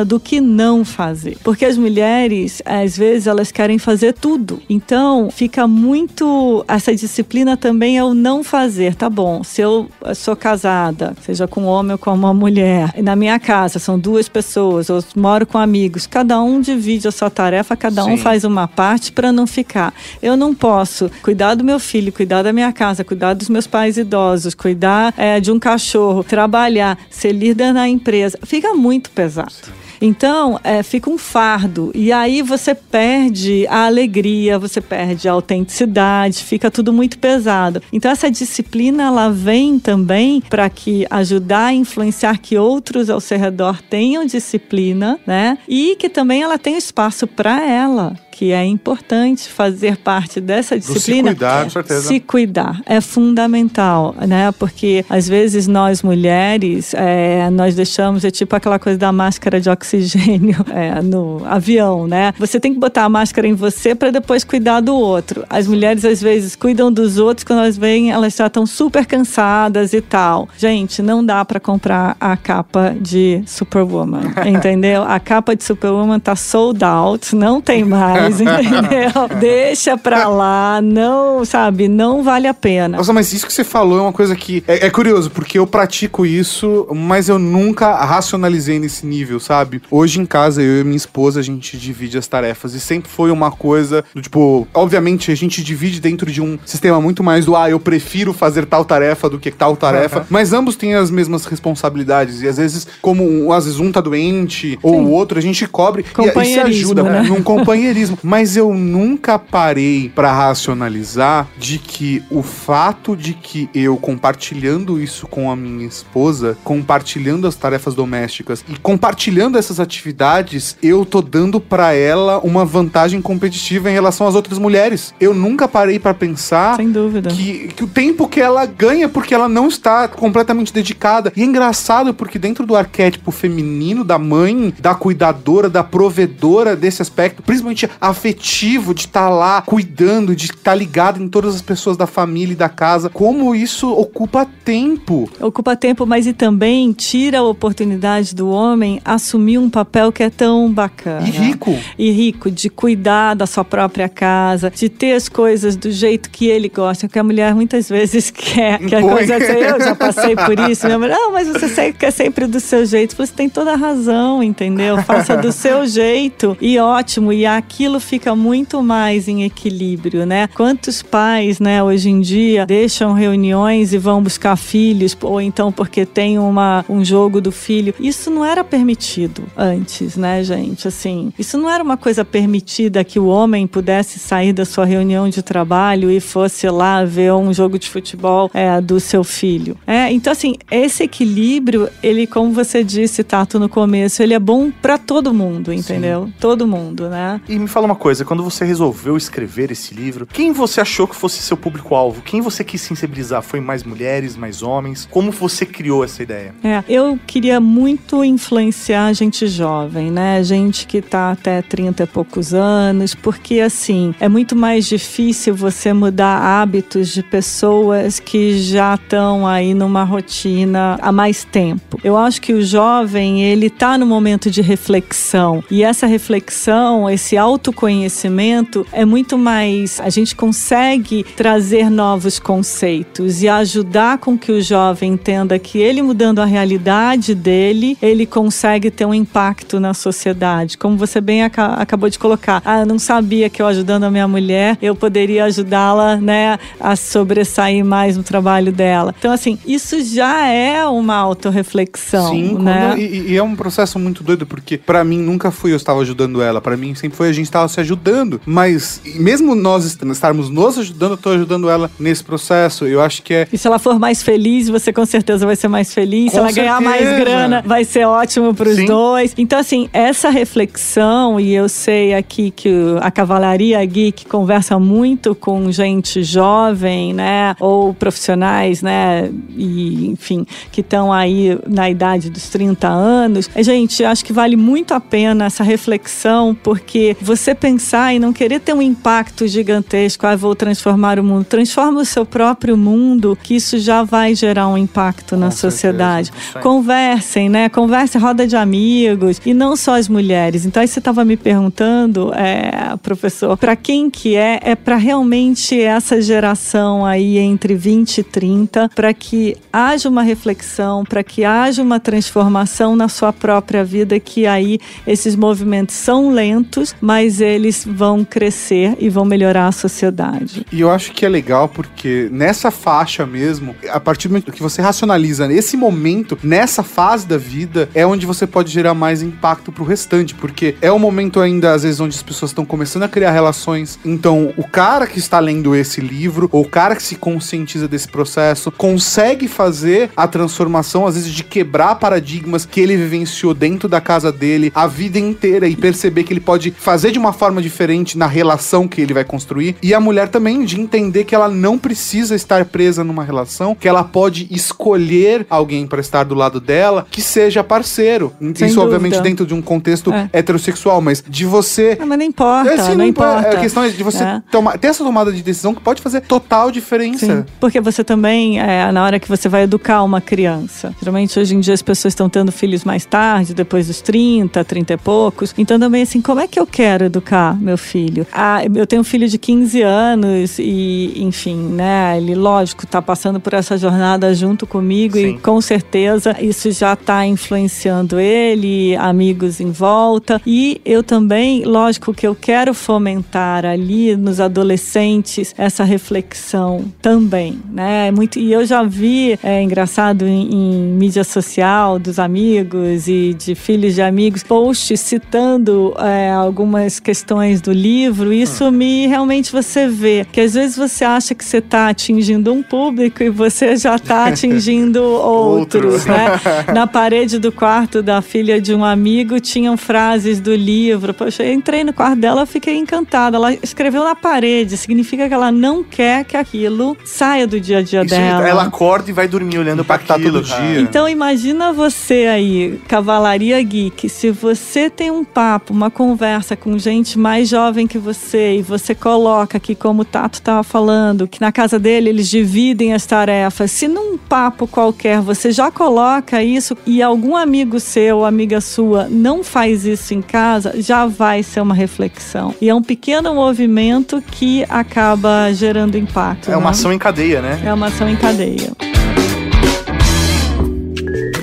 do 0.06 0.18
que 0.18 0.40
não 0.40 0.84
fazer. 0.84 1.36
Porque 1.42 1.64
as 1.64 1.76
mulheres, 1.76 2.62
às 2.64 2.96
vezes, 2.96 3.26
elas 3.26 3.52
querem 3.52 3.78
fazer 3.78 4.12
tudo. 4.14 4.60
Então 4.68 5.30
fica 5.30 5.66
muito. 5.66 6.64
Essa 6.68 6.94
disciplina 6.94 7.56
também 7.56 7.98
é 7.98 8.04
o 8.04 8.14
não 8.14 8.42
fazer. 8.42 8.94
Tá 8.94 9.08
bom, 9.08 9.42
se 9.42 9.60
eu 9.60 9.88
sou 10.14 10.36
casada, 10.36 11.14
seja 11.22 11.46
com 11.46 11.62
um 11.62 11.66
homem 11.66 11.92
ou 11.92 11.98
com 11.98 12.12
uma 12.12 12.32
mulher, 12.32 12.94
na 13.02 13.16
minha 13.16 13.38
casa 13.38 13.78
são 13.78 13.98
duas 13.98 14.28
pessoas, 14.28 14.88
eu 14.88 15.02
moro 15.16 15.46
com 15.46 15.58
amigos, 15.58 16.06
cada 16.06 16.40
um 16.40 16.60
divide 16.60 17.08
a 17.08 17.12
sua 17.12 17.30
tarefa, 17.30 17.76
cada 17.76 18.02
Sim. 18.04 18.12
um 18.12 18.16
faz 18.16 18.44
uma 18.44 18.66
parte 18.66 19.12
para 19.12 19.32
não 19.32 19.46
ficar. 19.46 19.92
Eu 20.22 20.36
não 20.36 20.54
posso 20.54 21.10
cuidar 21.22 21.54
do 21.54 21.64
meu 21.64 21.78
filho, 21.78 22.12
cuidar 22.12 22.42
da 22.42 22.52
minha 22.52 22.72
casa, 22.72 23.04
cuidar 23.04 23.34
dos 23.34 23.48
meus 23.48 23.66
pais 23.66 23.96
idosos, 23.96 24.54
cuidar 24.54 25.14
é, 25.16 25.40
de 25.40 25.50
um 25.50 25.58
cachorro, 25.58 26.24
trabalhar, 26.24 26.98
ser 27.10 27.32
líder 27.32 27.72
na 27.72 27.88
empresa. 27.88 28.38
Fica 28.44 28.74
muito 28.74 29.10
pesado. 29.20 29.52
Então, 30.00 30.58
é, 30.64 30.82
fica 30.82 31.10
um 31.10 31.18
fardo. 31.18 31.92
E 31.94 32.10
aí 32.10 32.40
você 32.40 32.74
perde 32.74 33.66
a 33.68 33.84
alegria, 33.84 34.58
você 34.58 34.80
perde 34.80 35.28
a 35.28 35.32
autenticidade, 35.32 36.42
fica 36.42 36.70
tudo 36.70 36.90
muito 36.90 37.18
pesado. 37.18 37.82
Então, 37.92 38.10
essa 38.10 38.30
disciplina, 38.30 39.02
ela 39.02 39.30
vem 39.30 39.78
também 39.78 40.40
para 40.40 40.70
que 40.70 41.06
ajudar 41.10 41.66
a 41.66 41.74
influenciar 41.74 42.38
que 42.38 42.56
outros 42.56 43.10
ao 43.10 43.20
seu 43.20 43.38
redor 43.38 43.82
tenham 43.82 44.24
disciplina, 44.24 45.20
né? 45.26 45.58
E 45.68 45.96
que 45.96 46.08
também 46.08 46.42
ela 46.42 46.58
tenha 46.58 46.78
espaço 46.78 47.26
para 47.26 47.62
ela 47.62 48.16
que 48.40 48.52
é 48.52 48.64
importante 48.64 49.50
fazer 49.50 49.98
parte 49.98 50.40
dessa 50.40 50.78
disciplina. 50.78 51.28
se 51.28 51.36
cuidar, 51.36 51.64
com 51.64 51.70
certeza. 51.70 52.08
Se 52.08 52.20
cuidar 52.20 52.80
é 52.86 52.98
fundamental, 52.98 54.14
né? 54.26 54.50
Porque 54.52 55.04
às 55.10 55.28
vezes 55.28 55.66
nós 55.66 56.02
mulheres 56.02 56.94
é, 56.94 57.50
nós 57.50 57.74
deixamos 57.74 58.24
é 58.24 58.30
tipo 58.30 58.56
aquela 58.56 58.78
coisa 58.78 58.98
da 58.98 59.12
máscara 59.12 59.60
de 59.60 59.68
oxigênio 59.68 60.56
é, 60.72 61.02
no 61.02 61.42
avião, 61.44 62.08
né? 62.08 62.32
Você 62.38 62.58
tem 62.58 62.72
que 62.72 62.80
botar 62.80 63.04
a 63.04 63.10
máscara 63.10 63.46
em 63.46 63.52
você 63.52 63.94
para 63.94 64.10
depois 64.10 64.42
cuidar 64.42 64.80
do 64.80 64.96
outro. 64.96 65.44
As 65.50 65.66
mulheres 65.66 66.02
às 66.06 66.22
vezes 66.22 66.56
cuidam 66.56 66.90
dos 66.90 67.18
outros 67.18 67.44
quando 67.44 67.58
elas 67.58 67.76
vêm, 67.76 68.10
elas 68.10 68.34
já 68.34 68.46
estão 68.46 68.64
super 68.64 69.04
cansadas 69.04 69.92
e 69.92 70.00
tal. 70.00 70.48
Gente, 70.56 71.02
não 71.02 71.22
dá 71.22 71.44
para 71.44 71.60
comprar 71.60 72.16
a 72.18 72.38
capa 72.38 72.96
de 72.98 73.42
Superwoman, 73.44 74.32
entendeu? 74.48 75.02
A 75.02 75.20
capa 75.20 75.54
de 75.54 75.62
Superwoman 75.62 76.18
tá 76.18 76.34
sold 76.34 76.82
out, 76.82 77.36
não 77.36 77.60
tem 77.60 77.84
mais 77.84 78.29
mais, 78.30 78.66
entendeu? 78.66 79.28
Deixa 79.38 79.96
pra 79.96 80.28
lá, 80.28 80.80
não, 80.82 81.44
sabe, 81.44 81.88
não 81.88 82.22
vale 82.22 82.46
a 82.46 82.54
pena. 82.54 82.98
Nossa, 82.98 83.12
mas 83.12 83.32
isso 83.32 83.46
que 83.46 83.52
você 83.52 83.64
falou 83.64 83.98
é 83.98 84.02
uma 84.02 84.12
coisa 84.12 84.36
que 84.36 84.62
é, 84.66 84.86
é 84.86 84.90
curioso, 84.90 85.30
porque 85.30 85.58
eu 85.58 85.66
pratico 85.66 86.26
isso, 86.26 86.86
mas 86.94 87.28
eu 87.28 87.38
nunca 87.38 87.94
racionalizei 88.04 88.78
nesse 88.78 89.06
nível, 89.06 89.40
sabe? 89.40 89.82
Hoje 89.90 90.20
em 90.20 90.26
casa, 90.26 90.62
eu 90.62 90.80
e 90.80 90.84
minha 90.84 90.96
esposa, 90.96 91.40
a 91.40 91.42
gente 91.42 91.76
divide 91.76 92.18
as 92.18 92.26
tarefas 92.26 92.74
e 92.74 92.80
sempre 92.80 93.10
foi 93.10 93.30
uma 93.30 93.50
coisa 93.50 94.04
do 94.14 94.20
tipo, 94.20 94.66
obviamente 94.74 95.30
a 95.30 95.34
gente 95.34 95.62
divide 95.62 96.00
dentro 96.00 96.30
de 96.30 96.40
um 96.40 96.58
sistema 96.64 97.00
muito 97.00 97.22
mais 97.22 97.44
do, 97.44 97.56
ah, 97.56 97.70
eu 97.70 97.80
prefiro 97.80 98.32
fazer 98.32 98.66
tal 98.66 98.84
tarefa 98.84 99.28
do 99.28 99.38
que 99.38 99.50
tal 99.50 99.76
tarefa, 99.76 100.26
mas 100.28 100.52
ambos 100.52 100.76
têm 100.76 100.94
as 100.94 101.10
mesmas 101.10 101.44
responsabilidades 101.46 102.42
e 102.42 102.48
às 102.48 102.56
vezes, 102.56 102.86
como 103.00 103.52
às 103.52 103.64
vezes 103.64 103.80
um 103.80 103.90
tá 103.90 104.00
doente 104.00 104.78
ou 104.82 105.00
o 105.02 105.10
outro, 105.10 105.38
a 105.38 105.42
gente 105.42 105.66
cobre 105.66 106.04
e, 106.04 106.40
e 106.40 106.44
se 106.44 106.60
ajuda 106.60 107.02
né? 107.02 107.22
num 107.22 107.42
companheirismo. 107.42 108.18
Mas 108.22 108.56
eu 108.56 108.74
nunca 108.74 109.38
parei 109.38 110.10
para 110.14 110.32
racionalizar 110.32 111.48
de 111.58 111.78
que 111.78 112.22
o 112.30 112.42
fato 112.42 113.16
de 113.16 113.34
que 113.34 113.68
eu 113.74 113.96
compartilhando 113.96 115.00
isso 115.00 115.26
com 115.26 115.50
a 115.50 115.56
minha 115.56 115.86
esposa, 115.86 116.56
compartilhando 116.64 117.46
as 117.46 117.54
tarefas 117.54 117.94
domésticas 117.94 118.64
e 118.68 118.78
compartilhando 118.78 119.58
essas 119.58 119.80
atividades, 119.80 120.76
eu 120.82 121.04
tô 121.04 121.22
dando 121.22 121.60
para 121.60 121.92
ela 121.92 122.38
uma 122.38 122.64
vantagem 122.64 123.20
competitiva 123.20 123.90
em 123.90 123.92
relação 123.92 124.26
às 124.26 124.34
outras 124.34 124.58
mulheres. 124.58 125.14
Eu 125.20 125.34
nunca 125.34 125.68
parei 125.68 125.98
para 125.98 126.14
pensar 126.14 126.76
Sem 126.76 126.90
dúvida. 126.90 127.30
Que, 127.30 127.68
que 127.68 127.84
o 127.84 127.88
tempo 127.88 128.28
que 128.28 128.40
ela 128.40 128.66
ganha 128.66 129.08
porque 129.08 129.34
ela 129.34 129.48
não 129.48 129.68
está 129.68 130.08
completamente 130.08 130.72
dedicada. 130.72 131.32
E 131.36 131.42
é 131.42 131.44
engraçado 131.44 132.14
porque 132.14 132.38
dentro 132.38 132.66
do 132.66 132.76
arquétipo 132.76 133.30
feminino 133.30 134.04
da 134.04 134.18
mãe, 134.18 134.74
da 134.78 134.94
cuidadora, 134.94 135.68
da 135.68 135.82
provedora 135.82 136.76
desse 136.76 137.02
aspecto, 137.02 137.42
principalmente 137.42 137.88
afetivo 138.10 138.94
de 138.94 139.02
estar 139.02 139.28
tá 139.28 139.28
lá 139.28 139.62
cuidando, 139.62 140.34
de 140.34 140.46
estar 140.46 140.72
tá 140.72 140.74
ligado 140.74 141.22
em 141.22 141.28
todas 141.28 141.54
as 141.54 141.62
pessoas 141.62 141.96
da 141.96 142.06
família 142.06 142.52
e 142.52 142.56
da 142.56 142.68
casa. 142.68 143.08
Como 143.08 143.54
isso 143.54 143.90
ocupa 143.92 144.46
tempo. 144.64 145.28
Ocupa 145.40 145.76
tempo, 145.76 146.06
mas 146.06 146.26
e 146.26 146.32
também 146.32 146.92
tira 146.92 147.38
a 147.38 147.42
oportunidade 147.42 148.34
do 148.34 148.50
homem 148.50 149.00
assumir 149.04 149.58
um 149.58 149.70
papel 149.70 150.12
que 150.12 150.22
é 150.22 150.30
tão 150.30 150.72
bacana. 150.72 151.26
E 151.26 151.30
rico. 151.30 151.76
E 151.98 152.10
rico, 152.10 152.50
de 152.50 152.68
cuidar 152.68 153.34
da 153.34 153.46
sua 153.46 153.64
própria 153.64 154.08
casa, 154.08 154.70
de 154.70 154.88
ter 154.88 155.12
as 155.12 155.28
coisas 155.28 155.76
do 155.76 155.90
jeito 155.90 156.30
que 156.30 156.46
ele 156.46 156.68
gosta, 156.68 157.08
que 157.08 157.18
a 157.18 157.24
mulher 157.24 157.54
muitas 157.54 157.88
vezes 157.88 158.30
quer. 158.34 158.78
Que 158.78 158.94
a 158.94 159.00
coisa 159.00 159.36
assim, 159.36 159.52
eu 159.52 159.80
já 159.80 159.94
passei 159.94 160.36
por 160.36 160.58
isso. 160.58 160.86
Minha 160.86 160.98
mulher, 160.98 161.14
não, 161.14 161.32
mas 161.32 161.48
você 161.48 161.92
quer 161.92 162.10
sempre 162.10 162.46
do 162.46 162.60
seu 162.60 162.84
jeito. 162.84 163.16
Você 163.16 163.32
tem 163.32 163.48
toda 163.48 163.72
a 163.72 163.76
razão, 163.76 164.42
entendeu? 164.42 165.02
Faça 165.02 165.36
do 165.36 165.52
seu 165.52 165.86
jeito 165.86 166.56
e 166.60 166.78
ótimo. 166.78 167.32
E 167.32 167.46
aquilo 167.46 167.89
aquilo 167.90 167.98
fica 167.98 168.36
muito 168.36 168.82
mais 168.82 169.26
em 169.26 169.42
equilíbrio, 169.42 170.24
né? 170.24 170.46
Quantos 170.54 171.02
pais, 171.02 171.58
né, 171.58 171.82
hoje 171.82 172.08
em 172.08 172.20
dia 172.20 172.64
deixam 172.64 173.12
reuniões 173.12 173.92
e 173.92 173.98
vão 173.98 174.22
buscar 174.22 174.54
filhos, 174.56 175.16
ou 175.20 175.40
então 175.40 175.72
porque 175.72 176.06
tem 176.06 176.38
uma, 176.38 176.84
um 176.88 177.04
jogo 177.04 177.40
do 177.40 177.50
filho. 177.50 177.92
Isso 177.98 178.30
não 178.30 178.44
era 178.44 178.62
permitido 178.62 179.42
antes, 179.56 180.16
né, 180.16 180.44
gente? 180.44 180.86
Assim, 180.86 181.32
isso 181.38 181.58
não 181.58 181.68
era 181.68 181.82
uma 181.82 181.96
coisa 181.96 182.24
permitida 182.24 183.02
que 183.02 183.18
o 183.18 183.26
homem 183.26 183.66
pudesse 183.66 184.18
sair 184.18 184.52
da 184.52 184.64
sua 184.64 184.84
reunião 184.84 185.28
de 185.28 185.42
trabalho 185.42 186.10
e 186.10 186.20
fosse 186.20 186.68
lá 186.68 187.04
ver 187.04 187.32
um 187.32 187.52
jogo 187.52 187.78
de 187.78 187.88
futebol 187.88 188.50
é, 188.54 188.80
do 188.80 189.00
seu 189.00 189.24
filho. 189.24 189.76
É, 189.86 190.12
então, 190.12 190.32
assim, 190.32 190.54
esse 190.70 191.02
equilíbrio, 191.02 191.88
ele, 192.02 192.26
como 192.26 192.52
você 192.52 192.84
disse, 192.84 193.24
Tato, 193.24 193.58
no 193.58 193.68
começo, 193.68 194.22
ele 194.22 194.34
é 194.34 194.38
bom 194.38 194.70
para 194.70 194.96
todo 194.98 195.34
mundo, 195.34 195.72
entendeu? 195.72 196.26
Sim. 196.26 196.34
Todo 196.38 196.66
mundo, 196.66 197.08
né? 197.08 197.40
E 197.48 197.58
me 197.58 197.66
fala 197.66 197.79
uma 197.86 197.96
coisa, 197.96 198.24
quando 198.24 198.42
você 198.42 198.64
resolveu 198.64 199.16
escrever 199.16 199.70
esse 199.70 199.94
livro, 199.94 200.26
quem 200.26 200.52
você 200.52 200.80
achou 200.80 201.06
que 201.06 201.16
fosse 201.16 201.42
seu 201.42 201.56
público-alvo? 201.56 202.22
Quem 202.22 202.40
você 202.40 202.64
quis 202.64 202.80
sensibilizar? 202.80 203.42
Foi 203.42 203.60
mais 203.60 203.82
mulheres, 203.82 204.36
mais 204.36 204.62
homens? 204.62 205.06
Como 205.10 205.30
você 205.30 205.64
criou 205.64 206.04
essa 206.04 206.22
ideia? 206.22 206.54
É, 206.62 206.82
eu 206.88 207.18
queria 207.26 207.60
muito 207.60 208.24
influenciar 208.24 209.12
gente 209.12 209.46
jovem, 209.46 210.10
né? 210.10 210.42
Gente 210.42 210.86
que 210.86 211.00
tá 211.00 211.32
até 211.32 211.62
30 211.62 212.02
e 212.02 212.06
poucos 212.06 212.54
anos, 212.54 213.14
porque 213.14 213.60
assim, 213.60 214.14
é 214.20 214.28
muito 214.28 214.56
mais 214.56 214.86
difícil 214.86 215.54
você 215.54 215.92
mudar 215.92 216.38
hábitos 216.38 217.08
de 217.08 217.22
pessoas 217.22 218.18
que 218.18 218.58
já 218.58 218.94
estão 218.94 219.46
aí 219.46 219.74
numa 219.74 220.04
rotina 220.04 220.98
há 221.00 221.12
mais 221.12 221.44
tempo. 221.44 221.98
Eu 222.02 222.16
acho 222.16 222.40
que 222.40 222.52
o 222.52 222.62
jovem, 222.62 223.42
ele 223.42 223.70
tá 223.70 223.96
no 223.98 224.06
momento 224.06 224.50
de 224.50 224.62
reflexão, 224.62 225.62
e 225.70 225.82
essa 225.82 226.06
reflexão, 226.06 227.08
esse 227.08 227.36
autoconhecimento 227.70 228.86
é 228.92 229.04
muito 229.04 229.38
mais 229.38 230.00
a 230.00 230.10
gente 230.10 230.34
consegue 230.34 231.24
trazer 231.36 231.88
novos 231.90 232.38
conceitos 232.38 233.42
e 233.42 233.48
ajudar 233.48 234.18
com 234.18 234.36
que 234.36 234.50
o 234.52 234.60
jovem 234.60 235.12
entenda 235.12 235.58
que 235.58 235.78
ele 235.78 236.02
mudando 236.02 236.40
a 236.40 236.44
realidade 236.44 237.34
dele, 237.34 237.96
ele 238.02 238.26
consegue 238.26 238.90
ter 238.90 239.04
um 239.06 239.14
impacto 239.14 239.78
na 239.80 239.94
sociedade. 239.94 240.76
Como 240.76 240.96
você 240.96 241.20
bem 241.20 241.42
aca 241.44 241.66
acabou 241.74 242.08
de 242.10 242.18
colocar, 242.18 242.60
ah, 242.64 242.80
eu 242.80 242.86
não 242.86 242.98
sabia 242.98 243.48
que 243.48 243.62
eu 243.62 243.66
ajudando 243.66 244.04
a 244.04 244.10
minha 244.10 244.26
mulher, 244.28 244.76
eu 244.82 244.94
poderia 244.94 245.44
ajudá-la, 245.44 246.16
né, 246.16 246.58
a 246.80 246.96
sobressair 246.96 247.84
mais 247.84 248.16
no 248.16 248.22
trabalho 248.22 248.72
dela. 248.72 249.14
Então, 249.18 249.32
assim, 249.32 249.58
isso 249.66 250.02
já 250.04 250.46
é 250.48 250.84
uma 250.86 251.16
autorreflexão, 251.16 252.30
Sim, 252.32 252.54
né? 252.58 252.88
quando- 252.90 253.00
e, 253.00 253.32
e 253.32 253.36
é 253.36 253.42
um 253.42 253.54
processo 253.54 253.98
muito 253.98 254.22
doido, 254.22 254.46
porque 254.46 254.76
pra 254.76 255.04
mim 255.04 255.18
nunca 255.18 255.50
fui 255.50 255.72
eu 255.72 255.76
estava 255.76 256.00
ajudando 256.00 256.42
ela, 256.42 256.60
pra 256.60 256.76
mim 256.76 256.94
sempre 256.94 257.16
foi 257.16 257.28
a 257.28 257.32
gente 257.32 257.44
estava 257.46 257.59
se 257.68 257.80
ajudando, 257.80 258.40
mas 258.46 259.00
mesmo 259.16 259.54
nós 259.54 259.84
est- 259.84 260.02
estarmos 260.10 260.48
nos 260.50 260.78
ajudando, 260.78 261.12
eu 261.12 261.16
tô 261.16 261.30
ajudando 261.30 261.68
ela 261.68 261.90
nesse 261.98 262.22
processo, 262.24 262.86
eu 262.86 263.00
acho 263.00 263.22
que 263.22 263.34
é 263.34 263.48
E 263.52 263.58
se 263.58 263.66
ela 263.66 263.78
for 263.78 263.98
mais 263.98 264.22
feliz, 264.22 264.68
você 264.68 264.92
com 264.92 265.04
certeza 265.06 265.46
vai 265.46 265.56
ser 265.56 265.68
mais 265.68 265.92
feliz. 265.92 266.32
se 266.32 266.38
Com 266.38 266.44
ela 266.44 266.52
ganhar 266.52 266.80
mais 266.80 267.02
certeza. 267.02 267.20
grana, 267.24 267.62
vai 267.66 267.84
ser 267.84 268.04
ótimo 268.06 268.54
para 268.54 268.68
os 268.68 268.84
dois. 268.86 269.34
Então, 269.36 269.58
assim, 269.58 269.88
essa 269.92 270.30
reflexão, 270.30 271.38
e 271.40 271.54
eu 271.54 271.68
sei 271.68 272.14
aqui 272.14 272.50
que 272.50 272.70
a 273.00 273.10
Cavalaria 273.10 273.84
Geek 273.84 274.26
conversa 274.26 274.78
muito 274.78 275.34
com 275.34 275.70
gente 275.72 276.22
jovem, 276.22 277.12
né? 277.14 277.54
Ou 277.60 277.92
profissionais, 277.94 278.82
né? 278.82 279.30
E, 279.56 280.08
enfim, 280.10 280.46
que 280.70 280.80
estão 280.80 281.12
aí 281.12 281.58
na 281.66 281.88
idade 281.90 282.30
dos 282.30 282.48
30 282.48 282.88
anos. 282.88 283.48
Gente, 283.58 284.04
acho 284.04 284.24
que 284.24 284.32
vale 284.32 284.56
muito 284.56 284.94
a 284.94 285.00
pena 285.00 285.46
essa 285.46 285.64
reflexão, 285.64 286.54
porque 286.62 287.16
você 287.20 287.49
pensar 287.54 288.14
e 288.14 288.18
não 288.18 288.32
querer 288.32 288.60
ter 288.60 288.74
um 288.74 288.82
impacto 288.82 289.46
gigantesco, 289.46 290.26
ah, 290.26 290.36
vou 290.36 290.54
transformar 290.54 291.18
o 291.18 291.24
mundo. 291.24 291.44
Transforma 291.44 292.00
o 292.00 292.04
seu 292.04 292.24
próprio 292.24 292.76
mundo, 292.76 293.38
que 293.42 293.56
isso 293.56 293.78
já 293.78 294.02
vai 294.02 294.34
gerar 294.34 294.68
um 294.68 294.76
impacto 294.76 295.36
na 295.36 295.50
certeza, 295.50 295.70
sociedade. 295.70 296.32
Conversem, 296.62 297.48
né? 297.48 297.68
Conversem, 297.68 298.20
roda 298.20 298.46
de 298.46 298.56
amigos, 298.56 299.40
e 299.44 299.54
não 299.54 299.76
só 299.76 299.96
as 299.96 300.08
mulheres. 300.08 300.64
Então, 300.64 300.80
aí 300.80 300.88
você 300.88 300.98
estava 300.98 301.24
me 301.24 301.36
perguntando, 301.36 302.32
é, 302.34 302.96
professor, 303.02 303.56
para 303.56 303.76
quem 303.76 304.10
que 304.10 304.36
é? 304.36 304.60
É 304.62 304.74
para 304.74 304.96
realmente 304.96 305.80
essa 305.80 306.20
geração 306.20 307.04
aí 307.04 307.38
entre 307.38 307.74
20 307.74 308.18
e 308.18 308.22
30, 308.22 308.90
para 308.94 309.12
que 309.14 309.56
haja 309.72 310.08
uma 310.08 310.22
reflexão, 310.22 311.04
para 311.04 311.22
que 311.22 311.44
haja 311.44 311.82
uma 311.82 312.00
transformação 312.00 312.96
na 312.96 313.08
sua 313.08 313.32
própria 313.32 313.84
vida, 313.84 314.18
que 314.20 314.46
aí 314.46 314.78
esses 315.06 315.34
movimentos 315.36 315.94
são 315.94 316.30
lentos, 316.30 316.94
mas 317.00 317.39
eles 317.40 317.84
vão 317.86 318.24
crescer 318.24 318.96
e 318.98 319.08
vão 319.08 319.24
melhorar 319.24 319.68
a 319.68 319.72
sociedade. 319.72 320.66
E 320.72 320.80
eu 320.80 320.90
acho 320.90 321.12
que 321.12 321.24
é 321.24 321.28
legal 321.28 321.68
porque 321.68 322.28
nessa 322.30 322.70
faixa 322.70 323.26
mesmo, 323.26 323.74
a 323.90 324.00
partir 324.00 324.28
do 324.28 324.32
momento 324.32 324.52
que 324.52 324.62
você 324.62 324.82
racionaliza 324.82 325.46
nesse 325.48 325.76
momento, 325.76 326.38
nessa 326.42 326.82
fase 326.82 327.26
da 327.26 327.36
vida, 327.36 327.88
é 327.94 328.06
onde 328.06 328.26
você 328.26 328.46
pode 328.46 328.70
gerar 328.70 328.94
mais 328.94 329.22
impacto 329.22 329.72
pro 329.72 329.84
restante, 329.84 330.34
porque 330.34 330.74
é 330.80 330.90
o 330.90 330.98
momento 330.98 331.40
ainda, 331.40 331.72
às 331.72 331.82
vezes, 331.82 332.00
onde 332.00 332.16
as 332.16 332.22
pessoas 332.22 332.50
estão 332.50 332.64
começando 332.64 333.04
a 333.04 333.08
criar 333.08 333.30
relações. 333.30 333.98
Então, 334.04 334.52
o 334.56 334.66
cara 334.66 335.06
que 335.06 335.18
está 335.18 335.38
lendo 335.38 335.74
esse 335.74 336.00
livro, 336.00 336.48
ou 336.52 336.62
o 336.62 336.68
cara 336.68 336.96
que 336.96 337.02
se 337.02 337.16
conscientiza 337.16 337.88
desse 337.88 338.08
processo, 338.08 338.70
consegue 338.70 339.48
fazer 339.48 340.10
a 340.16 340.26
transformação, 340.26 341.06
às 341.06 341.14
vezes, 341.14 341.32
de 341.32 341.44
quebrar 341.44 341.96
paradigmas 341.96 342.64
que 342.64 342.80
ele 342.80 342.96
vivenciou 342.96 343.54
dentro 343.54 343.88
da 343.88 344.00
casa 344.00 344.32
dele 344.32 344.70
a 344.74 344.86
vida 344.86 345.18
inteira 345.18 345.68
e 345.68 345.76
perceber 345.76 346.24
que 346.24 346.32
ele 346.32 346.40
pode 346.40 346.70
fazer 346.70 347.10
de 347.10 347.18
uma 347.18 347.29
forma 347.32 347.60
diferente 347.62 348.16
na 348.18 348.26
relação 348.26 348.86
que 348.88 349.00
ele 349.00 349.14
vai 349.14 349.24
construir. 349.24 349.76
E 349.82 349.94
a 349.94 350.00
mulher 350.00 350.28
também 350.28 350.64
de 350.64 350.80
entender 350.80 351.24
que 351.24 351.34
ela 351.34 351.48
não 351.48 351.78
precisa 351.78 352.34
estar 352.34 352.64
presa 352.64 353.02
numa 353.04 353.24
relação, 353.24 353.74
que 353.74 353.88
ela 353.88 354.02
pode 354.04 354.46
escolher 354.50 355.46
alguém 355.50 355.86
para 355.86 356.00
estar 356.00 356.24
do 356.24 356.34
lado 356.34 356.60
dela 356.60 357.06
que 357.10 357.20
seja 357.20 357.62
parceiro. 357.62 358.32
Sem 358.54 358.68
Isso, 358.68 358.80
obviamente, 358.80 359.12
dúvida. 359.12 359.28
dentro 359.28 359.46
de 359.46 359.54
um 359.54 359.60
contexto 359.62 360.12
É. 360.12 360.28
heterossexual, 360.32 361.00
mas 361.00 361.22
de 361.26 361.44
você. 361.44 361.98
Ah, 362.00 362.06
mas 362.06 362.18
não 362.18 362.24
importa, 362.24 362.70
É, 362.70 362.76
sim, 362.82 362.94
não, 362.94 363.04
importa. 363.04 363.48
A 363.50 363.60
questão 363.60 363.82
é 363.84 363.88
de 363.88 364.02
você 364.02 364.22
É. 364.24 364.42
tomar, 364.50 364.78
ter 364.78 364.88
essa 364.88 365.04
tomada 365.04 365.32
de 365.32 365.42
decisão 365.42 365.74
que 365.74 365.80
pode 365.80 366.00
fazer 366.02 366.20
total 366.22 366.70
diferença. 366.70 367.26
Sim, 367.26 367.44
porque 367.60 367.80
você 367.80 368.02
também, 368.02 368.60
é, 368.60 368.90
na 368.92 369.04
hora 369.04 369.18
que 369.20 369.28
você 369.28 369.48
vai 369.48 369.62
educar 369.64 370.02
uma 370.02 370.20
criança, 370.20 370.94
geralmente 370.98 371.38
hoje 371.38 371.54
em 371.54 371.60
dia 371.60 371.74
as 371.74 371.82
pessoas 371.82 372.12
estão 372.12 372.28
tendo 372.28 372.50
filhos 372.52 372.84
mais 372.84 373.04
tarde, 373.04 373.54
depois 373.54 373.86
dos 373.86 374.00
30, 374.00 374.64
30 374.64 374.94
e 374.94 374.96
poucos. 374.96 375.54
Então 375.58 375.78
também 375.78 376.02
assim, 376.02 376.20
como 376.20 376.40
é 376.40 376.46
que 376.48 376.58
eu 376.58 376.66
quero 376.66 377.04
educar 377.04 377.19
meu 377.60 377.78
filho? 377.78 378.26
Ah, 378.32 378.62
eu 378.74 378.86
tenho 378.86 379.02
um 379.02 379.04
filho 379.04 379.28
de 379.28 379.38
15 379.38 379.82
anos 379.82 380.58
e, 380.58 381.12
enfim, 381.16 381.56
né, 381.56 382.16
ele 382.16 382.34
lógico 382.34 382.86
tá 382.86 383.00
passando 383.00 383.40
por 383.40 383.54
essa 383.54 383.76
jornada 383.76 384.34
junto 384.34 384.66
comigo 384.66 385.16
e 385.16 385.32
Sim. 385.32 385.38
com 385.38 385.60
certeza 385.60 386.36
isso 386.40 386.70
já 386.70 386.92
está 386.92 387.26
influenciando 387.26 388.18
ele, 388.20 388.96
amigos 388.96 389.60
em 389.60 389.70
volta. 389.70 390.40
E 390.46 390.80
eu 390.84 391.02
também, 391.02 391.64
lógico 391.64 392.14
que 392.14 392.26
eu 392.26 392.34
quero 392.34 392.74
fomentar 392.74 393.64
ali 393.64 394.16
nos 394.16 394.40
adolescentes 394.40 395.54
essa 395.56 395.84
reflexão 395.84 396.84
também, 397.00 397.58
né? 397.70 398.08
É 398.08 398.10
Muito, 398.10 398.38
e 398.38 398.52
eu 398.52 398.64
já 398.64 398.82
vi, 398.82 399.38
é 399.42 399.62
engraçado, 399.62 400.26
em, 400.26 400.50
em 400.52 400.92
mídia 400.92 401.24
social 401.24 401.98
dos 401.98 402.18
amigos 402.18 403.08
e 403.08 403.34
de 403.34 403.54
filhos 403.54 403.94
de 403.94 404.02
amigos, 404.02 404.42
posts 404.42 405.00
citando 405.00 405.94
é, 405.98 406.30
algumas 406.30 406.99
questões 407.00 407.60
do 407.60 407.72
livro. 407.72 408.32
Isso 408.32 408.70
me 408.70 409.06
realmente 409.06 409.50
você 409.50 409.88
vê 409.88 410.26
que 410.30 410.40
às 410.40 410.54
vezes 410.54 410.76
você 410.76 411.04
acha 411.04 411.34
que 411.34 411.44
você 411.44 411.58
está 411.58 411.88
atingindo 411.88 412.52
um 412.52 412.62
público 412.62 413.22
e 413.22 413.30
você 413.30 413.76
já 413.76 413.96
está 413.96 414.26
atingindo 414.30 415.02
outros, 415.02 416.06
Outro. 416.06 416.12
né? 416.12 416.40
Na 416.74 416.86
parede 416.86 417.38
do 417.38 417.50
quarto 417.50 418.02
da 418.02 418.20
filha 418.20 418.60
de 418.60 418.74
um 418.74 418.84
amigo 418.84 419.40
tinham 419.40 419.76
frases 419.76 420.40
do 420.40 420.54
livro. 420.54 421.14
Poxa, 421.14 421.42
eu 421.42 421.52
entrei 421.52 421.84
no 421.84 421.92
quarto 421.92 422.16
dela, 422.20 422.42
eu 422.42 422.46
fiquei 422.46 422.76
encantada. 422.76 423.36
Ela 423.36 423.54
escreveu 423.54 424.04
na 424.04 424.14
parede, 424.14 424.76
significa 424.76 425.26
que 425.28 425.34
ela 425.34 425.50
não 425.50 425.82
quer 425.82 426.24
que 426.24 426.36
aquilo 426.36 426.96
saia 427.04 427.46
do 427.46 427.58
dia 427.60 427.78
a 427.78 427.82
dia 427.82 428.02
Isso, 428.02 428.14
dela. 428.14 428.46
ela 428.48 428.64
acorda 428.64 429.10
e 429.10 429.12
vai 429.12 429.26
dormir 429.26 429.58
olhando 429.58 429.84
pra 429.84 429.96
Impactar 429.96 430.14
aquilo, 430.16 430.42
todo 430.42 430.44
dia. 430.44 430.80
Então 430.80 431.08
imagina 431.08 431.72
você 431.72 432.26
aí, 432.26 432.78
Cavalaria 432.86 433.60
Geek, 433.62 434.08
se 434.08 434.30
você 434.30 434.88
tem 434.88 435.10
um 435.10 435.24
papo, 435.24 435.72
uma 435.72 435.90
conversa 435.90 436.54
com 436.56 436.78
gente 436.78 436.89
mais 437.16 437.48
jovem 437.48 437.86
que 437.86 437.98
você 437.98 438.56
e 438.56 438.62
você 438.62 438.94
coloca 438.94 439.56
aqui, 439.56 439.74
como 439.74 440.02
o 440.02 440.04
Tato 440.04 440.34
estava 440.34 440.62
falando, 440.62 441.28
que 441.28 441.40
na 441.40 441.52
casa 441.52 441.78
dele 441.78 442.08
eles 442.08 442.28
dividem 442.28 442.92
as 442.92 443.06
tarefas. 443.06 443.70
Se 443.70 443.86
num 443.86 444.18
papo 444.18 444.66
qualquer 444.66 445.20
você 445.20 445.52
já 445.52 445.70
coloca 445.70 446.42
isso 446.42 446.76
e 446.86 447.02
algum 447.02 447.36
amigo 447.36 447.78
seu, 447.78 448.24
amiga 448.24 448.60
sua, 448.60 449.08
não 449.08 449.44
faz 449.44 449.84
isso 449.84 450.14
em 450.14 450.20
casa, 450.20 450.74
já 450.80 451.06
vai 451.06 451.42
ser 451.42 451.60
uma 451.60 451.74
reflexão. 451.74 452.54
E 452.60 452.68
é 452.68 452.74
um 452.74 452.82
pequeno 452.82 453.34
movimento 453.34 454.22
que 454.30 454.64
acaba 454.68 455.52
gerando 455.52 455.96
impacto. 455.96 456.50
É 456.50 456.56
uma 456.56 456.64
né? 456.64 456.70
ação 456.70 456.92
em 456.92 456.98
cadeia, 456.98 457.40
né? 457.40 457.60
É 457.64 457.72
uma 457.72 457.86
ação 457.86 458.08
em 458.08 458.16
cadeia. 458.16 458.72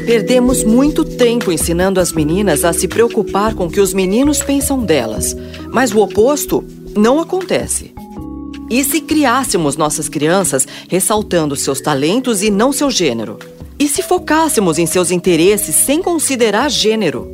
Perdemos 0.08 0.64
muito 0.64 1.04
tempo 1.04 1.52
ensinando 1.52 2.00
as 2.00 2.14
meninas 2.14 2.64
a 2.64 2.72
se 2.72 2.88
preocupar 2.88 3.54
com 3.54 3.66
o 3.66 3.70
que 3.70 3.82
os 3.82 3.94
meninos 3.94 4.42
pensam 4.42 4.80
delas, 4.80 5.36
mas 5.70 5.94
o 5.94 6.00
oposto 6.00 6.64
não 6.96 7.20
acontece. 7.20 7.94
E 8.70 8.86
se 8.86 9.02
criássemos 9.02 9.76
nossas 9.76 10.08
crianças 10.08 10.66
ressaltando 10.88 11.58
seus 11.58 11.82
talentos 11.82 12.42
e 12.42 12.50
não 12.50 12.72
seu 12.72 12.90
gênero? 12.90 13.38
E 13.78 13.86
se 13.90 14.02
focássemos 14.02 14.80
em 14.80 14.86
seus 14.86 15.12
interesses 15.12 15.76
sem 15.76 16.02
considerar 16.02 16.72
gênero? 16.72 17.30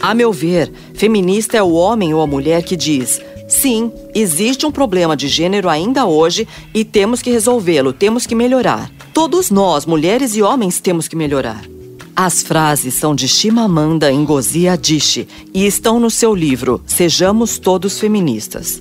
A 0.00 0.14
meu 0.14 0.32
ver, 0.32 0.72
feminista 0.94 1.58
é 1.58 1.62
o 1.62 1.72
homem 1.72 2.14
ou 2.14 2.22
a 2.22 2.26
mulher 2.26 2.62
que 2.62 2.76
diz: 2.76 3.20
sim, 3.46 3.92
existe 4.14 4.64
um 4.64 4.72
problema 4.72 5.14
de 5.14 5.28
gênero 5.28 5.68
ainda 5.68 6.06
hoje 6.06 6.48
e 6.72 6.82
temos 6.82 7.20
que 7.20 7.30
resolvê-lo, 7.30 7.92
temos 7.92 8.26
que 8.26 8.34
melhorar. 8.34 8.90
Todos 9.12 9.50
nós, 9.50 9.84
mulheres 9.84 10.34
e 10.34 10.40
homens, 10.40 10.80
temos 10.80 11.06
que 11.08 11.14
melhorar. 11.14 11.75
As 12.18 12.42
frases 12.42 12.94
são 12.94 13.14
de 13.14 13.28
Chimamanda 13.28 14.10
Ngozi 14.10 14.66
Adichie 14.66 15.28
e 15.52 15.66
estão 15.66 16.00
no 16.00 16.10
seu 16.10 16.34
livro 16.34 16.80
Sejamos 16.86 17.58
Todos 17.58 18.00
Feministas. 18.00 18.80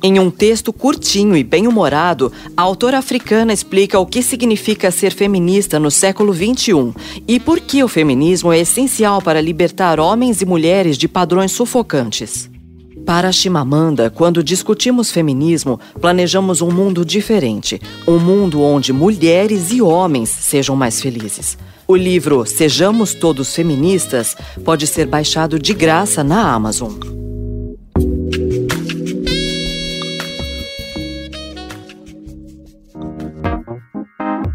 Em 0.00 0.20
um 0.20 0.30
texto 0.30 0.72
curtinho 0.72 1.36
e 1.36 1.42
bem-humorado, 1.42 2.30
a 2.56 2.62
autora 2.62 2.98
africana 2.98 3.52
explica 3.52 3.98
o 3.98 4.06
que 4.06 4.22
significa 4.22 4.92
ser 4.92 5.12
feminista 5.12 5.80
no 5.80 5.90
século 5.90 6.32
XXI 6.32 6.94
e 7.26 7.40
por 7.40 7.58
que 7.58 7.82
o 7.82 7.88
feminismo 7.88 8.52
é 8.52 8.60
essencial 8.60 9.20
para 9.20 9.40
libertar 9.40 9.98
homens 9.98 10.40
e 10.40 10.46
mulheres 10.46 10.96
de 10.96 11.08
padrões 11.08 11.50
sufocantes. 11.50 12.48
Para 13.04 13.32
Chimamanda, 13.32 14.10
quando 14.10 14.44
discutimos 14.44 15.10
feminismo, 15.10 15.80
planejamos 16.00 16.62
um 16.62 16.70
mundo 16.70 17.04
diferente, 17.04 17.80
um 18.06 18.20
mundo 18.20 18.62
onde 18.62 18.92
mulheres 18.92 19.72
e 19.72 19.82
homens 19.82 20.28
sejam 20.28 20.76
mais 20.76 21.00
felizes. 21.00 21.58
O 21.88 21.94
livro 21.94 22.44
Sejamos 22.44 23.14
Todos 23.14 23.54
Feministas 23.54 24.36
pode 24.64 24.88
ser 24.88 25.06
baixado 25.06 25.56
de 25.56 25.72
graça 25.72 26.24
na 26.24 26.52
Amazon. 26.52 27.25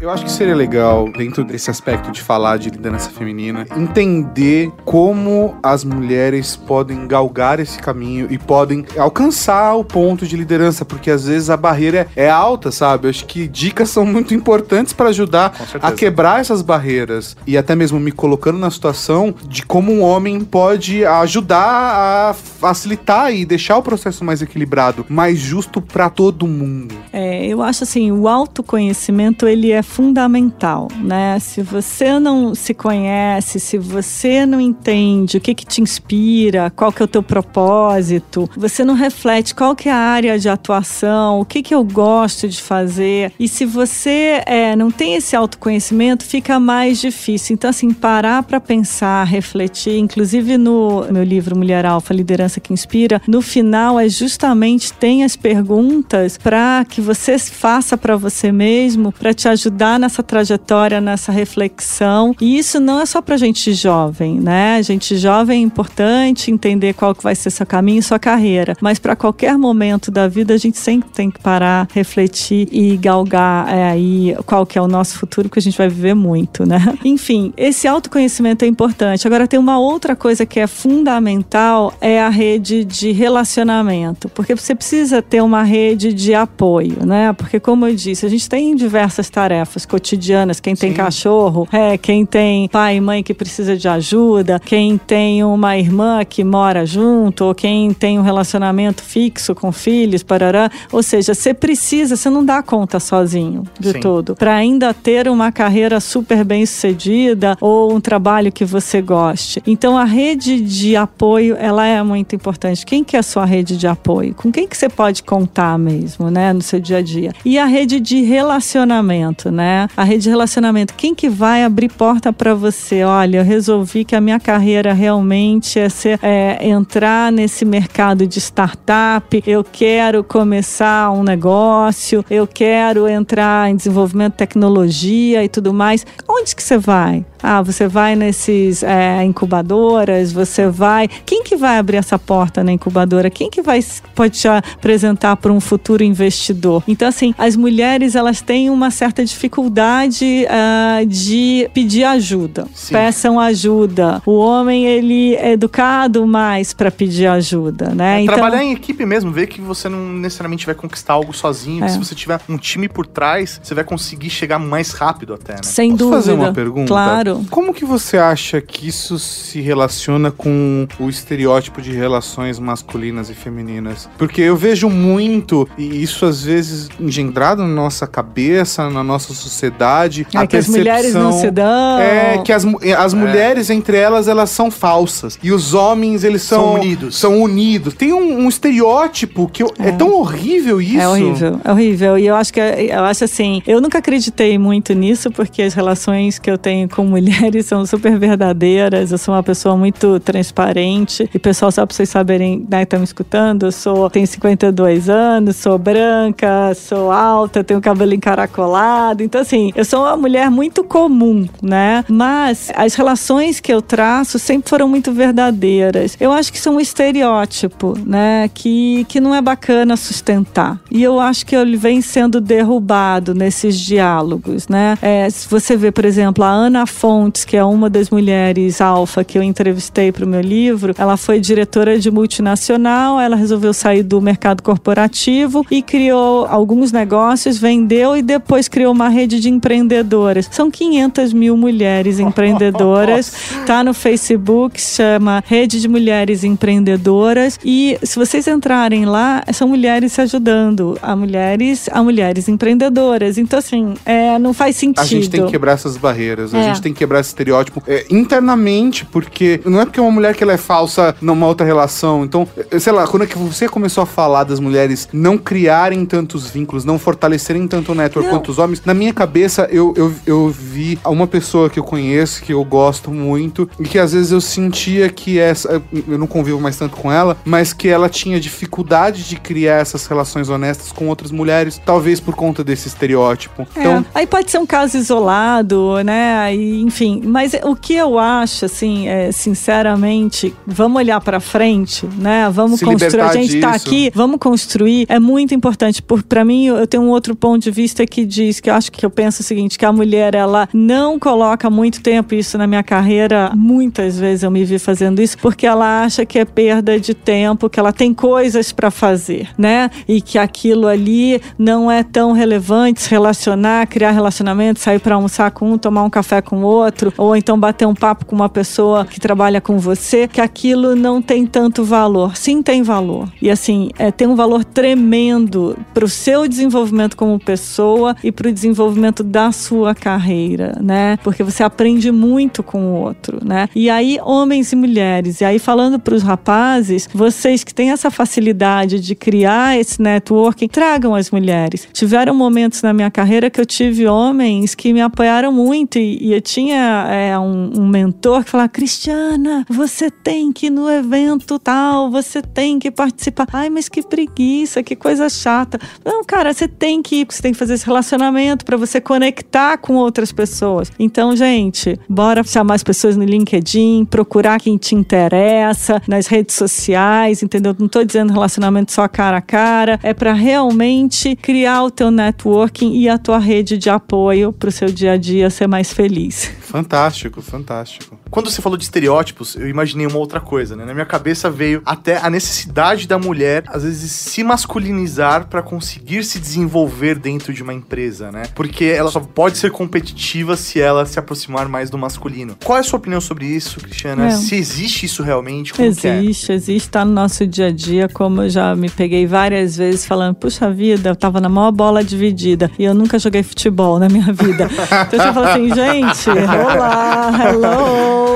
Eu 0.02 0.10
acho 0.10 0.24
que 0.24 0.32
seria 0.32 0.56
legal, 0.56 1.08
dentro 1.12 1.44
desse 1.44 1.70
aspecto 1.70 2.10
de 2.10 2.20
falar 2.20 2.56
de 2.56 2.68
liderança 2.68 3.08
feminina, 3.08 3.64
entender 3.76 4.72
como 4.84 5.54
as 5.62 5.84
mulheres 5.84 6.56
podem 6.56 7.06
galgar 7.06 7.60
esse 7.60 7.78
caminho 7.78 8.26
e 8.28 8.36
podem 8.36 8.84
alcançar 8.98 9.76
o 9.76 9.84
ponto 9.84 10.26
de 10.26 10.36
liderança, 10.36 10.84
porque 10.84 11.08
às 11.08 11.28
vezes 11.28 11.50
a 11.50 11.56
barreira 11.56 12.08
é 12.16 12.28
alta, 12.28 12.72
sabe? 12.72 13.06
Eu 13.06 13.10
acho 13.10 13.24
que 13.26 13.46
dicas 13.46 13.90
são 13.90 14.04
muito 14.04 14.34
importantes 14.34 14.92
para 14.92 15.10
ajudar 15.10 15.54
a 15.80 15.92
quebrar 15.92 16.40
essas 16.40 16.62
barreiras 16.62 17.36
e 17.46 17.56
até 17.56 17.76
mesmo 17.76 18.00
me 18.00 18.10
colocando 18.10 18.58
na 18.58 18.72
situação 18.72 19.32
de 19.46 19.64
como 19.64 19.92
um 19.92 20.02
homem 20.02 20.40
pode 20.40 21.04
ajudar 21.04 22.30
a 22.30 22.34
facilitar 22.34 23.32
e 23.32 23.44
deixar 23.44 23.76
o 23.76 23.82
processo 23.84 24.24
mais 24.24 24.42
equilibrado, 24.42 25.06
mais 25.08 25.38
justo 25.38 25.80
para 25.80 26.10
todo 26.10 26.48
mundo. 26.48 26.92
É, 27.12 27.46
eu 27.46 27.62
acho 27.62 27.84
assim, 27.84 28.10
o 28.10 28.26
autoconhecimento 28.26 29.46
ele 29.46 29.70
é 29.70 29.91
fundamental, 29.92 30.88
né? 31.02 31.38
Se 31.38 31.60
você 31.60 32.18
não 32.18 32.54
se 32.54 32.72
conhece, 32.72 33.60
se 33.60 33.76
você 33.76 34.46
não 34.46 34.58
entende 34.58 35.36
o 35.36 35.40
que 35.40 35.54
que 35.54 35.66
te 35.66 35.82
inspira, 35.82 36.72
qual 36.74 36.90
que 36.90 37.02
é 37.02 37.04
o 37.04 37.08
teu 37.08 37.22
propósito, 37.22 38.48
você 38.56 38.86
não 38.86 38.94
reflete 38.94 39.54
qual 39.54 39.76
que 39.76 39.90
é 39.90 39.92
a 39.92 39.96
área 39.96 40.38
de 40.38 40.48
atuação, 40.48 41.40
o 41.40 41.44
que 41.44 41.62
que 41.62 41.74
eu 41.74 41.84
gosto 41.84 42.48
de 42.48 42.60
fazer, 42.62 43.32
e 43.38 43.46
se 43.46 43.66
você 43.66 44.42
é, 44.46 44.74
não 44.74 44.90
tem 44.90 45.14
esse 45.14 45.36
autoconhecimento, 45.36 46.24
fica 46.24 46.58
mais 46.58 46.98
difícil. 46.98 47.52
Então, 47.52 47.68
assim, 47.68 47.92
parar 47.92 48.42
para 48.44 48.58
pensar, 48.58 49.24
refletir, 49.24 49.98
inclusive 49.98 50.56
no 50.56 51.04
meu 51.10 51.22
livro 51.22 51.56
Mulher 51.56 51.84
Alfa, 51.84 52.14
Liderança 52.14 52.60
que 52.60 52.72
Inspira, 52.72 53.20
no 53.28 53.42
final 53.42 54.00
é 54.00 54.08
justamente 54.08 54.92
tem 54.94 55.22
as 55.22 55.36
perguntas 55.36 56.38
para 56.38 56.86
que 56.88 57.00
você 57.02 57.38
faça 57.38 57.98
para 57.98 58.16
você 58.16 58.50
mesmo, 58.50 59.12
para 59.12 59.34
te 59.34 59.46
ajudar 59.48 59.81
nessa 59.98 60.22
trajetória, 60.22 61.00
nessa 61.00 61.32
reflexão. 61.32 62.34
E 62.40 62.58
isso 62.58 62.78
não 62.78 63.00
é 63.00 63.06
só 63.06 63.20
para 63.20 63.36
gente 63.36 63.72
jovem, 63.72 64.40
né? 64.40 64.82
Gente 64.82 65.16
jovem 65.16 65.60
é 65.60 65.62
importante 65.62 66.50
entender 66.50 66.94
qual 66.94 67.14
que 67.14 67.22
vai 67.22 67.34
ser 67.34 67.50
seu 67.50 67.66
caminho, 67.66 68.02
sua 68.02 68.18
carreira, 68.18 68.76
mas 68.80 68.98
para 68.98 69.16
qualquer 69.16 69.58
momento 69.58 70.10
da 70.10 70.28
vida 70.28 70.54
a 70.54 70.56
gente 70.56 70.78
sempre 70.78 71.10
tem 71.10 71.30
que 71.30 71.40
parar, 71.40 71.88
refletir 71.92 72.68
e 72.70 72.96
galgar 72.96 73.68
é, 73.68 73.90
aí 73.90 74.36
qual 74.46 74.64
que 74.64 74.78
é 74.78 74.82
o 74.82 74.88
nosso 74.88 75.18
futuro, 75.18 75.48
porque 75.48 75.58
a 75.58 75.62
gente 75.62 75.76
vai 75.76 75.88
viver 75.88 76.14
muito, 76.14 76.64
né? 76.64 76.78
Enfim, 77.04 77.52
esse 77.56 77.88
autoconhecimento 77.88 78.64
é 78.64 78.68
importante. 78.68 79.26
Agora 79.26 79.48
tem 79.48 79.58
uma 79.58 79.78
outra 79.78 80.14
coisa 80.14 80.46
que 80.46 80.60
é 80.60 80.66
fundamental 80.66 81.92
é 82.00 82.22
a 82.22 82.28
rede 82.28 82.84
de 82.84 83.12
relacionamento, 83.12 84.28
porque 84.28 84.54
você 84.54 84.74
precisa 84.74 85.20
ter 85.20 85.42
uma 85.42 85.62
rede 85.62 86.12
de 86.12 86.34
apoio, 86.34 87.04
né? 87.04 87.32
Porque 87.32 87.58
como 87.58 87.86
eu 87.86 87.94
disse, 87.94 88.26
a 88.26 88.28
gente 88.28 88.48
tem 88.48 88.76
diversas 88.76 89.28
tarefas 89.28 89.71
tarefas 89.72 89.86
cotidianas, 89.86 90.60
quem 90.60 90.74
tem 90.74 90.90
Sim. 90.90 90.96
cachorro, 90.96 91.66
é, 91.72 91.96
quem 91.96 92.26
tem 92.26 92.68
pai 92.68 92.96
e 92.96 93.00
mãe 93.00 93.22
que 93.22 93.32
precisa 93.32 93.76
de 93.76 93.88
ajuda, 93.88 94.60
quem 94.60 94.98
tem 94.98 95.42
uma 95.42 95.78
irmã 95.78 96.24
que 96.24 96.44
mora 96.44 96.84
junto, 96.84 97.46
ou 97.46 97.54
quem 97.54 97.92
tem 97.92 98.18
um 98.18 98.22
relacionamento 98.22 99.02
fixo 99.02 99.54
com 99.54 99.72
filhos, 99.72 100.22
parará. 100.22 100.70
Ou 100.92 101.02
seja, 101.02 101.34
você 101.34 101.54
precisa, 101.54 102.16
você 102.16 102.28
não 102.28 102.44
dá 102.44 102.62
conta 102.62 103.00
sozinho 103.00 103.64
de 103.80 103.92
Sim. 103.92 104.00
tudo. 104.00 104.36
Para 104.36 104.54
ainda 104.54 104.92
ter 104.92 105.28
uma 105.28 105.50
carreira 105.50 106.00
super 106.00 106.44
bem 106.44 106.66
sucedida 106.66 107.56
ou 107.60 107.94
um 107.94 108.00
trabalho 108.00 108.52
que 108.52 108.64
você 108.64 109.00
goste. 109.00 109.62
Então 109.66 109.96
a 109.96 110.04
rede 110.04 110.60
de 110.60 110.96
apoio, 110.96 111.56
ela 111.58 111.86
é 111.86 112.02
muito 112.02 112.34
importante. 112.34 112.84
Quem 112.84 113.02
que 113.02 113.16
é 113.16 113.20
a 113.20 113.22
sua 113.22 113.44
rede 113.44 113.76
de 113.76 113.86
apoio? 113.86 114.34
Com 114.34 114.52
quem 114.52 114.68
que 114.68 114.76
você 114.76 114.88
pode 114.88 115.22
contar 115.22 115.78
mesmo, 115.78 116.30
né, 116.30 116.52
no 116.52 116.60
seu 116.62 116.80
dia 116.80 116.98
a 116.98 117.02
dia? 117.02 117.32
E 117.44 117.58
a 117.58 117.64
rede 117.64 118.00
de 118.00 118.22
relacionamento, 118.22 119.50
né? 119.50 119.61
Né? 119.62 119.88
A 119.96 120.02
rede 120.02 120.24
de 120.24 120.30
relacionamento. 120.30 120.94
Quem 120.94 121.14
que 121.14 121.28
vai 121.28 121.62
abrir 121.62 121.88
porta 121.88 122.32
para 122.32 122.54
você? 122.54 123.04
Olha, 123.04 123.38
eu 123.38 123.44
resolvi 123.44 124.04
que 124.04 124.16
a 124.16 124.20
minha 124.20 124.40
carreira 124.40 124.92
realmente 124.92 125.78
é, 125.78 125.88
ser, 125.88 126.18
é 126.22 126.68
entrar 126.68 127.30
nesse 127.30 127.64
mercado 127.64 128.26
de 128.26 128.40
startup. 128.40 129.42
Eu 129.46 129.62
quero 129.62 130.24
começar 130.24 131.10
um 131.12 131.22
negócio. 131.22 132.24
Eu 132.28 132.46
quero 132.46 133.06
entrar 133.06 133.70
em 133.70 133.76
desenvolvimento 133.76 134.32
de 134.32 134.38
tecnologia 134.38 135.44
e 135.44 135.48
tudo 135.48 135.72
mais. 135.72 136.04
Onde 136.28 136.56
que 136.56 136.62
você 136.62 136.76
vai? 136.76 137.24
Ah, 137.42 137.60
você 137.62 137.88
vai 137.88 138.14
nesses 138.14 138.82
é, 138.82 139.24
incubadoras, 139.24 140.32
você 140.32 140.68
vai. 140.68 141.08
Quem 141.26 141.42
que 141.42 141.56
vai 141.56 141.78
abrir 141.78 141.96
essa 141.96 142.18
porta 142.18 142.62
na 142.62 142.72
incubadora? 142.72 143.28
Quem 143.30 143.50
que 143.50 143.62
vai 143.62 143.80
pode 144.14 144.38
te 144.38 144.48
apresentar 144.48 145.36
para 145.36 145.52
um 145.52 145.60
futuro 145.60 146.04
investidor? 146.04 146.82
Então, 146.86 147.08
assim, 147.08 147.34
as 147.36 147.56
mulheres 147.56 148.14
elas 148.14 148.40
têm 148.40 148.70
uma 148.70 148.90
certa 148.90 149.24
dificuldade 149.24 150.46
uh, 150.46 151.06
de 151.06 151.68
pedir 151.74 152.04
ajuda. 152.04 152.66
Sim. 152.74 152.94
Peçam 152.94 153.40
ajuda. 153.40 154.22
O 154.24 154.38
homem 154.38 154.86
ele 154.86 155.34
é 155.36 155.52
educado 155.52 156.26
mais 156.26 156.72
para 156.72 156.90
pedir 156.90 157.26
ajuda, 157.26 157.94
né? 157.94 158.18
É, 158.18 158.22
então, 158.22 158.34
trabalhar 158.34 158.62
em 158.62 158.72
equipe 158.72 159.04
mesmo, 159.04 159.32
ver 159.32 159.46
que 159.46 159.60
você 159.60 159.88
não 159.88 160.12
necessariamente 160.14 160.66
vai 160.66 160.74
conquistar 160.74 161.14
algo 161.14 161.32
sozinho. 161.32 161.84
É. 161.84 161.88
Se 161.88 161.98
você 161.98 162.14
tiver 162.14 162.40
um 162.48 162.56
time 162.56 162.88
por 162.88 163.06
trás, 163.06 163.60
você 163.62 163.74
vai 163.74 163.84
conseguir 163.84 164.30
chegar 164.30 164.58
mais 164.58 164.92
rápido 164.92 165.34
até. 165.34 165.54
Né? 165.54 165.60
Sem 165.62 165.90
Posso 165.90 165.98
dúvida. 166.04 166.16
fazer 166.16 166.32
uma 166.32 166.52
pergunta? 166.52 166.88
Claro. 166.88 167.31
Como 167.50 167.72
que 167.72 167.84
você 167.84 168.18
acha 168.18 168.60
que 168.60 168.88
isso 168.88 169.18
se 169.18 169.60
relaciona 169.60 170.30
com 170.30 170.86
o 170.98 171.08
estereótipo 171.08 171.80
de 171.80 171.92
relações 171.92 172.58
masculinas 172.58 173.30
e 173.30 173.34
femininas? 173.34 174.08
Porque 174.18 174.40
eu 174.40 174.56
vejo 174.56 174.88
muito, 174.88 175.68
e 175.76 176.02
isso 176.02 176.26
às 176.26 176.44
vezes 176.44 176.88
engendrado 177.00 177.62
na 177.62 177.68
nossa 177.68 178.06
cabeça, 178.06 178.88
na 178.90 179.02
nossa 179.02 179.32
sociedade. 179.34 180.26
É 180.34 180.38
a 180.38 180.46
que 180.46 180.56
percepção, 180.56 180.74
as 180.74 180.78
mulheres 180.78 181.14
não 181.14 181.32
se 181.32 181.50
dão. 181.50 181.98
É 181.98 182.38
que 182.44 182.52
as, 182.52 182.64
as 182.96 183.14
é. 183.14 183.16
mulheres, 183.16 183.70
entre 183.70 183.96
elas, 183.96 184.28
elas 184.28 184.50
são 184.50 184.70
falsas. 184.70 185.38
E 185.42 185.52
os 185.52 185.74
homens, 185.74 186.24
eles 186.24 186.42
são, 186.42 186.62
são 186.62 186.74
unidos. 186.74 187.16
São 187.16 187.42
unidos. 187.42 187.94
Tem 187.94 188.12
um, 188.12 188.44
um 188.44 188.48
estereótipo 188.48 189.48
que 189.48 189.62
eu, 189.62 189.72
é. 189.78 189.88
é. 189.88 189.92
tão 189.92 190.12
horrível 190.12 190.80
isso. 190.80 191.00
É 191.00 191.08
horrível, 191.08 191.60
é 191.64 191.70
horrível. 191.70 192.18
E 192.18 192.26
eu 192.26 192.34
acho 192.34 192.52
que 192.52 192.60
eu 192.60 193.04
acho 193.04 193.24
assim, 193.24 193.62
eu 193.66 193.80
nunca 193.80 193.98
acreditei 193.98 194.58
muito 194.58 194.92
nisso, 194.92 195.30
porque 195.30 195.62
as 195.62 195.74
relações 195.74 196.38
que 196.38 196.50
eu 196.50 196.58
tenho 196.58 196.88
com 196.88 197.04
mulheres 197.04 197.21
mulheres 197.22 197.66
são 197.66 197.86
super 197.86 198.18
verdadeiras. 198.18 199.12
Eu 199.12 199.18
sou 199.18 199.34
uma 199.34 199.42
pessoa 199.42 199.76
muito 199.76 200.18
transparente. 200.20 201.30
E 201.32 201.38
pessoal, 201.38 201.70
só 201.70 201.86
pra 201.86 201.94
vocês 201.94 202.08
saberem, 202.08 202.66
né, 202.68 202.82
estão 202.82 202.98
me 202.98 203.04
escutando, 203.04 203.66
eu 203.66 203.72
sou, 203.72 204.10
tenho 204.10 204.26
52 204.26 205.08
anos, 205.08 205.56
sou 205.56 205.78
branca, 205.78 206.74
sou 206.74 207.10
alta, 207.10 207.62
tenho 207.62 207.80
cabelo 207.80 208.12
encaracolado. 208.12 209.22
Então, 209.22 209.40
assim, 209.40 209.72
eu 209.74 209.84
sou 209.84 210.00
uma 210.00 210.16
mulher 210.16 210.50
muito 210.50 210.82
comum, 210.82 211.48
né? 211.62 212.04
Mas 212.08 212.70
as 212.74 212.94
relações 212.94 213.60
que 213.60 213.72
eu 213.72 213.80
traço 213.80 214.38
sempre 214.38 214.68
foram 214.68 214.88
muito 214.88 215.12
verdadeiras. 215.12 216.16
Eu 216.20 216.32
acho 216.32 216.52
que 216.52 216.58
são 216.58 216.76
um 216.76 216.80
estereótipo, 216.80 217.96
né? 218.04 218.50
Que, 218.52 219.04
que 219.08 219.20
não 219.20 219.34
é 219.34 219.40
bacana 219.40 219.96
sustentar. 219.96 220.80
E 220.90 221.02
eu 221.02 221.20
acho 221.20 221.46
que 221.46 221.54
ele 221.54 221.76
vem 221.76 222.00
sendo 222.00 222.40
derrubado 222.40 223.34
nesses 223.34 223.78
diálogos, 223.78 224.66
né? 224.68 224.98
É, 225.00 225.30
se 225.30 225.48
você 225.48 225.76
vê, 225.76 225.92
por 225.92 226.04
exemplo, 226.04 226.42
a 226.42 226.48
Ana 226.48 226.86
Fonte 226.86 227.11
Fontes, 227.12 227.44
que 227.44 227.58
é 227.58 227.62
uma 227.62 227.90
das 227.90 228.08
mulheres 228.08 228.80
alfa 228.80 229.22
que 229.22 229.36
eu 229.36 229.42
entrevistei 229.42 230.10
para 230.10 230.24
o 230.24 230.26
meu 230.26 230.40
livro, 230.40 230.94
ela 230.96 231.18
foi 231.18 231.38
diretora 231.38 231.98
de 231.98 232.10
multinacional, 232.10 233.20
ela 233.20 233.36
resolveu 233.36 233.74
sair 233.74 234.02
do 234.02 234.18
mercado 234.18 234.62
corporativo 234.62 235.62
e 235.70 235.82
criou 235.82 236.46
alguns 236.46 236.90
negócios, 236.90 237.58
vendeu 237.58 238.16
e 238.16 238.22
depois 238.22 238.66
criou 238.66 238.94
uma 238.94 239.10
rede 239.10 239.40
de 239.40 239.50
empreendedoras. 239.50 240.48
São 240.50 240.70
500 240.70 241.34
mil 241.34 241.54
mulheres 241.54 242.18
empreendedoras, 242.18 243.30
tá 243.66 243.84
no 243.84 243.92
Facebook, 243.92 244.80
chama 244.80 245.44
Rede 245.46 245.82
de 245.82 245.88
Mulheres 245.88 246.44
Empreendedoras 246.44 247.60
e 247.62 247.98
se 248.02 248.18
vocês 248.18 248.48
entrarem 248.48 249.04
lá, 249.04 249.44
são 249.52 249.68
mulheres 249.68 250.14
se 250.14 250.22
ajudando, 250.22 250.98
a 251.02 251.14
mulheres, 251.14 251.90
a 251.92 252.02
mulheres 252.02 252.48
empreendedoras. 252.48 253.36
Então 253.36 253.58
assim, 253.58 253.92
é, 254.06 254.38
não 254.38 254.54
faz 254.54 254.76
sentido. 254.76 255.02
A 255.02 255.04
gente 255.04 255.28
tem 255.28 255.44
que 255.44 255.50
quebrar 255.50 255.72
essas 255.72 255.98
barreiras, 255.98 256.54
a 256.54 256.58
é. 256.58 256.62
gente 256.68 256.80
tem 256.80 256.91
tem 256.92 256.94
que 256.94 256.98
quebrar 256.98 257.20
esse 257.20 257.30
estereótipo 257.30 257.82
é, 257.86 258.06
internamente, 258.10 259.04
porque 259.06 259.60
não 259.64 259.80
é 259.80 259.84
porque 259.84 260.00
uma 260.00 260.10
mulher 260.10 260.34
que 260.34 260.42
ela 260.44 260.52
é 260.52 260.56
falsa 260.56 261.14
numa 261.20 261.46
outra 261.46 261.66
relação. 261.66 262.24
Então, 262.24 262.46
é, 262.70 262.78
sei 262.78 262.92
lá, 262.92 263.06
quando 263.06 263.22
é 263.22 263.26
que 263.26 263.38
você 263.38 263.68
começou 263.68 264.02
a 264.02 264.06
falar 264.06 264.44
das 264.44 264.60
mulheres 264.60 265.08
não 265.12 265.38
criarem 265.38 266.04
tantos 266.04 266.50
vínculos, 266.50 266.84
não 266.84 266.98
fortalecerem 266.98 267.66
tanto 267.66 267.92
o 267.92 267.94
network 267.94 268.28
Não. 268.28 268.38
quanto 268.38 268.50
os 268.50 268.58
homens, 268.58 268.82
na 268.84 268.94
minha 268.94 269.12
cabeça 269.12 269.68
eu, 269.70 269.94
eu, 269.96 270.12
eu 270.26 270.48
vi 270.48 270.98
uma 271.04 271.26
pessoa 271.26 271.70
que 271.70 271.78
eu 271.78 271.84
conheço, 271.84 272.42
que 272.42 272.52
eu 272.52 272.64
gosto 272.64 273.10
muito, 273.10 273.68
e 273.78 273.84
que 273.84 273.98
às 273.98 274.12
vezes 274.12 274.32
eu 274.32 274.40
sentia 274.40 275.08
que 275.08 275.38
essa. 275.38 275.82
Eu 276.08 276.18
não 276.18 276.26
convivo 276.26 276.60
mais 276.60 276.76
tanto 276.76 276.96
com 276.96 277.10
ela, 277.10 277.36
mas 277.44 277.72
que 277.72 277.88
ela 277.88 278.08
tinha 278.08 278.38
dificuldade 278.38 279.28
de 279.28 279.36
criar 279.36 279.76
essas 279.80 280.06
relações 280.06 280.48
honestas 280.48 280.92
com 280.92 281.08
outras 281.08 281.30
mulheres, 281.30 281.80
talvez 281.84 282.20
por 282.20 282.34
conta 282.34 282.62
desse 282.62 282.88
estereótipo. 282.88 283.66
Então, 283.76 283.98
É, 283.98 284.04
aí 284.14 284.26
pode 284.26 284.50
ser 284.50 284.58
um 284.58 284.66
caso 284.66 284.96
isolado, 284.96 286.02
né? 286.04 286.36
Aí, 286.38 286.81
enfim, 286.82 287.22
mas 287.24 287.54
o 287.64 287.76
que 287.76 287.94
eu 287.94 288.18
acho, 288.18 288.64
assim, 288.64 289.08
é, 289.08 289.30
sinceramente, 289.30 290.54
vamos 290.66 290.98
olhar 290.98 291.20
pra 291.20 291.40
frente, 291.40 292.06
né? 292.18 292.50
Vamos 292.50 292.80
Se 292.80 292.84
construir. 292.84 293.20
A 293.20 293.32
gente 293.34 293.60
tá 293.60 293.72
disso. 293.72 293.86
aqui, 293.88 294.12
vamos 294.14 294.38
construir. 294.38 295.06
É 295.08 295.18
muito 295.18 295.54
importante. 295.54 296.02
Por 296.02 296.22
para 296.22 296.44
mim, 296.44 296.66
eu 296.66 296.86
tenho 296.86 297.02
um 297.02 297.10
outro 297.10 297.36
ponto 297.36 297.62
de 297.62 297.70
vista 297.70 298.06
que 298.06 298.24
diz 298.24 298.60
que 298.60 298.68
eu 298.70 298.74
acho 298.74 298.90
que 298.90 299.04
eu 299.04 299.10
penso 299.10 299.42
o 299.42 299.44
seguinte, 299.44 299.78
que 299.78 299.84
a 299.84 299.92
mulher 299.92 300.34
ela 300.34 300.68
não 300.72 301.18
coloca 301.18 301.70
muito 301.70 302.02
tempo 302.02 302.34
isso 302.34 302.58
na 302.58 302.66
minha 302.66 302.82
carreira. 302.82 303.52
Muitas 303.54 304.18
vezes 304.18 304.42
eu 304.42 304.50
me 304.50 304.64
vi 304.64 304.78
fazendo 304.78 305.20
isso 305.20 305.38
porque 305.38 305.66
ela 305.66 306.02
acha 306.02 306.26
que 306.26 306.38
é 306.38 306.44
perda 306.44 306.98
de 306.98 307.14
tempo, 307.14 307.70
que 307.70 307.78
ela 307.78 307.92
tem 307.92 308.12
coisas 308.12 308.72
pra 308.72 308.90
fazer, 308.90 309.48
né? 309.56 309.90
E 310.08 310.20
que 310.20 310.38
aquilo 310.38 310.86
ali 310.86 311.40
não 311.58 311.90
é 311.90 312.02
tão 312.02 312.32
relevante 312.32 313.02
se 313.02 313.10
relacionar, 313.10 313.86
criar 313.86 314.10
relacionamento, 314.10 314.80
sair 314.80 314.98
pra 314.98 315.14
almoçar 315.14 315.50
com 315.50 315.72
um, 315.72 315.78
tomar 315.78 316.02
um 316.02 316.10
café 316.10 316.40
com 316.40 316.56
o 316.56 316.62
outro, 316.62 316.71
ou 317.16 317.36
então 317.36 317.58
bater 317.58 317.86
um 317.86 317.94
papo 317.94 318.26
com 318.26 318.34
uma 318.34 318.48
pessoa 318.48 319.04
que 319.04 319.20
trabalha 319.20 319.60
com 319.60 319.78
você, 319.78 320.26
que 320.26 320.40
aquilo 320.40 320.96
não 320.96 321.20
tem 321.20 321.46
tanto 321.46 321.84
valor. 321.84 322.36
Sim, 322.36 322.62
tem 322.62 322.82
valor. 322.82 323.28
E 323.40 323.50
assim, 323.50 323.90
é, 323.98 324.10
tem 324.10 324.26
um 324.26 324.34
valor 324.34 324.64
tremendo 324.64 325.76
pro 325.92 326.08
seu 326.08 326.48
desenvolvimento 326.48 327.16
como 327.16 327.38
pessoa 327.38 328.16
e 328.22 328.32
pro 328.32 328.52
desenvolvimento 328.52 329.22
da 329.22 329.52
sua 329.52 329.94
carreira, 329.94 330.78
né? 330.80 331.16
Porque 331.22 331.42
você 331.42 331.62
aprende 331.62 332.10
muito 332.10 332.62
com 332.62 332.84
o 332.86 333.00
outro, 333.00 333.38
né? 333.44 333.68
E 333.74 333.90
aí, 333.90 334.18
homens 334.22 334.72
e 334.72 334.76
mulheres, 334.76 335.40
e 335.40 335.44
aí 335.44 335.58
falando 335.58 335.98
pros 335.98 336.22
rapazes, 336.22 337.08
vocês 337.12 337.64
que 337.64 337.74
têm 337.74 337.90
essa 337.90 338.10
facilidade 338.10 339.00
de 339.00 339.14
criar 339.14 339.78
esse 339.78 340.00
networking, 340.00 340.68
tragam 340.68 341.14
as 341.14 341.30
mulheres. 341.30 341.88
Tiveram 341.92 342.34
momentos 342.34 342.82
na 342.82 342.92
minha 342.92 343.10
carreira 343.10 343.50
que 343.50 343.60
eu 343.60 343.66
tive 343.66 344.06
homens 344.06 344.74
que 344.74 344.92
me 344.92 345.00
apoiaram 345.00 345.52
muito 345.52 345.98
e, 345.98 346.18
e 346.20 346.32
eu 346.32 346.40
tinha 346.40 346.61
é, 346.70 347.38
um, 347.38 347.80
um 347.80 347.88
mentor 347.88 348.44
que 348.44 348.50
falava: 348.50 348.68
Cristiana, 348.68 349.66
você 349.68 350.10
tem 350.10 350.52
que 350.52 350.66
ir 350.66 350.70
no 350.70 350.88
evento 350.88 351.58
tal, 351.58 352.10
você 352.10 352.40
tem 352.40 352.78
que 352.78 352.90
participar. 352.90 353.46
Ai, 353.52 353.70
mas 353.70 353.88
que 353.88 354.02
preguiça, 354.02 354.82
que 354.82 354.94
coisa 354.94 355.28
chata. 355.28 355.80
Não, 356.04 356.22
cara, 356.24 356.52
você 356.52 356.68
tem 356.68 357.02
que 357.02 357.16
ir, 357.16 357.24
porque 357.24 357.36
você 357.36 357.42
tem 357.42 357.52
que 357.52 357.58
fazer 357.58 357.74
esse 357.74 357.86
relacionamento 357.86 358.64
para 358.64 358.76
você 358.76 359.00
conectar 359.00 359.78
com 359.78 359.94
outras 359.94 360.30
pessoas. 360.30 360.92
Então, 360.98 361.34
gente, 361.34 361.98
bora 362.08 362.44
chamar 362.44 362.74
as 362.74 362.82
pessoas 362.82 363.16
no 363.16 363.24
LinkedIn, 363.24 364.04
procurar 364.04 364.60
quem 364.60 364.76
te 364.76 364.94
interessa, 364.94 366.00
nas 366.06 366.26
redes 366.26 366.54
sociais, 366.54 367.42
entendeu? 367.42 367.74
Não 367.78 367.88
tô 367.88 368.04
dizendo 368.04 368.32
relacionamento 368.32 368.92
só 368.92 369.08
cara 369.08 369.38
a 369.38 369.42
cara, 369.42 369.98
é 370.02 370.12
para 370.12 370.32
realmente 370.32 371.34
criar 371.36 371.84
o 371.84 371.90
teu 371.90 372.10
networking 372.10 372.92
e 372.94 373.08
a 373.08 373.18
tua 373.18 373.38
rede 373.38 373.78
de 373.78 373.90
apoio 373.90 374.52
pro 374.52 374.70
seu 374.70 374.88
dia 374.88 375.12
a 375.12 375.16
dia 375.16 375.50
ser 375.50 375.66
mais 375.66 375.92
feliz. 375.92 376.51
Fantástico, 376.60 377.40
fantástico. 377.42 378.18
Quando 378.30 378.50
você 378.50 378.62
falou 378.62 378.78
de 378.78 378.84
estereótipos, 378.84 379.56
eu 379.56 379.68
imaginei 379.68 380.06
uma 380.06 380.18
outra 380.18 380.40
coisa, 380.40 380.74
né? 380.74 380.84
Na 380.84 380.94
minha 380.94 381.06
cabeça 381.06 381.50
veio 381.50 381.82
até 381.84 382.16
a 382.16 382.30
necessidade 382.30 383.06
da 383.06 383.18
mulher, 383.18 383.64
às 383.68 383.82
vezes, 383.82 384.10
se 384.10 384.42
masculinizar 384.42 385.48
pra 385.48 385.62
conseguir 385.62 386.24
se 386.24 386.38
desenvolver 386.38 387.18
dentro 387.18 387.52
de 387.52 387.62
uma 387.62 387.74
empresa, 387.74 388.30
né? 388.30 388.44
Porque 388.54 388.84
ela 388.84 389.10
só 389.10 389.20
pode 389.20 389.58
ser 389.58 389.70
competitiva 389.70 390.56
se 390.56 390.80
ela 390.80 391.04
se 391.04 391.18
aproximar 391.18 391.68
mais 391.68 391.90
do 391.90 391.98
masculino. 391.98 392.56
Qual 392.64 392.76
é 392.76 392.80
a 392.80 392.84
sua 392.84 392.98
opinião 392.98 393.20
sobre 393.20 393.46
isso, 393.46 393.80
Cristiana? 393.80 394.28
É. 394.28 394.30
Se 394.30 394.54
existe 394.54 395.06
isso 395.06 395.22
realmente, 395.22 395.72
como 395.72 395.86
é? 395.86 395.90
Existe, 395.90 396.52
existe, 396.52 396.88
tá 396.88 397.04
no 397.04 397.12
nosso 397.12 397.46
dia 397.46 397.66
a 397.66 397.70
dia, 397.70 398.08
como 398.08 398.42
eu 398.42 398.50
já 398.50 398.74
me 398.74 398.88
peguei 398.88 399.26
várias 399.26 399.76
vezes 399.76 400.06
falando, 400.06 400.34
puxa 400.36 400.70
vida, 400.70 401.10
eu 401.10 401.16
tava 401.16 401.40
na 401.40 401.48
maior 401.48 401.70
bola 401.70 402.02
dividida 402.02 402.70
e 402.78 402.84
eu 402.84 402.94
nunca 402.94 403.18
joguei 403.18 403.42
futebol 403.42 403.98
na 403.98 404.08
minha 404.08 404.32
vida. 404.32 404.68
Então 405.12 405.26
eu 405.26 405.34
falo 405.34 405.46
assim, 405.46 405.74
gente, 405.74 406.30
olá, 406.44 407.32
hello, 407.44 408.34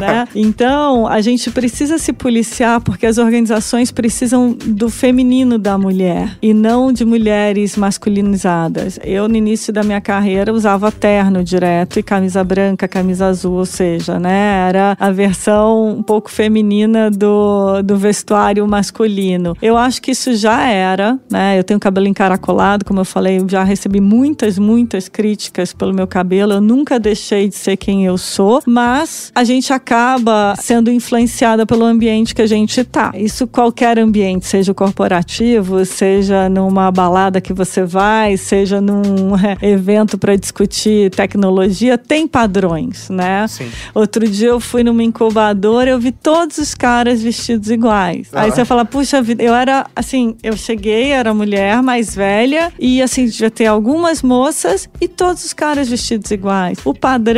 né? 0.00 0.28
Então, 0.34 1.06
a 1.06 1.20
gente 1.20 1.50
precisa 1.50 1.98
se 1.98 2.12
policiar 2.12 2.80
porque 2.80 3.06
as 3.06 3.18
organizações 3.18 3.90
precisam 3.90 4.52
do 4.52 4.88
feminino 4.88 5.58
da 5.58 5.78
mulher 5.78 6.36
e 6.42 6.52
não 6.52 6.92
de 6.92 7.04
mulheres 7.04 7.76
masculinizadas. 7.76 8.98
Eu, 9.02 9.28
no 9.28 9.36
início 9.36 9.72
da 9.72 9.82
minha 9.82 10.00
carreira, 10.00 10.52
usava 10.52 10.90
terno 10.90 11.42
direto 11.42 11.98
e 11.98 12.02
camisa 12.02 12.42
branca, 12.42 12.88
camisa 12.88 13.26
azul, 13.26 13.54
ou 13.54 13.66
seja, 13.66 14.18
né? 14.18 14.68
Era 14.68 14.96
a 14.98 15.10
versão 15.10 15.88
um 15.98 16.02
pouco 16.02 16.30
feminina 16.30 17.10
do, 17.10 17.82
do 17.82 17.96
vestuário 17.96 18.66
masculino. 18.66 19.56
Eu 19.60 19.76
acho 19.76 20.00
que 20.00 20.10
isso 20.10 20.34
já 20.34 20.68
era, 20.68 21.18
né? 21.30 21.58
Eu 21.58 21.64
tenho 21.64 21.80
cabelo 21.80 22.06
encaracolado, 22.06 22.84
como 22.84 23.00
eu 23.00 23.04
falei, 23.04 23.44
já 23.48 23.62
recebi 23.62 24.00
muitas, 24.00 24.58
muitas 24.58 25.08
críticas 25.08 25.72
pelo 25.72 25.94
meu 25.94 26.06
cabelo. 26.06 26.54
Eu 26.54 26.60
nunca 26.60 26.98
deixei 26.98 27.43
de 27.48 27.56
ser 27.56 27.76
quem 27.76 28.04
eu 28.04 28.16
sou, 28.18 28.62
mas 28.66 29.32
a 29.34 29.44
gente 29.44 29.72
acaba 29.72 30.54
sendo 30.58 30.90
influenciada 30.90 31.66
pelo 31.66 31.84
ambiente 31.84 32.34
que 32.34 32.42
a 32.42 32.46
gente 32.46 32.82
tá. 32.84 33.12
Isso 33.14 33.46
qualquer 33.46 33.98
ambiente, 33.98 34.46
seja 34.46 34.72
o 34.72 34.74
corporativo, 34.74 35.84
seja 35.84 36.48
numa 36.48 36.90
balada 36.90 37.40
que 37.40 37.52
você 37.52 37.84
vai, 37.84 38.36
seja 38.36 38.80
num 38.80 39.36
é, 39.38 39.56
evento 39.68 40.18
para 40.18 40.36
discutir 40.36 41.10
tecnologia, 41.10 41.96
tem 41.96 42.26
padrões, 42.26 43.08
né? 43.10 43.46
Sim. 43.48 43.70
Outro 43.94 44.28
dia 44.28 44.48
eu 44.48 44.60
fui 44.60 44.82
numa 44.82 45.02
incubadora, 45.02 45.90
eu 45.90 45.98
vi 45.98 46.12
todos 46.12 46.58
os 46.58 46.74
caras 46.74 47.22
vestidos 47.22 47.70
iguais. 47.70 48.28
Aí 48.32 48.50
você 48.50 48.64
fala, 48.64 48.84
puxa 48.84 49.22
vida, 49.22 49.42
eu 49.42 49.54
era 49.54 49.86
assim, 49.94 50.36
eu 50.42 50.56
cheguei, 50.56 51.12
era 51.12 51.32
mulher 51.34 51.82
mais 51.82 52.14
velha 52.14 52.72
e 52.78 53.02
assim, 53.02 53.26
devia 53.26 53.50
ter 53.50 53.66
algumas 53.66 54.22
moças 54.22 54.88
e 55.00 55.08
todos 55.08 55.44
os 55.44 55.52
caras 55.52 55.88
vestidos 55.88 56.30
iguais. 56.30 56.78
O 56.84 56.94
padrão, 56.94 57.33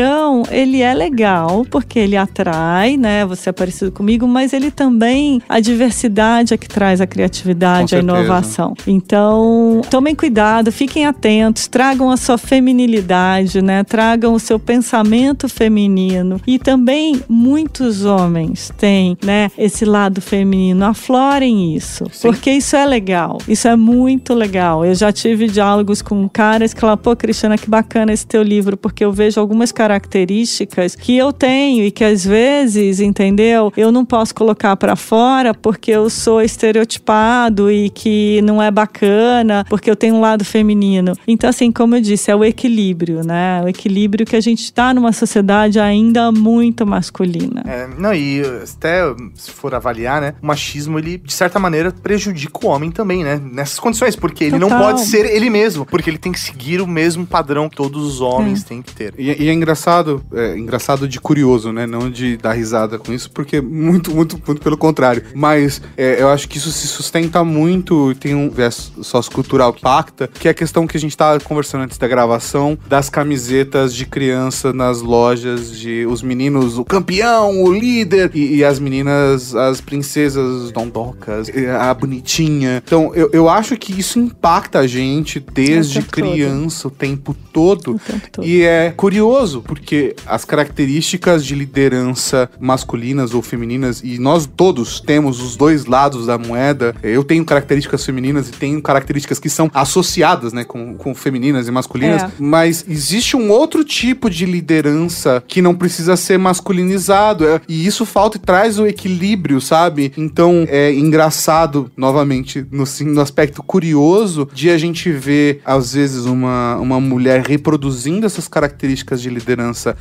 ele 0.50 0.82
é 0.82 0.94
legal 0.94 1.64
porque 1.70 1.98
ele 1.98 2.16
atrai, 2.16 2.96
né? 2.96 3.24
Você 3.26 3.50
é 3.50 3.52
parecido 3.52 3.92
comigo, 3.92 4.26
mas 4.26 4.52
ele 4.52 4.70
também, 4.70 5.40
a 5.48 5.60
diversidade 5.60 6.54
é 6.54 6.56
que 6.56 6.68
traz 6.68 7.00
a 7.00 7.06
criatividade, 7.06 7.94
a 7.94 7.98
inovação. 7.98 8.74
Então, 8.86 9.80
tomem 9.90 10.14
cuidado, 10.14 10.70
fiquem 10.72 11.06
atentos, 11.06 11.66
tragam 11.66 12.10
a 12.10 12.16
sua 12.16 12.38
feminilidade, 12.38 13.62
né? 13.62 13.84
Tragam 13.84 14.34
o 14.34 14.38
seu 14.38 14.58
pensamento 14.58 15.48
feminino. 15.48 16.40
E 16.46 16.58
também 16.58 17.22
muitos 17.28 18.04
homens 18.04 18.72
têm, 18.76 19.16
né, 19.24 19.50
esse 19.56 19.84
lado 19.84 20.20
feminino. 20.20 20.84
Aflorem 20.84 21.74
isso, 21.74 22.04
porque 22.22 22.50
isso 22.50 22.76
é 22.76 22.84
legal. 22.84 23.38
Isso 23.48 23.68
é 23.68 23.76
muito 23.76 24.34
legal. 24.34 24.84
Eu 24.84 24.94
já 24.94 25.12
tive 25.12 25.48
diálogos 25.48 26.02
com 26.02 26.28
caras 26.28 26.72
que 26.74 26.80
falam: 26.80 26.96
"Pô, 26.96 27.14
Cristiana, 27.14 27.56
que 27.56 27.68
bacana 27.68 28.12
esse 28.12 28.26
teu 28.26 28.42
livro, 28.42 28.76
porque 28.76 29.04
eu 29.04 29.12
vejo 29.12 29.40
algumas 29.40 29.72
características 29.86 30.96
que 30.96 31.16
eu 31.16 31.32
tenho 31.32 31.84
e 31.84 31.90
que 31.92 32.02
às 32.02 32.24
vezes, 32.24 32.98
entendeu? 32.98 33.72
Eu 33.76 33.92
não 33.92 34.04
posso 34.04 34.34
colocar 34.34 34.76
pra 34.76 34.96
fora 34.96 35.54
porque 35.54 35.92
eu 35.92 36.10
sou 36.10 36.42
estereotipado 36.42 37.70
e 37.70 37.88
que 37.88 38.42
não 38.42 38.60
é 38.60 38.68
bacana, 38.68 39.64
porque 39.68 39.88
eu 39.88 39.94
tenho 39.94 40.16
um 40.16 40.20
lado 40.20 40.44
feminino. 40.44 41.12
Então, 41.26 41.48
assim, 41.48 41.70
como 41.70 41.94
eu 41.94 42.00
disse, 42.00 42.30
é 42.30 42.36
o 42.36 42.44
equilíbrio, 42.44 43.22
né? 43.24 43.62
O 43.64 43.68
equilíbrio 43.68 44.26
que 44.26 44.34
a 44.34 44.40
gente 44.40 44.72
tá 44.72 44.92
numa 44.92 45.12
sociedade 45.12 45.78
ainda 45.78 46.32
muito 46.32 46.84
masculina. 46.84 47.62
É, 47.64 47.88
não, 47.96 48.12
e 48.12 48.42
uh, 48.42 48.64
até 48.76 49.02
se 49.34 49.52
for 49.52 49.72
avaliar, 49.72 50.20
né, 50.20 50.34
o 50.42 50.46
machismo, 50.46 50.98
ele, 50.98 51.18
de 51.18 51.32
certa 51.32 51.60
maneira, 51.60 51.92
prejudica 51.92 52.66
o 52.66 52.68
homem 52.68 52.90
também, 52.90 53.22
né? 53.22 53.40
Nessas 53.52 53.78
condições, 53.78 54.16
porque 54.16 54.44
ele 54.44 54.58
não 54.58 54.68
Total. 54.68 54.84
pode 54.84 55.04
ser 55.04 55.26
ele 55.26 55.48
mesmo, 55.48 55.86
porque 55.86 56.10
ele 56.10 56.18
tem 56.18 56.32
que 56.32 56.40
seguir 56.40 56.80
o 56.80 56.86
mesmo 56.86 57.24
padrão 57.24 57.68
que 57.68 57.76
todos 57.76 58.04
os 58.04 58.20
homens 58.20 58.64
têm 58.64 58.82
que 58.82 58.92
ter. 58.92 59.14
E, 59.16 59.44
e 59.44 59.48
é 59.48 59.52
engraçado, 59.66 60.22
é 60.32 60.56
engraçado 60.56 61.08
de 61.08 61.20
curioso 61.20 61.66
né? 61.72 61.86
Não 61.86 62.10
de 62.10 62.36
dar 62.36 62.52
risada 62.52 62.98
com 62.98 63.12
isso, 63.12 63.30
porque 63.30 63.60
muito, 63.60 64.14
muito, 64.14 64.40
muito 64.46 64.60
pelo 64.60 64.76
contrário. 64.76 65.22
Mas 65.34 65.80
é, 65.96 66.20
eu 66.20 66.28
acho 66.28 66.48
que 66.48 66.58
isso 66.58 66.70
se 66.70 66.86
sustenta 66.86 67.42
muito, 67.44 68.14
tem 68.16 68.34
um 68.34 68.50
viés 68.50 68.92
sociocultural 69.02 69.72
que 69.72 69.82
pacta, 69.82 70.28
que 70.28 70.48
é 70.48 70.50
a 70.50 70.54
questão 70.54 70.86
que 70.86 70.96
a 70.96 71.00
gente 71.00 71.10
estava 71.10 71.38
conversando 71.40 71.82
antes 71.82 71.98
da 71.98 72.06
gravação, 72.06 72.78
das 72.88 73.08
camisetas 73.10 73.94
de 73.94 74.06
criança 74.06 74.72
nas 74.72 75.00
lojas, 75.00 75.76
de 75.76 76.06
os 76.06 76.22
meninos, 76.22 76.78
o 76.78 76.84
campeão, 76.84 77.62
o 77.62 77.72
líder, 77.72 78.30
e, 78.34 78.56
e 78.56 78.64
as 78.64 78.78
meninas, 78.78 79.54
as 79.54 79.80
princesas 79.80 80.70
dondocas, 80.72 81.48
a 81.80 81.92
bonitinha. 81.94 82.82
Então, 82.84 83.12
eu, 83.14 83.30
eu 83.32 83.48
acho 83.48 83.76
que 83.76 83.98
isso 83.98 84.18
impacta 84.18 84.80
a 84.80 84.86
gente 84.86 85.40
desde 85.40 86.02
criança, 86.02 86.88
o 86.88 86.90
tempo 86.90 87.34
todo. 87.52 87.92
O 87.92 87.98
tempo 87.98 88.30
todo. 88.30 88.46
E 88.46 88.62
é 88.62 88.92
curioso, 88.96 89.55
porque 89.62 90.14
as 90.26 90.44
características 90.44 91.44
de 91.44 91.54
liderança 91.54 92.48
masculinas 92.58 93.34
ou 93.34 93.42
femininas, 93.42 94.00
e 94.02 94.18
nós 94.18 94.46
todos 94.46 95.00
temos 95.00 95.40
os 95.40 95.56
dois 95.56 95.86
lados 95.86 96.26
da 96.26 96.36
moeda. 96.38 96.94
Eu 97.02 97.22
tenho 97.24 97.44
características 97.44 98.04
femininas 98.04 98.48
e 98.48 98.52
tenho 98.52 98.80
características 98.82 99.38
que 99.38 99.48
são 99.48 99.70
associadas, 99.72 100.52
né, 100.52 100.64
com, 100.64 100.94
com 100.96 101.14
femininas 101.14 101.68
e 101.68 101.70
masculinas, 101.70 102.22
É. 102.22 102.30
mas 102.38 102.84
existe 102.88 103.36
um 103.36 103.50
outro 103.50 103.84
tipo 103.84 104.28
de 104.30 104.44
liderança 104.46 105.42
que 105.46 105.62
não 105.62 105.74
precisa 105.74 106.16
ser 106.16 106.38
masculinizado. 106.38 107.46
é, 107.46 107.60
E 107.68 107.86
isso 107.86 108.04
falta 108.04 108.36
e 108.36 108.40
traz 108.40 108.78
o 108.78 108.86
equilíbrio, 108.86 109.60
sabe? 109.60 110.12
Então 110.16 110.64
é 110.68 110.92
engraçado, 110.92 111.90
novamente, 111.96 112.66
no, 112.70 112.84
no 113.12 113.20
aspecto 113.20 113.62
curioso, 113.62 114.48
de 114.52 114.70
a 114.70 114.78
gente 114.78 115.10
ver, 115.10 115.60
às 115.64 115.92
vezes, 115.94 116.24
uma, 116.26 116.76
uma 116.76 117.00
mulher 117.00 117.42
reproduzindo 117.46 118.26
essas 118.26 118.48
características 118.48 119.20
de 119.22 119.28
liderança 119.30 119.45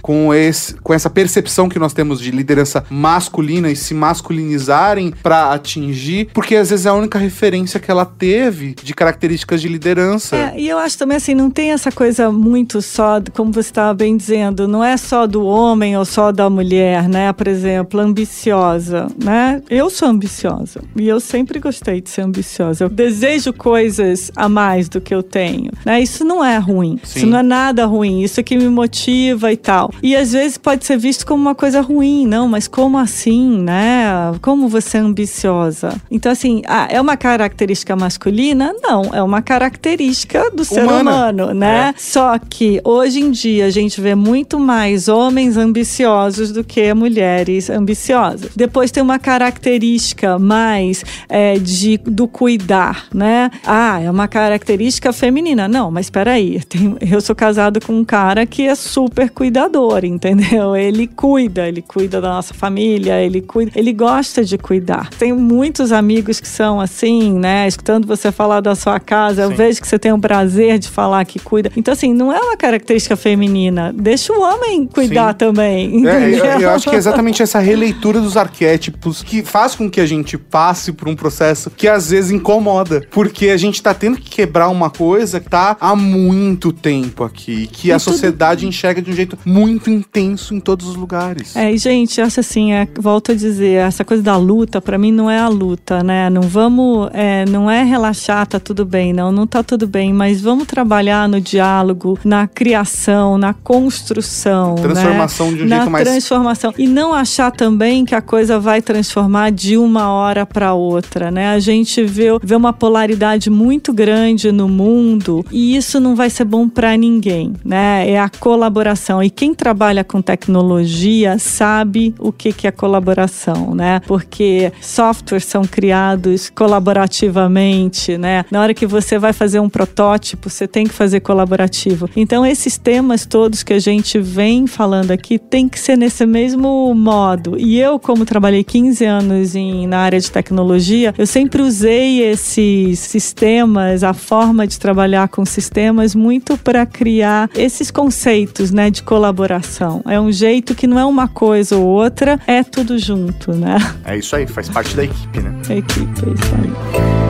com, 0.01 0.33
esse, 0.33 0.75
com 0.75 0.93
essa 0.93 1.09
percepção 1.09 1.69
que 1.69 1.79
nós 1.79 1.93
temos 1.93 2.19
de 2.19 2.31
liderança 2.31 2.83
masculina 2.89 3.69
e 3.69 3.75
se 3.75 3.93
masculinizarem 3.93 5.13
pra 5.23 5.53
atingir, 5.53 6.29
porque 6.33 6.55
às 6.55 6.69
vezes 6.69 6.85
é 6.85 6.89
a 6.89 6.93
única 6.93 7.19
referência 7.19 7.79
que 7.79 7.91
ela 7.91 8.05
teve 8.05 8.75
de 8.81 8.93
características 8.93 9.61
de 9.61 9.67
liderança. 9.67 10.35
É, 10.35 10.53
e 10.57 10.67
eu 10.67 10.77
acho 10.77 10.97
também 10.97 11.17
assim, 11.17 11.33
não 11.33 11.49
tem 11.49 11.71
essa 11.71 11.91
coisa 11.91 12.31
muito 12.31 12.81
só, 12.81 13.21
como 13.33 13.51
você 13.51 13.69
estava 13.69 13.93
bem 13.93 14.15
dizendo, 14.17 14.67
não 14.67 14.83
é 14.83 14.97
só 14.97 15.27
do 15.27 15.45
homem 15.45 15.97
ou 15.97 16.05
só 16.05 16.31
da 16.31 16.49
mulher, 16.49 17.07
né? 17.07 17.31
Por 17.33 17.47
exemplo, 17.47 17.99
ambiciosa, 17.99 19.07
né? 19.21 19.61
Eu 19.69 19.89
sou 19.89 20.07
ambiciosa 20.07 20.81
e 20.95 21.07
eu 21.07 21.19
sempre 21.19 21.59
gostei 21.59 22.01
de 22.01 22.09
ser 22.09 22.21
ambiciosa. 22.21 22.85
Eu 22.85 22.89
desejo 22.89 23.53
coisas 23.53 24.31
a 24.35 24.47
mais 24.47 24.89
do 24.89 25.01
que 25.01 25.13
eu 25.13 25.23
tenho, 25.23 25.71
né? 25.85 26.01
Isso 26.01 26.23
não 26.23 26.43
é 26.43 26.57
ruim, 26.57 26.99
Sim. 27.03 27.19
isso 27.19 27.27
não 27.27 27.39
é 27.39 27.43
nada 27.43 27.85
ruim, 27.85 28.21
isso 28.21 28.39
é 28.39 28.43
que 28.43 28.57
me 28.57 28.69
motiva 28.69 29.34
e 29.51 29.57
tal. 29.57 29.91
E 30.01 30.15
às 30.15 30.31
vezes 30.33 30.57
pode 30.57 30.85
ser 30.85 30.97
visto 30.97 31.25
como 31.25 31.41
uma 31.41 31.55
coisa 31.55 31.81
ruim, 31.81 32.25
não, 32.27 32.47
mas 32.47 32.67
como 32.67 32.97
assim, 32.97 33.57
né? 33.59 34.05
Como 34.41 34.67
você 34.67 34.97
é 34.97 35.01
ambiciosa? 35.01 35.89
Então, 36.09 36.31
assim, 36.31 36.61
ah, 36.67 36.87
é 36.89 36.99
uma 36.99 37.17
característica 37.17 37.95
masculina? 37.95 38.73
Não, 38.81 39.13
é 39.13 39.21
uma 39.21 39.41
característica 39.41 40.49
do 40.51 40.63
ser 40.63 40.83
Humana. 40.83 41.01
humano, 41.01 41.53
né? 41.53 41.93
Só 41.97 42.37
que 42.39 42.79
hoje 42.83 43.19
em 43.19 43.31
dia 43.31 43.65
a 43.65 43.69
gente 43.69 43.99
vê 44.01 44.15
muito 44.15 44.59
mais 44.59 45.07
homens 45.07 45.57
ambiciosos 45.57 46.51
do 46.51 46.63
que 46.63 46.93
mulheres 46.93 47.69
ambiciosas. 47.69 48.51
Depois 48.55 48.91
tem 48.91 49.01
uma 49.03 49.19
característica 49.19 50.37
mais 50.39 51.03
é, 51.27 51.57
de, 51.57 51.97
do 51.97 52.27
cuidar, 52.27 53.05
né? 53.13 53.49
Ah, 53.65 53.99
é 54.01 54.09
uma 54.09 54.27
característica 54.27 55.11
feminina. 55.11 55.67
Não, 55.67 55.89
mas 55.91 56.09
peraí, 56.09 56.61
tem- 56.69 56.95
eu 57.01 57.19
sou 57.21 57.35
casado 57.35 57.79
com 57.85 57.93
um 57.93 58.05
cara 58.05 58.45
que 58.45 58.67
é 58.67 58.75
super 58.75 59.24
cuidador, 59.29 60.03
entendeu? 60.05 60.75
Ele 60.75 61.07
cuida, 61.07 61.67
ele 61.67 61.81
cuida 61.81 62.19
da 62.21 62.29
nossa 62.29 62.53
família, 62.53 63.19
ele 63.21 63.41
cuida, 63.41 63.71
ele 63.75 63.93
gosta 63.93 64.43
de 64.43 64.57
cuidar. 64.57 65.09
Tem 65.17 65.33
muitos 65.33 65.91
amigos 65.91 66.39
que 66.39 66.47
são 66.47 66.79
assim, 66.79 67.33
né? 67.33 67.67
Escutando 67.67 68.07
você 68.07 68.31
falar 68.31 68.61
da 68.61 68.75
sua 68.75 68.99
casa, 68.99 69.43
eu 69.43 69.49
Sim. 69.49 69.55
vejo 69.55 69.81
que 69.81 69.87
você 69.87 69.97
tem 69.99 70.11
o 70.11 70.19
prazer 70.19 70.79
de 70.79 70.89
falar 70.89 71.23
que 71.25 71.39
cuida. 71.39 71.71
Então, 71.75 71.91
assim, 71.93 72.13
não 72.13 72.31
é 72.31 72.39
uma 72.39 72.57
característica 72.57 73.15
feminina. 73.15 73.93
Deixa 73.95 74.33
o 74.33 74.41
homem 74.41 74.85
cuidar 74.85 75.31
Sim. 75.31 75.37
também. 75.37 76.07
É, 76.07 76.29
eu, 76.29 76.45
eu 76.61 76.69
acho 76.71 76.89
que 76.89 76.95
é 76.95 76.99
exatamente 76.99 77.41
essa 77.41 77.59
releitura 77.59 78.19
dos 78.19 78.37
arquétipos 78.37 79.21
que 79.23 79.43
faz 79.43 79.75
com 79.75 79.89
que 79.89 79.99
a 80.01 80.05
gente 80.05 80.37
passe 80.37 80.91
por 80.91 81.07
um 81.07 81.15
processo 81.15 81.69
que 81.69 81.87
às 81.87 82.09
vezes 82.09 82.31
incomoda. 82.31 83.01
Porque 83.11 83.49
a 83.49 83.57
gente 83.57 83.81
tá 83.81 83.93
tendo 83.93 84.17
que 84.17 84.29
quebrar 84.29 84.69
uma 84.69 84.89
coisa 84.89 85.39
que 85.39 85.49
tá 85.49 85.75
há 85.79 85.95
muito 85.95 86.71
tempo 86.71 87.23
aqui. 87.23 87.67
Que 87.67 87.91
a 87.91 87.95
E 87.95 87.99
tudo- 87.99 88.11
sociedade 88.13 88.65
enxerga 88.67 89.01
de 89.01 89.11
um 89.11 89.13
jeito 89.15 89.37
muito 89.45 89.89
intenso 89.89 90.53
em 90.53 90.59
todos 90.59 90.87
os 90.87 90.95
lugares. 90.95 91.55
É, 91.55 91.71
e 91.71 91.77
gente, 91.77 92.19
acho 92.21 92.39
assim, 92.39 92.73
é, 92.73 92.87
volto 92.99 93.31
a 93.31 93.35
dizer, 93.35 93.73
essa 93.79 94.03
coisa 94.03 94.21
da 94.21 94.37
luta, 94.37 94.81
pra 94.81 94.97
mim 94.97 95.11
não 95.11 95.29
é 95.29 95.39
a 95.39 95.47
luta, 95.47 96.03
né? 96.03 96.29
Não 96.29 96.41
vamos, 96.41 97.09
é, 97.13 97.45
não 97.45 97.69
é 97.69 97.83
relaxar, 97.83 98.45
tá 98.47 98.59
tudo 98.59 98.85
bem, 98.85 99.13
não, 99.13 99.31
não 99.31 99.47
tá 99.47 99.63
tudo 99.63 99.87
bem, 99.87 100.13
mas 100.13 100.41
vamos 100.41 100.67
trabalhar 100.67 101.27
no 101.29 101.39
diálogo, 101.39 102.19
na 102.23 102.47
criação, 102.47 103.37
na 103.37 103.53
construção, 103.53 104.75
Transformação 104.75 105.51
né? 105.51 105.57
de 105.57 105.63
um 105.63 105.67
na 105.67 105.75
jeito 105.77 105.91
mais- 105.91 106.07
transformação 106.07 106.73
e 106.77 106.87
não 106.87 107.13
achar 107.13 107.51
também 107.51 108.05
que 108.05 108.13
a 108.15 108.21
coisa 108.21 108.59
vai 108.59 108.81
transformar 108.81 109.51
de 109.51 109.77
uma 109.77 110.09
hora 110.11 110.45
pra 110.45 110.73
outra, 110.73 111.31
né? 111.31 111.49
A 111.49 111.59
gente 111.59 112.03
vê, 112.03 112.25
vê 112.41 112.55
uma 112.55 112.73
polaridade 112.73 113.49
muito 113.49 113.93
grande 113.93 114.51
no 114.51 114.67
mundo 114.67 115.45
e 115.51 115.75
isso 115.75 115.99
não 115.99 116.15
vai 116.15 116.29
ser 116.29 116.43
bom 116.45 116.67
pra 116.67 116.95
ninguém, 116.97 117.53
né? 117.63 118.09
É 118.09 118.19
a 118.19 118.29
colaboração 118.29 119.04
e 119.21 119.29
quem 119.29 119.53
trabalha 119.53 120.03
com 120.03 120.21
tecnologia 120.21 121.37
sabe 121.37 122.15
o 122.19 122.31
que 122.31 122.51
que 122.51 122.67
é 122.67 122.71
colaboração, 122.71 123.75
né? 123.75 124.01
Porque 124.07 124.71
softwares 124.81 125.45
são 125.45 125.63
criados 125.63 126.49
colaborativamente, 126.49 128.17
né? 128.17 128.45
Na 128.49 128.61
hora 128.61 128.73
que 128.73 128.85
você 128.85 129.19
vai 129.19 129.33
fazer 129.33 129.59
um 129.59 129.69
protótipo, 129.69 130.49
você 130.49 130.67
tem 130.67 130.85
que 130.85 130.93
fazer 130.93 131.19
colaborativo. 131.19 132.09
Então 132.15 132.45
esses 132.45 132.77
temas 132.77 133.25
todos 133.25 133.63
que 133.63 133.73
a 133.73 133.79
gente 133.79 134.19
vem 134.19 134.67
falando 134.67 135.11
aqui 135.11 135.37
tem 135.37 135.69
que 135.69 135.79
ser 135.79 135.97
nesse 135.97 136.25
mesmo 136.25 136.93
modo. 136.95 137.57
E 137.59 137.79
eu, 137.79 137.99
como 137.99 138.25
trabalhei 138.25 138.63
15 138.63 139.05
anos 139.05 139.55
em, 139.55 139.87
na 139.87 139.99
área 139.99 140.19
de 140.19 140.31
tecnologia, 140.31 141.13
eu 141.17 141.27
sempre 141.27 141.61
usei 141.61 142.21
esses 142.21 142.99
sistemas, 142.99 144.03
a 144.03 144.13
forma 144.13 144.65
de 144.65 144.79
trabalhar 144.79 145.27
com 145.27 145.45
sistemas 145.45 146.15
muito 146.15 146.57
para 146.57 146.85
criar 146.85 147.49
esses 147.55 147.91
conceitos, 147.91 148.71
né, 148.71 148.89
de 148.95 149.03
colaboração. 149.03 150.01
É 150.05 150.19
um 150.19 150.31
jeito 150.31 150.73
que 150.73 150.87
não 150.87 150.97
é 150.97 151.05
uma 151.05 151.27
coisa 151.27 151.75
ou 151.75 151.85
outra, 151.85 152.39
é 152.47 152.63
tudo 152.63 152.97
junto, 152.97 153.51
né? 153.53 153.77
É 154.05 154.17
isso 154.17 154.35
aí, 154.35 154.47
faz 154.47 154.69
parte 154.69 154.95
da 154.95 155.03
equipe, 155.03 155.41
né? 155.41 155.61
A 155.69 155.73
equipe, 155.75 156.29
é 156.29 156.33
isso 156.33 156.55
aí. 156.55 157.25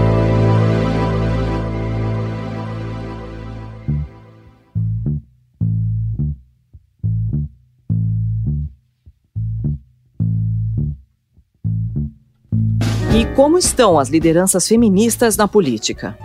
E 13.20 13.26
como 13.34 13.58
estão 13.58 13.98
as 13.98 14.10
lideranças 14.10 14.68
feministas 14.68 15.36
na 15.36 15.48
política? 15.48 16.18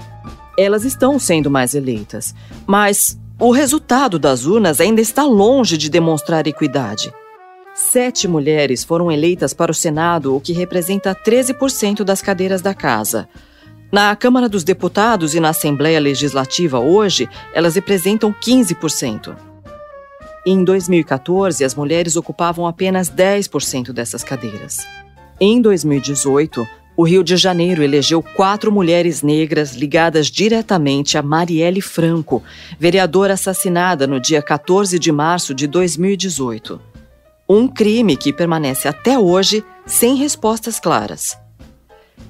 Elas 0.58 0.84
estão 0.84 1.18
sendo 1.18 1.50
mais 1.50 1.74
eleitas, 1.74 2.34
mas 2.66 3.18
o 3.40 3.50
resultado 3.50 4.18
das 4.18 4.44
urnas 4.44 4.82
ainda 4.82 5.00
está 5.00 5.24
longe 5.24 5.78
de 5.78 5.88
demonstrar 5.88 6.46
equidade. 6.46 7.10
Sete 7.74 8.28
mulheres 8.28 8.84
foram 8.84 9.10
eleitas 9.10 9.54
para 9.54 9.72
o 9.72 9.74
Senado, 9.74 10.36
o 10.36 10.40
que 10.40 10.52
representa 10.52 11.14
13% 11.14 12.04
das 12.04 12.20
cadeiras 12.20 12.60
da 12.60 12.74
casa. 12.74 13.26
Na 13.90 14.14
Câmara 14.14 14.46
dos 14.46 14.62
Deputados 14.62 15.34
e 15.34 15.40
na 15.40 15.48
Assembleia 15.48 15.98
Legislativa 15.98 16.78
hoje, 16.78 17.26
elas 17.54 17.74
representam 17.76 18.30
15%. 18.30 19.34
Em 20.46 20.62
2014, 20.62 21.64
as 21.64 21.74
mulheres 21.74 22.16
ocupavam 22.16 22.66
apenas 22.66 23.10
10% 23.10 23.90
dessas 23.90 24.22
cadeiras. 24.22 24.86
Em 25.40 25.62
2018, 25.62 26.66
o 27.00 27.02
Rio 27.02 27.24
de 27.24 27.34
Janeiro 27.34 27.82
elegeu 27.82 28.22
quatro 28.22 28.70
mulheres 28.70 29.22
negras 29.22 29.74
ligadas 29.74 30.26
diretamente 30.26 31.16
a 31.16 31.22
Marielle 31.22 31.80
Franco, 31.80 32.42
vereadora 32.78 33.32
assassinada 33.32 34.06
no 34.06 34.20
dia 34.20 34.42
14 34.42 34.98
de 34.98 35.10
março 35.10 35.54
de 35.54 35.66
2018. 35.66 36.78
Um 37.48 37.66
crime 37.66 38.18
que 38.18 38.34
permanece 38.34 38.86
até 38.86 39.18
hoje 39.18 39.64
sem 39.86 40.14
respostas 40.16 40.78
claras. 40.78 41.38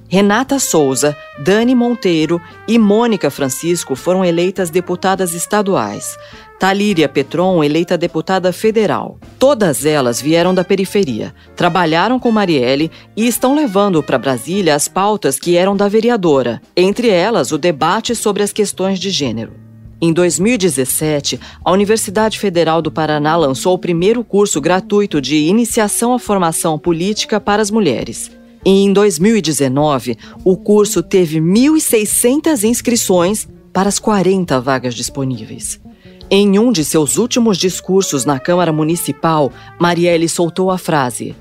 Renata 0.08 0.60
Souza, 0.60 1.16
Dani 1.40 1.74
Monteiro 1.74 2.40
e 2.68 2.78
Mônica 2.78 3.28
Francisco 3.28 3.96
foram 3.96 4.24
eleitas 4.24 4.70
deputadas 4.70 5.34
estaduais. 5.34 6.16
Talíria 6.60 7.08
Petron, 7.08 7.64
eleita 7.64 7.96
deputada 7.96 8.52
federal. 8.52 9.18
Todas 9.38 9.86
elas 9.86 10.20
vieram 10.20 10.54
da 10.54 10.62
periferia, 10.62 11.34
trabalharam 11.56 12.20
com 12.20 12.30
Marielle 12.30 12.90
e 13.16 13.26
estão 13.26 13.54
levando 13.54 14.02
para 14.02 14.18
Brasília 14.18 14.74
as 14.74 14.86
pautas 14.86 15.38
que 15.38 15.56
eram 15.56 15.74
da 15.74 15.88
vereadora, 15.88 16.60
entre 16.76 17.08
elas 17.08 17.50
o 17.50 17.56
debate 17.56 18.14
sobre 18.14 18.42
as 18.42 18.52
questões 18.52 18.98
de 18.98 19.08
gênero. 19.08 19.54
Em 20.02 20.12
2017, 20.12 21.40
a 21.64 21.72
Universidade 21.72 22.38
Federal 22.38 22.82
do 22.82 22.92
Paraná 22.92 23.36
lançou 23.36 23.72
o 23.72 23.78
primeiro 23.78 24.22
curso 24.22 24.60
gratuito 24.60 25.18
de 25.18 25.36
iniciação 25.36 26.12
à 26.12 26.18
formação 26.18 26.78
política 26.78 27.40
para 27.40 27.62
as 27.62 27.70
mulheres. 27.70 28.30
E 28.66 28.84
em 28.84 28.92
2019, 28.92 30.18
o 30.44 30.58
curso 30.58 31.02
teve 31.02 31.40
1.600 31.40 32.64
inscrições 32.64 33.48
para 33.72 33.88
as 33.88 33.98
40 33.98 34.60
vagas 34.60 34.94
disponíveis. 34.94 35.80
Em 36.30 36.58
um 36.58 36.70
de 36.70 36.84
seus 36.84 37.18
últimos 37.18 37.58
discursos 37.58 38.24
na 38.24 38.38
Câmara 38.38 38.72
Municipal, 38.72 39.52
Marielle 39.78 40.28
soltou 40.28 40.70
a 40.70 40.78
frase: 40.78 41.34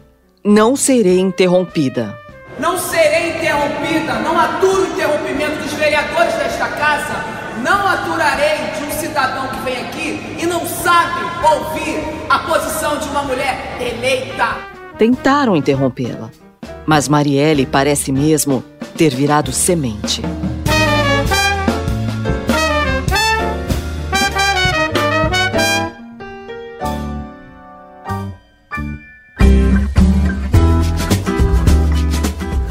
Não 0.43 0.75
serei 0.75 1.19
interrompida. 1.19 2.17
Não 2.59 2.77
serei 2.77 3.37
interrompida, 3.37 4.19
não 4.19 4.37
aturo 4.39 4.81
o 4.81 4.87
interrompimento 4.87 5.63
dos 5.63 5.73
vereadores 5.73 6.33
desta 6.33 6.67
casa 6.67 7.39
não 7.63 7.87
aturarei 7.87 8.57
de 8.77 8.85
um 8.85 8.91
cidadão 8.91 9.47
que 9.49 9.59
vem 9.61 9.77
aqui 9.77 10.41
e 10.41 10.45
não 10.45 10.65
sabe 10.65 11.21
ouvir 11.53 11.99
a 12.29 12.39
posição 12.39 12.97
de 12.97 13.07
uma 13.09 13.23
mulher 13.23 13.77
eleita. 13.79 14.57
Tentaram 14.97 15.55
interrompê-la, 15.55 16.29
mas 16.85 17.07
Marielle 17.07 17.65
parece 17.65 18.11
mesmo 18.11 18.63
ter 18.97 19.13
virado 19.13 19.51
semente. 19.51 20.21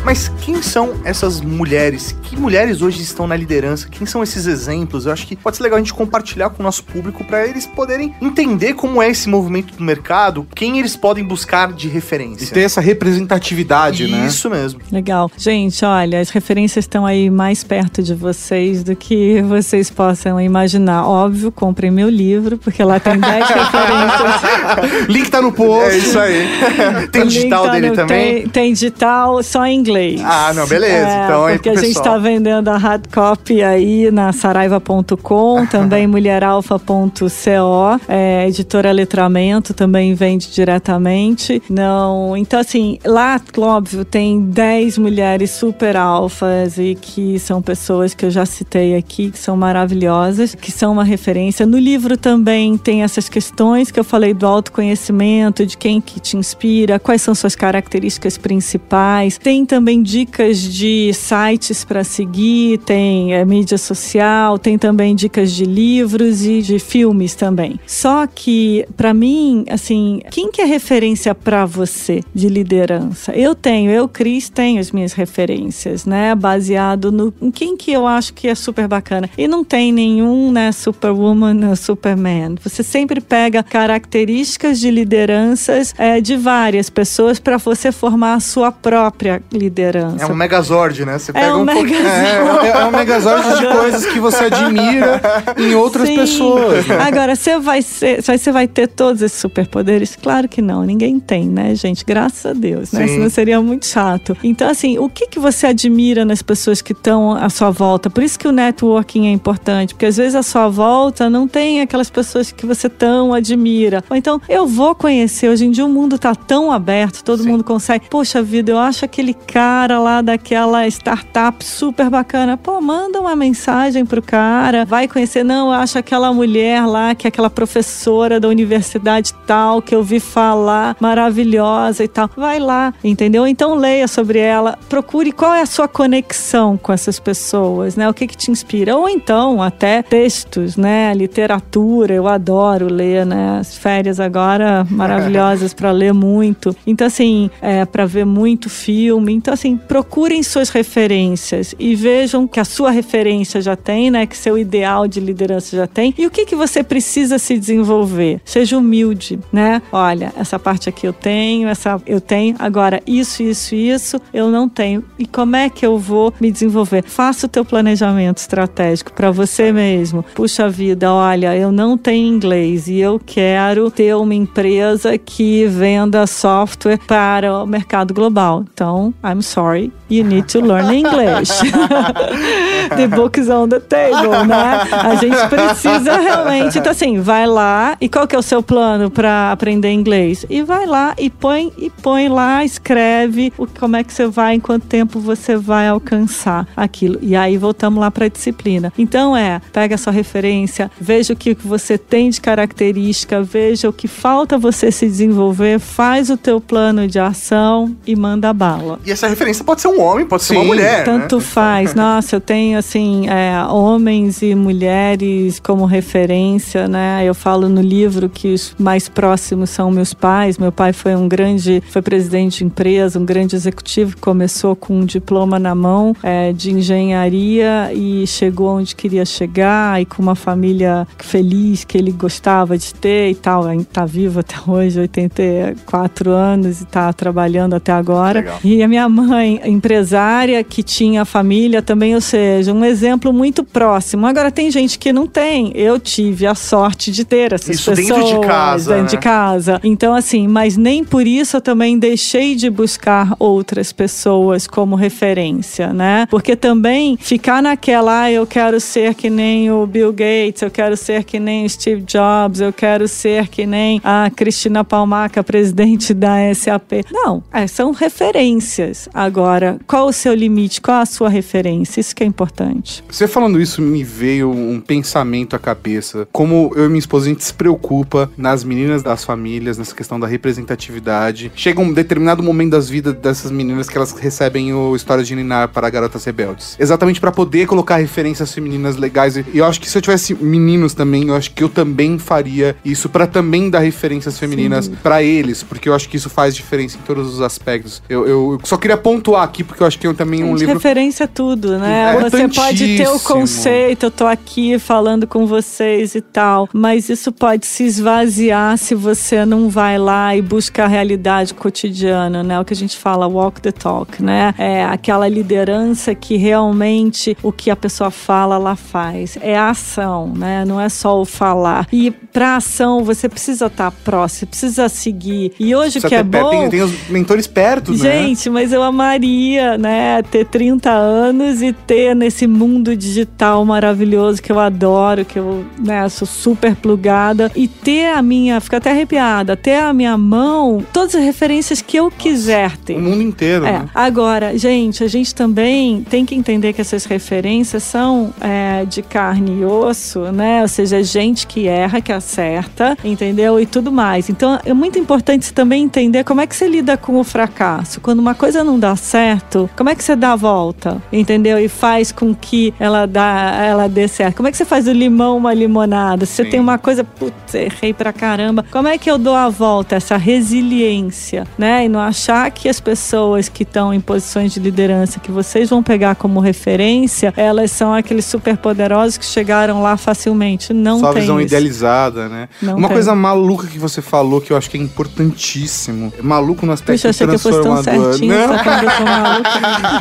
Mas 0.09 0.33
quem 0.41 0.63
são 0.63 0.95
essas 1.05 1.39
mulheres? 1.39 2.17
Que 2.23 2.35
mulheres 2.35 2.81
hoje 2.81 3.03
estão 3.03 3.27
na 3.27 3.37
liderança? 3.37 3.87
Quem 3.91 4.07
são 4.07 4.23
esses 4.23 4.47
exemplos? 4.47 5.05
Eu 5.05 5.13
acho 5.13 5.27
que 5.27 5.37
pode 5.37 5.59
ser 5.59 5.65
legal 5.65 5.77
a 5.77 5.81
gente 5.83 5.93
compartilhar 5.93 6.49
com 6.49 6.63
o 6.63 6.65
nosso 6.65 6.83
público 6.83 7.23
para 7.25 7.47
eles 7.47 7.67
poderem 7.67 8.15
entender 8.19 8.73
como 8.73 9.03
é 9.03 9.11
esse 9.11 9.29
movimento 9.29 9.75
do 9.77 9.85
mercado, 9.85 10.47
quem 10.55 10.79
eles 10.79 10.97
podem 10.97 11.23
buscar 11.23 11.75
de 11.75 11.89
referência. 11.89 12.47
E 12.47 12.49
ter 12.49 12.61
essa 12.63 12.81
representatividade, 12.81 14.05
Isso 14.05 14.17
né? 14.17 14.27
Isso 14.27 14.49
mesmo. 14.49 14.81
Legal. 14.91 15.31
Gente, 15.37 15.85
olha, 15.85 16.21
as 16.21 16.31
referências 16.31 16.87
estão 16.87 17.05
aí 17.05 17.29
mais 17.29 17.63
perto 17.63 18.03
de 18.03 18.15
vocês 18.15 18.83
do 18.83 18.97
que 18.97 19.43
vocês 19.43 19.91
possam 19.91 20.41
imaginar. 20.41 21.07
Óbvio, 21.07 21.53
comprem 21.53 21.91
meu 21.91 22.09
livro, 22.09 22.57
porque 22.57 22.83
lá 22.83 22.99
tem 22.99 23.21
10 23.21 23.45
referências. 23.47 25.07
Link 25.07 25.31
tá 25.31 25.43
no 25.43 25.53
post. 25.53 25.91
É 25.91 25.99
isso 25.99 26.19
aí. 26.19 26.49
tem 27.13 27.23
O 27.25 27.27
digital 27.27 27.67
tá 27.67 27.73
dele 27.73 27.91
no- 27.91 27.95
também? 27.95 28.35
Tem, 28.39 28.49
tem 28.49 28.73
digital 28.73 29.43
só 29.43 29.67
em 29.67 29.77
inglês. 29.79 29.98
Ah, 30.25 30.53
não, 30.55 30.67
beleza. 30.67 31.09
É, 31.09 31.25
Então 31.25 31.49
porque 31.51 31.69
a 31.69 31.75
gente 31.75 31.97
está 31.97 32.19
vendendo 32.19 32.69
a 32.69 32.77
hard 32.77 33.07
copy 33.13 33.63
aí 33.63 34.11
na 34.11 34.33
saraiva.com, 34.33 35.67
também 35.71 36.07
mulheralfa.co, 36.07 38.01
é, 38.09 38.47
editora 38.47 38.93
Letramento 38.93 39.73
também 39.73 40.15
vende 40.15 40.51
diretamente. 40.51 41.63
Não, 41.71 42.37
então 42.37 42.61
assim, 42.61 42.99
lá, 43.05 43.41
óbvio, 43.59 44.05
tem 44.05 44.41
10 44.41 44.99
mulheres 44.99 45.51
super 45.51 45.97
alfas 45.97 46.79
e 46.79 46.95
que 47.01 47.39
são 47.39 47.63
pessoas 47.63 48.15
que 48.15 48.27
eu 48.27 48.31
já 48.31 48.45
citei 48.45 48.97
aqui, 48.97 49.31
que 49.31 49.39
são 49.39 49.57
maravilhosas, 49.57 50.55
que 50.55 50.71
são 50.71 50.93
uma 50.93 51.05
referência. 51.05 51.65
No 51.65 51.79
livro 51.79 52.17
também 52.17 52.77
tem 52.77 53.03
essas 53.03 53.29
questões 53.29 53.91
que 53.91 53.99
eu 53.99 54.05
falei 54.05 54.35
do 54.35 54.47
autoconhecimento, 54.47 55.65
de 55.65 55.77
quem 55.77 56.01
que 56.01 56.21
te 56.21 56.37
inspira, 56.37 56.99
quais 56.99 57.23
são 57.23 57.35
suas 57.35 57.55
características 57.55 58.37
principais. 58.37 59.39
Tem 59.39 59.65
também 59.65 59.88
dicas 59.97 60.61
de 60.61 61.13
sites 61.15 61.85
para 61.85 62.05
seguir, 62.05 62.79
tem 62.79 63.35
é, 63.35 63.45
mídia 63.45 63.79
social, 63.79 64.59
tem 64.59 64.77
também 64.77 65.15
dicas 65.15 65.53
de 65.53 65.65
livros 65.65 66.45
e 66.45 66.61
de 66.61 66.79
filmes 66.79 67.35
também. 67.35 67.81
Só 67.87 68.27
que 68.27 68.85
para 68.97 69.15
mim, 69.15 69.65
assim, 69.71 70.21
quem 70.31 70.51
que 70.51 70.61
é 70.61 70.65
referência 70.65 71.35
para 71.35 71.65
você 71.65 72.21
de 72.35 72.49
liderança? 72.49 73.33
Eu 73.33 73.55
tenho, 73.55 73.91
eu 73.91 74.09
Cris 74.09 74.49
tenho 74.49 74.81
as 74.81 74.91
minhas 74.91 75.13
referências, 75.13 76.05
né, 76.05 76.35
baseado 76.35 77.11
no 77.11 77.33
em 77.41 77.51
quem 77.51 77.77
que 77.77 77.93
eu 77.93 78.07
acho 78.07 78.35
que 78.35 78.49
é 78.49 78.55
super 78.55 78.89
bacana. 78.89 79.31
E 79.39 79.47
não 79.47 79.65
tem 79.65 79.93
nenhum, 79.93 80.51
né, 80.51 80.73
superwoman 80.73 81.69
ou 81.69 81.77
superman. 81.77 82.57
Você 82.63 82.83
sempre 82.83 83.21
pega 83.21 83.63
características 83.63 84.81
de 84.81 84.91
lideranças 84.91 85.95
é, 85.97 86.21
de 86.21 86.37
várias 86.37 86.91
pessoas 86.91 87.39
para 87.39 87.57
você 87.57 87.93
formar 87.93 88.35
a 88.35 88.41
sua 88.41 88.73
própria 88.73 89.43
liderança. 89.53 89.78
É 90.21 90.27
um 90.27 90.35
megazord, 90.35 91.05
né? 91.05 91.19
Você 91.19 91.33
pega 91.33 91.57
um 91.57 91.63
um, 91.63 91.67
pouco- 91.67 91.83
megazord. 91.83 92.67
É, 92.67 92.71
é 92.71 92.85
um 92.85 92.91
megazord 92.91 93.59
de 93.59 93.67
coisas 93.67 94.07
que 94.07 94.21
você 94.21 94.45
admira 94.45 95.21
em 95.57 95.75
outras 95.75 96.09
Sim. 96.09 96.17
pessoas. 96.17 96.87
né? 96.87 96.99
Agora, 97.01 97.35
você 97.37 97.59
vai, 97.59 97.83
ser, 97.83 98.23
você 98.23 98.51
vai 98.53 98.67
ter 98.69 98.89
todos 98.89 99.23
esses 99.23 99.39
superpoderes? 99.39 100.17
Claro 100.21 100.49
que 100.49 100.61
não, 100.63 100.83
ninguém 100.85 101.19
tem, 101.21 101.47
né, 101.49 101.75
gente? 101.75 102.05
Graças 102.05 102.47
a 102.47 102.53
Deus, 102.53 102.93
né? 102.93 103.07
Sim. 103.07 103.15
Senão 103.15 103.31
seria 103.31 103.61
muito 103.61 103.87
chato. 103.87 104.37
Então, 104.43 104.69
assim, 104.69 104.99
o 104.99 105.09
que, 105.09 105.27
que 105.27 105.39
você 105.39 105.67
admira 105.69 106.25
nas 106.25 106.43
pessoas 106.43 106.81
que 106.83 106.93
estão 106.93 107.33
à 107.33 107.49
sua 107.49 107.71
volta? 107.71 108.11
Por 108.11 108.23
isso 108.23 108.39
que 108.39 108.49
o 108.49 108.53
networking 108.53 109.27
é 109.27 109.31
importante, 109.31 109.95
porque 109.95 110.07
às 110.07 110.17
vezes 110.17 110.35
à 110.35 110.43
sua 110.43 110.69
volta 110.69 111.29
não 111.31 111.47
tem 111.47 111.81
aquelas 111.81 112.11
pessoas 112.11 112.51
que 112.53 112.67
você 112.67 112.89
tão 112.89 113.33
admira. 113.35 114.03
Ou 114.11 114.17
então, 114.17 114.41
eu 114.49 114.67
vou 114.67 114.95
conhecer, 114.95 115.49
hoje 115.49 115.65
em 115.67 115.71
dia 115.71 115.85
o 115.85 115.89
mundo 115.89 116.19
tá 116.19 116.35
tão 116.35 116.73
aberto, 116.73 117.23
todo 117.23 117.45
mundo 117.45 117.63
consegue. 117.65 118.07
Poxa 118.09 118.43
vida, 118.43 118.73
eu 118.73 118.79
acho 118.79 119.05
aquele 119.05 119.35
cara 119.35 119.68
lá 119.99 120.23
daquela 120.23 120.87
startup 120.87 121.65
super 121.65 122.09
bacana. 122.11 122.57
Pô, 122.57 122.81
manda 122.81 123.21
uma 123.21 123.37
mensagem 123.37 124.05
pro 124.05 124.23
cara, 124.23 124.85
vai 124.85 125.07
conhecer. 125.07 125.45
Não, 125.45 125.69
eu 125.69 125.73
acho 125.73 125.99
aquela 125.99 126.33
mulher 126.33 126.85
lá, 126.87 127.15
que 127.15 127.27
é 127.27 127.29
aquela 127.29 127.51
professora 127.51 128.41
da 128.41 128.49
universidade 128.49 129.35
tal, 129.47 129.81
que 129.83 129.95
eu 129.95 130.03
vi 130.03 130.21
falar, 130.21 130.97
maravilhosa 131.01 132.05
e 132.05 132.09
tal. 132.09 132.31
Vai 132.37 132.59
lá, 132.59 132.93
entendeu? 133.03 133.47
Então 133.47 133.75
leia 133.75 134.09
sobre 134.09 134.39
ela, 134.39 134.79
procure 134.89 135.33
qual 135.33 135.55
é 135.55 135.63
a 135.63 135.67
sua 135.67 135.89
conexão 135.89 136.77
com 136.77 136.93
essas 136.93 137.19
pessoas, 137.19 137.97
né? 137.97 138.09
O 138.09 138.15
que 138.15 138.27
que 138.27 138.37
te 138.37 138.51
inspira? 138.51 138.97
Ou 138.97 139.09
então, 139.09 139.63
até 139.63 140.03
textos, 140.03 140.77
né? 140.77 141.13
Literatura, 141.15 142.15
eu 142.15 142.27
adoro 142.27 142.87
ler, 142.93 143.27
né? 143.27 143.59
As 143.61 143.77
férias 143.77 144.19
agora 144.21 144.87
maravilhosas 144.91 145.75
para 145.75 145.91
ler 145.91 146.13
muito. 146.13 146.75
Então, 146.87 147.07
assim, 147.07 147.51
é, 147.61 147.85
para 147.85 148.07
ver 148.07 148.25
muito 148.25 148.69
filme. 148.69 149.33
Então, 149.33 149.55
assim, 149.59 149.77
procurem 149.77 150.43
suas 150.43 150.71
referências 150.71 151.75
e 151.79 151.95
vejam 151.95 152.47
que 152.47 152.61
a 152.61 152.65
sua 152.65 152.91
referência 152.91 153.61
já 153.61 153.75
tem, 153.75 154.11
né? 154.11 154.25
Que 154.25 154.37
seu 154.37 154.57
ideal 154.57 155.09
de 155.09 155.19
liderança 155.19 155.77
já 155.77 155.87
tem. 155.87 156.15
E 156.17 156.27
o 156.27 156.31
que, 156.31 156.47
que 156.47 156.55
você 156.55 156.83
precisa 156.83 157.39
se 157.39 157.59
desenvolver? 157.59 158.41
Seja 158.45 158.79
humilde, 158.79 159.39
né? 159.53 159.83
Olha, 159.91 160.33
essa 160.37 160.59
parte 160.59 160.89
aqui 160.89 161.07
eu 161.07 161.13
tenho, 161.13 161.69
essa 161.69 162.01
eu 162.07 162.21
tenho. 162.21 162.55
Agora, 162.59 163.03
isso, 163.07 163.43
isso, 163.43 163.75
isso 163.75 164.21
eu 164.33 164.49
não 164.51 164.69
tenho. 164.69 165.05
E 165.19 165.27
como 165.27 165.57
é 165.57 165.69
que 165.69 165.85
eu 165.85 165.99
vou 165.99 166.33
me 166.41 166.51
desenvolver? 166.51 167.03
Faça 167.05 167.47
o 167.47 167.49
teu 167.49 167.65
planejamento 167.65 168.39
estratégico 168.39 169.13
para 169.13 169.31
você 169.31 169.73
mesmo. 169.73 170.25
Puxa 170.35 170.69
vida, 170.69 171.13
olha, 171.13 171.57
eu 171.57 171.73
não 171.73 171.99
tenho 171.99 172.29
inglês 172.29 172.87
e 172.87 172.99
eu 172.99 173.21
quero 173.25 173.91
ter 173.91 174.15
uma 174.15 174.35
empresa 174.35 175.19
que 175.19 175.67
venda 175.67 176.27
software 176.27 176.99
para 177.07 177.63
o 177.63 177.67
mercado 177.67 178.15
global. 178.15 178.65
Então, 178.73 179.13
I'm 179.25 179.43
sorry, 179.49 179.91
you 180.09 180.23
need 180.23 180.49
to 180.49 180.61
learn 180.61 180.93
English. 180.93 181.49
the 182.97 183.09
book 183.15 183.39
is 183.39 183.49
on 183.49 183.69
the 183.69 183.81
table, 183.81 184.45
né? 184.47 184.87
A 184.91 185.15
gente 185.17 185.49
precisa 185.49 186.19
realmente. 186.19 186.79
Então, 186.79 186.93
assim, 186.93 187.21
vai 187.21 187.47
lá 187.47 187.97
e 188.01 188.09
qual 188.09 188.27
que 188.27 188.37
é 188.37 188.39
o 188.39 188.43
seu 188.43 188.63
plano 188.63 189.11
para 189.11 189.53
aprender 189.53 189.91
inglês? 189.91 190.45
E 190.49 190.63
vai 190.63 190.87
lá 190.87 191.15
e 191.19 191.31
põe 191.31 191.73
e 191.79 191.91
põe 191.91 192.29
lá, 192.29 192.65
escreve 192.65 193.53
o, 193.57 193.67
como 193.67 193.97
é 193.97 194.05
que 194.05 194.13
você 194.13 194.27
vai, 194.27 194.55
em 194.55 194.61
quanto 194.61 194.87
tempo 194.87 195.19
você 195.21 195.57
vai 195.57 195.89
alcançar 195.89 196.67
aquilo. 196.77 197.19
E 197.23 197.35
aí 197.35 197.57
voltamos 197.57 198.01
lá 198.01 198.11
para 198.11 198.27
a 198.27 198.29
disciplina. 198.29 198.93
Então 198.99 199.37
é, 199.37 199.61
pega 199.73 199.95
a 199.95 199.99
sua 199.99 200.13
referência, 200.13 200.91
veja 201.01 201.33
o 201.33 201.37
que 201.37 201.55
você 201.55 201.97
tem 201.97 202.31
de 202.31 202.41
característica, 202.41 203.43
veja 203.43 203.89
o 203.89 203.93
que 203.93 204.09
falta 204.09 204.59
você 204.59 204.91
se 204.91 205.07
desenvolver, 205.07 205.79
faz 205.79 206.31
o 206.31 206.37
teu 206.37 206.61
plano 206.61 207.07
de 207.07 207.19
ação 207.19 207.97
e 208.07 208.15
manda 208.15 208.53
bala. 208.53 208.99
E 209.05 209.11
essa 209.11 209.29
referência 209.39 209.65
pode 209.65 209.81
ser 209.81 209.89
um 209.89 210.01
homem, 210.01 210.27
pode 210.27 210.43
ser 210.43 210.55
uma 210.55 210.63
Sim, 210.63 210.67
mulher. 210.67 211.05
Tanto 211.05 211.37
né? 211.37 211.43
faz. 211.43 211.95
Nossa, 211.95 212.37
eu 212.37 212.41
tenho 212.41 212.77
assim 212.77 213.29
é, 213.29 213.63
homens 213.71 214.43
e 214.43 214.55
mulheres 214.55 215.61
como 215.61 215.85
referência, 215.85 216.89
né? 216.89 217.23
Eu 217.25 217.35
falo 217.35 217.69
no 217.69 217.81
livro 217.81 218.29
que 218.29 218.53
os 218.53 218.75
mais 218.79 219.09
próximos 219.09 219.71
são 219.71 219.91
meus 219.91 220.13
pais. 220.13 220.59
Meu 220.59 220.73
pai 220.73 220.93
foi 220.93 221.15
um 221.15 221.29
grande, 221.29 221.81
foi 221.89 222.03
presidente 222.03 222.59
de 222.59 222.65
empresa, 222.65 223.19
um 223.19 223.25
grande 223.25 223.55
executivo 223.55 224.17
que 224.17 224.21
começou 224.21 224.75
com 224.75 225.01
um 225.01 225.05
diploma 225.05 225.59
na 225.59 225.75
mão 225.75 226.15
é, 226.23 226.53
de 226.53 226.73
engenharia 226.73 227.93
e 227.93 228.27
chegou 228.27 228.71
onde 228.71 228.97
queria 228.97 229.25
chegar 229.25 230.01
e 230.01 230.05
com 230.05 230.21
uma 230.21 230.35
família 230.35 231.07
feliz 231.19 231.85
que 231.85 231.97
ele 231.97 232.11
gostava 232.11 232.77
de 232.77 232.93
ter 232.93 233.31
e 233.31 233.35
tal. 233.37 233.71
Está 233.73 234.05
vivo 234.05 234.41
até 234.41 234.57
hoje, 234.67 234.99
84 234.99 236.31
anos 236.33 236.81
e 236.81 236.85
está 236.85 237.13
trabalhando 237.13 237.75
até 237.75 237.93
agora. 237.93 238.41
Legal. 238.41 238.59
E 238.65 238.83
a 238.83 238.89
minha 238.89 239.09
mãe 239.23 239.61
empresária 239.65 240.63
que 240.65 240.83
tinha 240.83 241.25
família 241.25 241.83
também, 241.83 242.15
ou 242.15 242.21
seja, 242.21 242.73
um 242.73 242.85
exemplo 242.85 243.33
muito 243.33 243.65
próximo. 243.65 244.27
Agora 244.27 244.51
tem 244.51 244.71
gente 244.71 244.99
que 244.99 245.13
não 245.13 245.27
tem. 245.27 245.73
Eu 245.75 245.99
tive 245.99 246.47
a 246.47 246.55
sorte 246.55 247.11
de 247.11 247.25
ter 247.25 247.53
essas 247.53 247.77
Isso 247.77 247.91
pessoas 247.91 248.25
dentro 248.25 248.41
de 248.41 248.47
casa, 248.47 248.91
dentro 248.91 249.05
né? 249.05 249.11
de 249.11 249.19
casa. 249.19 249.81
Então 249.85 250.15
assim, 250.15 250.47
mas 250.49 250.77
nem 250.77 251.05
por 251.05 251.27
isso 251.27 251.57
eu 251.57 251.61
também 251.61 251.99
deixei 251.99 252.55
de 252.55 252.71
buscar 252.71 253.35
outras 253.39 253.93
pessoas 253.93 254.67
como 254.67 254.97
referência, 254.97 255.93
né? 255.93 256.27
Porque 256.31 256.57
também 256.57 257.17
ficar 257.17 257.63
naquela, 257.63 258.23
ah, 258.23 258.33
eu 258.33 258.47
quero 258.47 258.81
ser 258.81 259.15
que 259.15 259.31
nem 259.31 259.71
o 259.71 259.87
Bill 259.87 260.13
Gates, 260.13 260.63
eu 260.63 260.71
quero 260.71 260.97
ser 260.97 261.25
que 261.25 261.39
nem 261.39 261.65
o 261.65 261.71
Steve 261.71 262.03
Jobs, 262.03 262.61
eu 262.61 262.73
quero 262.73 263.07
ser 263.07 263.49
que 263.49 263.67
nem 263.67 264.01
a 264.03 264.31
Cristina 264.35 264.85
Palmaca, 264.85 265.43
presidente 265.43 266.13
da 266.15 266.37
SAP. 266.55 267.05
Não, 267.11 267.43
é, 267.53 267.67
são 267.67 267.93
referências. 267.93 269.08
Agora, 269.15 269.79
qual 269.87 270.07
o 270.09 270.13
seu 270.13 270.35
limite? 270.35 270.81
Qual 270.81 271.01
a 271.01 271.07
sua 271.07 271.29
referência? 271.29 272.01
Isso 272.01 272.15
que 272.15 272.23
é 272.23 272.27
importante. 272.27 273.03
Você 273.11 273.27
falando 273.27 273.61
isso 273.61 273.81
me 273.83 274.03
veio 274.05 274.51
um 274.51 274.81
pensamento 274.81 275.55
à 275.57 275.59
cabeça. 275.59 276.29
Como 276.33 276.73
eu 276.77 276.85
e 276.85 276.89
minha 276.89 276.99
esposa 276.99 277.27
a 277.27 277.29
gente 277.31 277.45
se 277.45 277.53
preocupa 277.55 278.31
nas 278.37 278.63
meninas 278.65 279.03
das 279.03 279.25
famílias, 279.25 279.79
nessa 279.79 279.95
questão 279.95 280.19
da 280.21 280.27
representatividade. 280.27 281.51
Chega 281.55 281.81
um 281.81 281.93
determinado 281.93 282.43
momento 282.43 282.71
das 282.73 282.89
vidas 282.89 283.15
dessas 283.15 283.51
meninas 283.51 283.89
que 283.89 283.97
elas 283.97 284.13
recebem 284.13 284.73
o 284.75 284.95
História 284.95 285.25
de 285.25 285.35
Ninar 285.35 285.69
para 285.69 285.89
Garotas 285.91 286.25
Rebeldes. 286.25 286.77
Exatamente 286.79 287.21
para 287.21 287.33
poder 287.33 287.67
colocar 287.67 287.97
referências 287.97 288.53
femininas 288.53 288.97
legais. 288.97 289.37
E 289.37 289.45
eu 289.55 289.65
acho 289.65 289.81
que 289.81 289.89
se 289.89 289.97
eu 289.97 290.03
tivesse 290.03 290.35
meninos 290.35 290.95
também, 290.95 291.29
eu 291.29 291.35
acho 291.35 291.53
que 291.53 291.63
eu 291.65 291.69
também 291.69 292.19
faria 292.19 292.77
isso 292.85 293.09
para 293.09 293.27
também 293.27 293.71
dar 293.71 293.81
referências 293.81 294.39
femininas 294.39 294.89
para 295.03 295.23
eles, 295.23 295.63
porque 295.63 295.89
eu 295.89 295.95
acho 295.95 296.09
que 296.09 296.17
isso 296.17 296.29
faz 296.31 296.55
diferença 296.55 296.97
em 296.99 297.01
todos 297.03 297.33
os 297.33 297.41
aspectos. 297.41 298.03
Eu, 298.09 298.27
eu- 298.27 298.53
eu 298.53 298.61
só 298.65 298.77
queria 298.77 298.97
pontuar 298.99 299.43
aqui, 299.43 299.65
porque 299.65 299.83
eu 299.83 299.87
acho 299.87 299.99
que 299.99 300.07
eu 300.07 300.15
também 300.15 300.43
um 300.43 300.49
Gente, 300.49 300.61
livro. 300.61 300.75
referência 300.75 301.25
é 301.25 301.27
tudo, 301.27 301.79
né? 301.79 302.17
É 302.17 302.21
você 302.21 302.49
pode 302.49 302.97
ter 302.97 303.09
o 303.09 303.21
conceito, 303.21 304.07
eu 304.07 304.11
tô 304.11 304.27
aqui 304.27 304.79
falando 304.79 305.27
com 305.27 305.47
vocês 305.47 306.15
e 306.15 306.21
tal, 306.21 306.69
mas 306.73 307.09
isso 307.09 307.33
pode 307.33 307.67
se 307.67 307.85
esvaziar 307.85 308.77
se 308.79 308.95
você 308.95 309.45
não 309.45 309.69
vai 309.69 309.99
lá 309.99 310.35
e 310.37 310.43
busca 310.43 310.85
a 310.85 310.87
realidade 310.87 311.55
cotidiana, 311.55 312.43
né? 312.43 312.61
O 312.61 312.65
que 312.65 312.73
a 312.73 312.77
gente 312.77 312.97
fala 312.97 313.27
walk 313.27 313.61
the 313.61 313.73
talk, 313.73 314.23
né? 314.23 314.55
É 314.59 314.85
aquela 314.85 315.29
liderança 315.29 316.15
que 316.15 316.37
realmente 316.37 317.37
o 317.43 317.53
que 317.53 317.71
a 317.71 317.77
pessoa 317.77 318.11
fala, 318.11 318.57
ela 318.57 318.77
faz. 318.77 319.39
É 319.41 319.57
a 319.57 319.71
ação, 319.71 320.33
né? 320.35 320.65
Não 320.65 320.81
é 320.81 320.89
só 320.89 321.21
o 321.21 321.25
falar. 321.25 321.87
E 321.93 322.11
pra 322.11 322.57
ação 322.57 323.05
você 323.05 323.29
precisa 323.29 323.67
estar 323.67 323.91
próximo, 323.91 324.49
precisa 324.49 324.89
seguir. 324.89 325.53
E 325.59 325.75
hoje 325.75 325.99
o 325.99 326.01
Precisa 326.01 326.09
que 326.09 326.15
é 326.15 326.23
bom 326.23 326.51
tem, 326.51 326.71
tem 326.71 326.83
os 326.83 327.09
mentores 327.09 327.47
perto, 327.47 327.93
né? 327.93 327.99
Gente, 327.99 328.51
mas 328.51 328.73
eu 328.73 328.83
amaria, 328.89 329.77
né, 329.79 330.23
ter 330.23 330.45
30 330.47 330.91
anos 330.91 331.63
e 331.63 331.73
ter 331.73 332.15
nesse 332.15 332.47
mundo 332.47 332.97
digital 332.97 333.65
maravilhoso 333.65 334.43
que 334.43 334.51
eu 334.53 334.59
adoro, 334.59 335.25
que 335.25 335.39
eu, 335.39 335.65
né, 335.79 336.09
sou 336.09 336.27
super 336.27 336.75
plugada 336.77 337.51
e 337.55 337.67
ter 337.69 338.07
a 338.13 338.23
minha, 338.23 338.61
fico 338.61 338.77
até 338.77 338.91
arrepiada, 338.91 339.57
ter 339.57 339.77
a 339.77 339.93
minha 339.93 340.17
mão, 340.17 340.85
todas 340.93 341.15
as 341.15 341.23
referências 341.23 341.81
que 341.81 341.97
eu 341.97 342.11
quiser 342.11 342.77
ter. 342.79 342.97
O 342.97 343.01
mundo 343.01 343.23
inteiro, 343.23 343.65
É, 343.65 343.73
né? 343.73 343.89
agora, 343.95 344.57
gente, 344.59 345.03
a 345.05 345.09
gente 345.09 345.35
também 345.35 346.03
tem 346.09 346.25
que 346.25 346.35
entender 346.35 346.73
que 346.73 346.81
essas 346.81 347.05
referências 347.05 347.83
são 347.83 348.33
é, 348.41 348.85
de 348.85 349.03
carne 349.03 349.61
e 349.61 349.65
osso, 349.65 350.21
né? 350.33 350.63
Ou 350.63 350.69
seja, 350.69 351.03
gente 351.03 351.47
que 351.47 351.67
erra, 351.67 352.01
que 352.01 352.13
acerta, 352.13 352.97
entendeu? 353.05 353.59
E 353.61 353.67
tudo 353.67 353.91
mais. 353.93 354.29
Então, 354.29 354.59
é 354.65 354.73
muito 354.73 354.99
importante 354.99 355.53
também 355.53 355.85
entender 355.85 356.25
como 356.25 356.41
é 356.41 356.47
que 356.47 356.55
você 356.57 356.69
lida 356.69 356.97
com 356.97 357.17
o 357.19 357.25
fracasso. 357.25 358.01
Quando 358.01 358.19
uma 358.19 358.35
coisa 358.35 358.63
não 358.65 358.78
dá 358.79 358.95
certo, 358.97 359.69
como 359.77 359.91
é 359.91 359.95
que 359.95 360.03
você 360.03 360.15
dá 360.17 360.33
a 360.33 360.37
volta, 360.37 361.01
entendeu? 361.13 361.59
E 361.59 361.69
faz 361.69 362.13
com 362.13 362.35
que 362.35 362.73
ela, 362.79 363.07
dá, 363.07 363.59
ela 363.63 363.89
dê 363.89 364.07
certo. 364.09 364.37
Como 364.37 364.49
é 364.49 364.51
que 364.51 364.57
você 364.57 364.65
faz 364.65 364.85
do 364.87 364.93
limão 364.93 365.37
uma 365.37 365.53
limonada? 365.53 366.25
Se 366.27 366.35
você 366.35 366.45
Sim. 366.45 366.51
tem 366.51 366.61
uma 366.61 366.79
coisa, 366.79 367.03
putz, 367.05 367.55
errei 367.55 367.93
pra 367.93 368.13
caramba. 368.13 368.65
Como 368.71 368.89
é 368.89 368.97
que 368.99 369.11
eu 369.11 369.19
dou 369.19 369.35
a 369.35 369.49
volta? 369.49 369.97
Essa 369.97 370.17
resiliência, 370.17 371.47
né? 371.57 371.85
E 371.85 371.89
não 371.89 372.01
achar 372.01 372.51
que 372.51 372.69
as 372.69 372.81
pessoas 372.81 373.49
que 373.49 373.63
estão 373.63 373.93
em 373.93 374.01
posições 374.01 374.53
de 374.53 374.61
liderança 374.61 375.19
que 375.21 375.31
vocês 375.31 375.71
vão 375.71 375.83
pegar 375.83 376.15
como 376.15 376.41
referência, 376.41 377.33
elas 377.37 377.71
são 377.71 377.93
aqueles 377.95 378.25
superpoderosos 378.25 379.17
que 379.19 379.25
chegaram 379.25 379.83
lá 379.83 379.97
facilmente. 379.97 380.73
Não 380.73 381.01
Só 381.01 381.13
tem 381.13 381.23
visão 381.23 381.39
isso. 381.41 381.47
idealizada, 381.49 382.29
né? 382.29 382.49
Não 382.63 382.77
Uma 382.77 382.89
tem. 382.89 382.97
coisa 382.97 383.15
maluca 383.15 383.67
que 383.67 383.79
você 383.79 384.01
falou 384.03 384.41
que 384.41 384.53
eu 384.53 384.57
acho 384.57 384.71
que 384.71 384.77
é 384.77 384.81
importantíssimo. 384.81 386.13
Maluco 386.23 386.65
no 386.67 386.73
aspecto 386.73 386.99
Puxa, 386.99 387.11
achei 387.11 387.27
que 387.27 387.35
eu 387.35 387.39
fosse 387.39 387.61
tão 387.63 387.75
transformador. 387.75 388.13
certinho, 388.13 388.35
Não. 388.35 388.49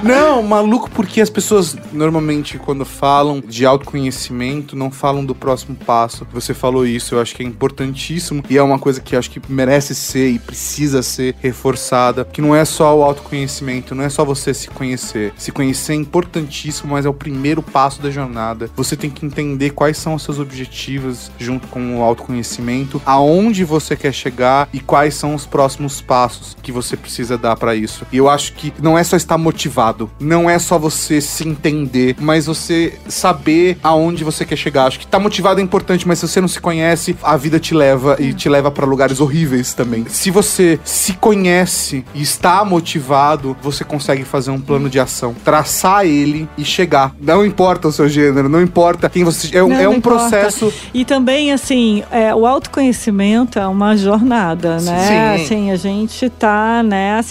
Não, 0.04 0.44
maluco 0.44 0.90
porque 0.90 1.22
as 1.22 1.30
pessoas 1.30 1.76
normalmente 1.92 2.58
quando 2.58 2.86
falam 2.86 3.42
de 3.46 3.66
autoconhecimento 3.66 4.76
não 4.76 4.92
falam 4.92 5.26
do 5.26 5.36
próximo 5.36 5.76
passo. 5.76 6.28
Você 6.34 6.54
falou 6.54 6.86
isso, 6.86 7.16
eu 7.16 7.22
acho 7.22 7.36
que 7.36 7.44
é 7.44 7.46
importantíssimo 7.46 8.44
e 8.50 8.58
é 8.58 8.64
uma 8.64 8.80
coisa 8.80 9.02
que 9.02 9.16
acho 9.16 9.30
que 9.30 9.42
merece 9.50 9.96
ser 9.96 10.30
e 10.30 10.40
precisa 10.40 11.02
ser 11.02 11.36
reforçada, 11.42 12.26
que 12.26 12.42
não 12.42 12.56
é 12.56 12.66
só 12.66 12.98
o 12.98 13.04
autoconhecimento, 13.04 13.96
não 13.96 14.04
é 14.04 14.10
só 14.10 14.24
você 14.24 14.54
se 14.54 14.68
conhecer. 14.70 15.34
Se 15.38 15.52
conhecer 15.52 15.94
é 15.94 15.96
importantíssimo, 15.96 16.94
mas 16.94 17.06
é 17.06 17.10
o 17.10 17.14
primeiro 17.14 17.62
passo 17.62 18.02
da 18.02 18.10
jornada. 18.10 18.70
Você 18.76 18.96
tem 18.96 19.10
que 19.10 19.26
entender 19.26 19.72
quais 19.72 19.98
são 19.98 20.16
os 20.16 20.24
seus 20.24 20.40
objetivos 20.40 21.32
junto 21.38 21.68
com 21.68 21.98
o 21.98 22.04
autoconhecimento, 22.04 23.02
aonde 23.06 23.64
você 23.64 23.96
quer 23.96 24.14
chegar 24.14 24.70
e 24.74 24.80
quais 24.80 25.16
são 25.16 25.34
os 25.34 25.46
próximos 25.46 26.02
passos 26.02 26.56
que 26.62 26.72
você 26.72 26.98
precisa 26.98 27.38
dar 27.38 27.56
pra 27.56 27.76
isso. 27.76 28.06
E 28.12 28.18
eu 28.18 28.30
acho 28.30 28.54
que 28.58 28.74
não 28.82 28.98
é 28.98 29.04
só 29.04 29.16
estar 29.16 29.38
motivado, 29.38 30.10
não 30.20 30.50
é 30.50 30.58
só 30.60 30.78
você 30.80 31.22
se 31.22 31.48
entender, 31.48 32.16
mas 32.20 32.46
você 32.48 32.98
saber 33.08 33.78
aonde 33.84 34.24
você 34.24 34.46
quer 34.46 34.56
chegar. 34.58 34.86
Acho 34.88 35.00
que 35.00 35.06
estar 35.06 35.20
motivado 35.20 35.60
é 35.60 35.64
importante, 35.64 36.08
mas 36.08 36.20
se 36.20 36.28
você 36.28 36.42
não 36.42 36.48
se 36.48 36.60
conhece, 36.60 37.16
a 37.24 37.38
vida 37.38 37.60
te 37.60 37.74
leva 37.74 38.18
e 38.20 38.34
te 38.34 38.50
leva 38.50 38.72
pra 38.72 38.86
lugares 38.86 39.20
horríveis 39.20 39.74
também. 39.74 40.06
Se 40.10 40.32
você 40.32 40.80
se 40.84 41.14
conhece 41.14 42.04
e 42.16 42.22
está 42.22 42.64
motivado, 42.66 43.56
você 43.62 43.84
consegue 43.84 44.24
fazer 44.24 44.52
um 44.52 44.60
plano 44.60 44.90
de 44.90 45.00
ação, 45.00 45.36
traçar 45.44 46.06
ele 46.06 46.50
e 46.58 46.66
chegar. 46.66 47.14
Não 47.22 47.46
importa 47.46 47.88
o 47.88 47.92
seu 47.92 48.10
gênero, 48.10 48.50
não 48.50 48.62
importa 48.62 49.10
quem 49.10 49.24
você 49.24 49.56
é, 49.56 49.64
um- 49.64 49.68
Não, 49.70 49.76
é 49.76 49.88
um 49.88 49.94
importa. 49.94 50.30
processo 50.30 50.74
E 50.94 51.06
também, 51.06 51.52
assim, 51.52 52.04
é, 52.12 52.34
o 52.34 52.46
autoconhecimento 52.46 53.60
é 53.60 53.68
uma 53.68 53.96
jornada, 53.96 54.80
né? 54.80 55.36
Sim. 55.38 55.44
Assim, 55.44 55.72
a 55.72 55.76
gente 55.76 56.30
tá 56.30 56.82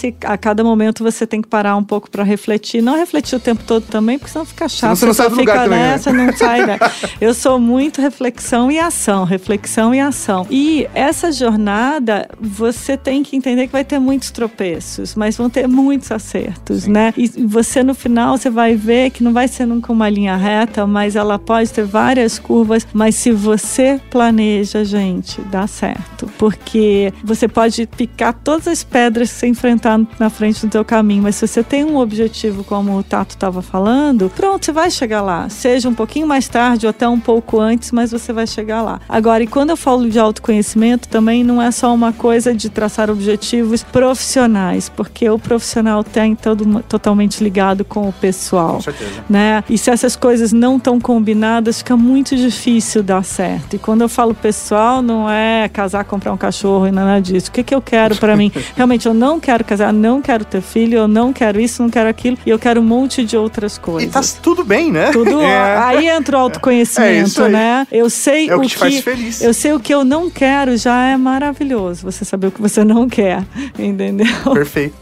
e 0.03 0.15
a 0.25 0.37
cada 0.37 0.63
momento 0.63 1.03
você 1.03 1.16
tem 1.25 1.41
que 1.41 1.47
parar 1.47 1.75
um 1.75 1.83
pouco 1.83 2.09
para 2.09 2.23
refletir. 2.23 2.81
Não 2.81 2.95
refletir 2.95 3.35
o 3.35 3.39
tempo 3.39 3.63
todo 3.63 3.85
também, 3.85 4.19
porque 4.19 4.31
senão 4.31 4.45
fica 4.45 4.67
chato. 4.67 4.95
você 4.95 5.05
não 5.05 5.13
sai 5.13 5.29
do 5.29 5.35
fica 5.35 5.51
lugar 5.51 5.63
também, 5.63 5.79
né? 5.79 5.91
nessa, 5.91 6.13
não 6.13 6.35
sai, 6.35 6.65
né? 6.65 6.77
Eu 7.19 7.33
sou 7.33 7.59
muito 7.59 8.01
reflexão 8.01 8.71
e 8.71 8.79
ação, 8.79 9.23
reflexão 9.23 9.93
e 9.93 9.99
ação. 9.99 10.45
E 10.49 10.87
essa 10.93 11.31
jornada, 11.31 12.27
você 12.39 12.97
tem 12.97 13.23
que 13.23 13.35
entender 13.35 13.67
que 13.67 13.73
vai 13.73 13.85
ter 13.85 13.99
muitos 13.99 14.31
tropeços, 14.31 15.15
mas 15.15 15.37
vão 15.37 15.49
ter 15.49 15.67
muitos 15.67 16.11
acertos, 16.11 16.87
né? 16.87 17.13
E 17.17 17.27
você 17.45 17.83
no 17.83 17.93
final 17.95 18.37
você 18.37 18.49
vai 18.49 18.75
ver 18.75 19.11
que 19.11 19.23
não 19.23 19.33
vai 19.33 19.47
ser 19.47 19.65
nunca 19.65 19.91
uma 19.91 20.09
linha 20.09 20.35
reta, 20.35 20.85
mas 20.85 21.15
ela 21.15 21.39
pode 21.39 21.71
ter 21.71 21.85
várias 21.85 22.37
curvas, 22.37 22.85
mas 22.93 23.15
se 23.15 23.31
você 23.31 23.99
planeja, 24.09 24.83
gente, 24.83 25.41
dá 25.41 25.67
certo. 25.67 26.29
Porque 26.37 27.13
você 27.23 27.47
pode 27.47 27.85
picar 27.87 28.33
todas 28.33 28.67
as 28.67 28.83
pedras 28.83 29.31
que 29.31 29.39
você 29.39 29.47
enfrentar 29.47 29.99
na 30.19 30.29
frente 30.29 30.65
do 30.65 30.69
teu 30.69 30.83
caminho, 30.97 31.21
mas 31.21 31.35
se 31.35 31.47
você 31.47 31.61
tem 31.61 31.83
um 31.85 31.97
objetivo, 31.97 32.63
como 32.63 32.97
o 32.97 33.03
Tato 33.03 33.35
estava 33.35 33.61
falando, 33.61 34.31
pronto, 34.35 34.65
você 34.65 34.71
vai 34.71 34.89
chegar 34.89 35.21
lá. 35.21 35.47
Seja 35.47 35.87
um 35.87 35.93
pouquinho 35.93 36.25
mais 36.25 36.47
tarde 36.47 36.87
ou 36.87 36.89
até 36.89 37.07
um 37.07 37.19
pouco 37.19 37.59
antes, 37.59 37.91
mas 37.91 38.11
você 38.11 38.33
vai 38.33 38.47
chegar 38.47 38.81
lá. 38.81 38.99
Agora, 39.07 39.43
e 39.43 39.47
quando 39.47 39.69
eu 39.69 39.77
falo 39.77 40.09
de 40.09 40.17
autoconhecimento, 40.17 41.07
também 41.07 41.43
não 41.43 41.61
é 41.61 41.69
só 41.69 41.93
uma 41.93 42.11
coisa 42.11 42.51
de 42.53 42.67
traçar 42.69 43.11
objetivos 43.11 43.83
profissionais, 43.83 44.89
porque 44.89 45.29
o 45.29 45.37
profissional 45.37 46.03
tem 46.03 46.33
todo, 46.35 46.65
totalmente 46.83 47.43
ligado 47.43 47.85
com 47.85 48.09
o 48.09 48.13
pessoal 48.13 48.75
Com 48.75 48.81
certeza. 48.81 49.23
né? 49.29 49.63
E 49.69 49.77
se 49.77 49.91
essas 49.91 50.15
coisas 50.15 50.51
não 50.51 50.77
estão 50.77 50.99
combinadas, 50.99 51.77
fica 51.77 51.95
muito 51.95 52.35
difícil 52.35 53.03
dar 53.03 53.23
certo. 53.23 53.75
E 53.75 53.77
quando 53.79 54.01
eu 54.01 54.09
falo 54.09 54.33
pessoal, 54.33 55.03
não 55.03 55.29
é 55.29 55.69
casar, 55.69 56.03
comprar 56.05 56.33
um 56.33 56.37
cachorro 56.37 56.87
e 56.87 56.91
nada 56.91 57.19
disso. 57.21 57.49
O 57.49 57.51
que, 57.51 57.63
que 57.63 57.75
eu 57.75 57.81
quero 57.81 58.15
pra 58.15 58.35
mim? 58.35 58.51
Realmente, 58.75 59.05
eu 59.05 59.13
não 59.13 59.39
quero 59.39 59.63
casar, 59.63 59.93
não 59.93 60.21
quero 60.21 60.43
ter 60.43 60.61
filho, 60.61 60.86
eu 60.95 61.07
não 61.07 61.31
quero 61.33 61.59
isso, 61.59 61.81
não 61.81 61.89
quero 61.89 62.09
aquilo, 62.09 62.37
e 62.45 62.49
eu 62.49 62.57
quero 62.59 62.79
um 62.81 62.83
monte 62.83 63.23
de 63.23 63.35
outras 63.37 63.75
E 63.77 63.79
coisas. 63.79 64.11
tá 64.33 64.39
tudo 64.41 64.63
bem, 64.63 64.91
né? 64.91 65.11
Tudo 65.11 65.39
É. 65.41 65.77
aí 65.77 66.07
entra 66.07 66.37
o 66.37 66.39
É 66.39 66.43
autoconhecimento, 66.43 67.43
aí. 67.43 67.51
né? 67.51 67.87
Eu 67.91 68.09
sei 68.09 68.49
É 68.49 68.55
o 68.55 68.59
o 68.59 68.61
que 68.61 68.67
te 68.69 68.77
faz 68.77 68.99
feliz. 68.99 69.41
eu 69.41 69.53
sei 69.53 69.73
o 69.73 69.79
que 69.79 69.93
eu 69.93 70.03
não 70.03 70.29
quero 70.29 70.77
já 70.77 71.05
é 71.07 71.17
maravilhoso. 71.17 72.03
Você 72.03 72.23
saber 72.25 72.47
o 72.47 72.51
que 72.51 72.61
você 72.61 72.83
não 72.83 73.07
quer, 73.09 73.43
entendeu? 73.77 74.27
Perfeito. 74.53 74.95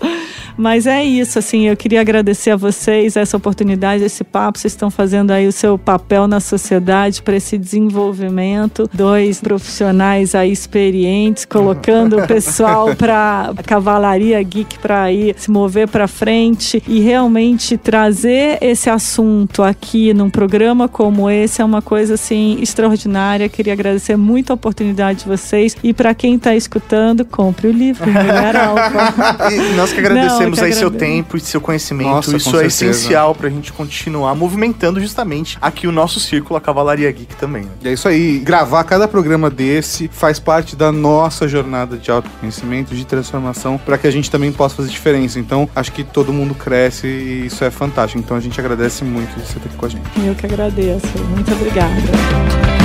Mas 0.58 0.88
é 0.88 1.04
isso, 1.04 1.38
assim, 1.38 1.68
eu 1.68 1.76
queria 1.76 2.02
agradecer 2.02 2.52
a 2.52 2.56
vocês 2.56 3.16
essa 3.16 3.36
oportunidade, 3.36 4.04
esse 4.04 4.24
papo. 4.24 4.58
Vocês 4.58 4.74
estão 4.74 4.90
fazendo 4.90 5.32
aí 5.32 5.48
o 5.48 5.52
seu 5.52 5.78
papel 5.78 6.28
na 6.28 6.40
sociedade 6.40 7.22
para 7.22 7.36
esse 7.36 7.58
desenvolvimento. 7.58 8.90
Dois 8.94 9.42
profissionais 9.42 10.34
aí 10.34 10.52
experientes, 10.52 11.46
colocando 11.46 12.18
o 12.18 12.28
pessoal 12.28 12.96
para 12.96 13.54
cavalaria 13.66 14.42
geek 14.42 14.80
para 14.80 15.12
ir 15.12 15.36
se 15.38 15.52
mover 15.52 15.88
para 15.88 16.08
frente 16.08 16.82
e 16.88 17.00
realmente 17.00 17.78
trazer 17.78 18.58
esse 18.62 18.90
assunto 18.90 19.62
aqui 19.62 20.14
num 20.14 20.30
programa 20.30 20.88
como 20.88 21.30
esse 21.30 21.62
é 21.62 21.66
uma 21.66 21.82
coisa 21.82 22.14
assim 22.14 22.58
extraordinária. 22.62 23.50
Queria 23.50 23.74
agradecer 23.74 24.16
muito 24.16 24.52
a 24.52 24.54
oportunidade 24.54 25.20
de 25.20 25.26
vocês 25.26 25.76
e 25.84 25.94
para 25.94 26.14
quem 26.14 26.36
está 26.36 26.56
escutando, 26.56 27.26
compre 27.26 27.68
o 27.68 27.72
livro 27.72 28.10
Mulher 28.10 28.56
Alfa. 28.56 29.14
Nós 29.76 29.92
que 29.92 30.00
agradecemos 30.00 30.45
Não, 30.45 30.45
eu 30.48 30.64
aí 30.64 30.74
seu 30.74 30.92
tempo 30.92 31.38
e 31.38 31.40
seu 31.40 31.60
conhecimento. 31.62 32.10
Nossa, 32.10 32.36
Isso 32.36 32.52
com 32.52 32.58
é 32.58 32.70
certeza. 32.70 32.86
essencial 32.86 33.34
pra 33.36 33.50
gente 33.50 33.72
continuar 33.74 34.36
movimentando 34.36 35.00
justamente 35.00 35.58
aqui 35.62 35.88
o 35.88 35.92
nosso 35.92 36.20
círculo, 36.20 36.58
a 36.58 36.62
Cavalaria 36.62 37.12
Geek 37.12 37.36
também. 37.36 37.64
né? 37.64 37.70
E 37.84 37.88
é 37.90 37.94
isso 37.94 38.08
aí, 38.08 38.40
gravar 38.40 38.84
cada 38.84 39.08
programa 39.08 39.50
desse 39.50 40.08
faz 40.12 40.40
parte 40.40 40.76
da 40.76 40.92
nossa 40.92 41.48
jornada 41.48 41.98
de 41.98 42.12
autoconhecimento, 42.12 42.96
de 42.96 43.06
transformação, 43.06 43.78
para 43.78 43.98
que 43.98 44.08
a 44.08 44.12
gente 44.12 44.30
também 44.30 44.52
possa 44.52 44.76
fazer 44.76 44.90
diferença. 44.90 45.40
Então, 45.40 45.70
acho 45.76 45.92
que 45.92 46.04
todo 46.04 46.32
mundo 46.34 46.54
cresce 46.56 47.08
e 47.08 47.46
isso 47.48 47.64
é 47.64 47.72
fantástico. 47.72 48.20
Então, 48.20 48.36
a 48.38 48.40
gente 48.40 48.60
agradece 48.60 49.04
muito 49.04 49.30
de 49.40 49.46
você 49.46 49.58
estar 49.58 49.66
aqui 49.70 49.76
com 49.78 49.86
a 49.86 49.90
gente. 49.90 50.04
Eu 50.26 50.36
que 50.36 50.46
agradeço. 50.46 51.08
Muito 51.34 51.52
obrigada. 51.52 52.85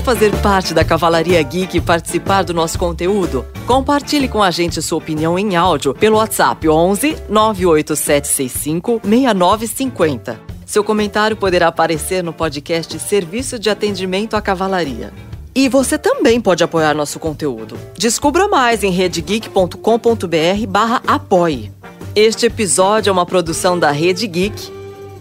Quer 0.00 0.04
fazer 0.04 0.34
parte 0.40 0.72
da 0.72 0.82
Cavalaria 0.82 1.42
Geek 1.42 1.76
e 1.76 1.80
participar 1.80 2.42
do 2.42 2.54
nosso 2.54 2.78
conteúdo? 2.78 3.44
Compartilhe 3.66 4.28
com 4.28 4.42
a 4.42 4.50
gente 4.50 4.80
sua 4.80 4.96
opinião 4.96 5.38
em 5.38 5.56
áudio 5.56 5.92
pelo 5.92 6.16
WhatsApp 6.16 6.66
11 6.66 7.18
98765 7.28 9.02
6950. 9.04 10.40
Seu 10.64 10.82
comentário 10.82 11.36
poderá 11.36 11.68
aparecer 11.68 12.24
no 12.24 12.32
podcast 12.32 12.98
Serviço 12.98 13.58
de 13.58 13.68
Atendimento 13.68 14.36
à 14.36 14.40
Cavalaria. 14.40 15.12
E 15.54 15.68
você 15.68 15.98
também 15.98 16.40
pode 16.40 16.64
apoiar 16.64 16.94
nosso 16.94 17.18
conteúdo. 17.18 17.76
Descubra 17.98 18.48
mais 18.48 18.82
em 18.82 18.90
redegeek.com.br 18.90 20.66
barra 20.66 21.02
apoie. 21.06 21.70
Este 22.16 22.46
episódio 22.46 23.10
é 23.10 23.12
uma 23.12 23.26
produção 23.26 23.78
da 23.78 23.90
Rede 23.90 24.26
Geek. 24.26 24.72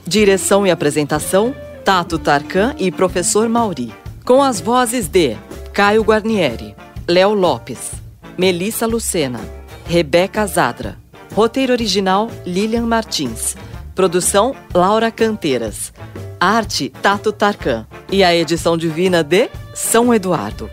Direção 0.07 0.65
e 0.65 0.71
apresentação, 0.71 1.53
Tato 1.83 2.17
Tarkan 2.17 2.75
e 2.79 2.89
Professor 2.89 3.49
Mauri. 3.49 3.93
Com 4.29 4.43
as 4.43 4.61
vozes 4.61 5.07
de 5.07 5.35
Caio 5.73 6.03
Guarnieri, 6.03 6.75
Léo 7.07 7.33
Lopes, 7.33 7.93
Melissa 8.37 8.85
Lucena, 8.85 9.39
Rebeca 9.87 10.45
Zadra. 10.45 10.99
Roteiro 11.33 11.73
original, 11.73 12.29
Lilian 12.45 12.85
Martins. 12.85 13.57
Produção, 13.95 14.55
Laura 14.71 15.09
Canteiras. 15.09 15.91
Arte, 16.39 16.93
Tato 17.01 17.31
Tarkan. 17.31 17.87
E 18.11 18.23
a 18.23 18.35
edição 18.35 18.77
divina 18.77 19.23
de 19.23 19.49
São 19.73 20.13
Eduardo. 20.13 20.69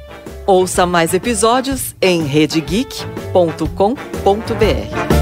Ouça 0.46 0.84
mais 0.84 1.14
episódios 1.14 1.96
em 2.02 2.24
redegeek.com.br. 2.24 5.15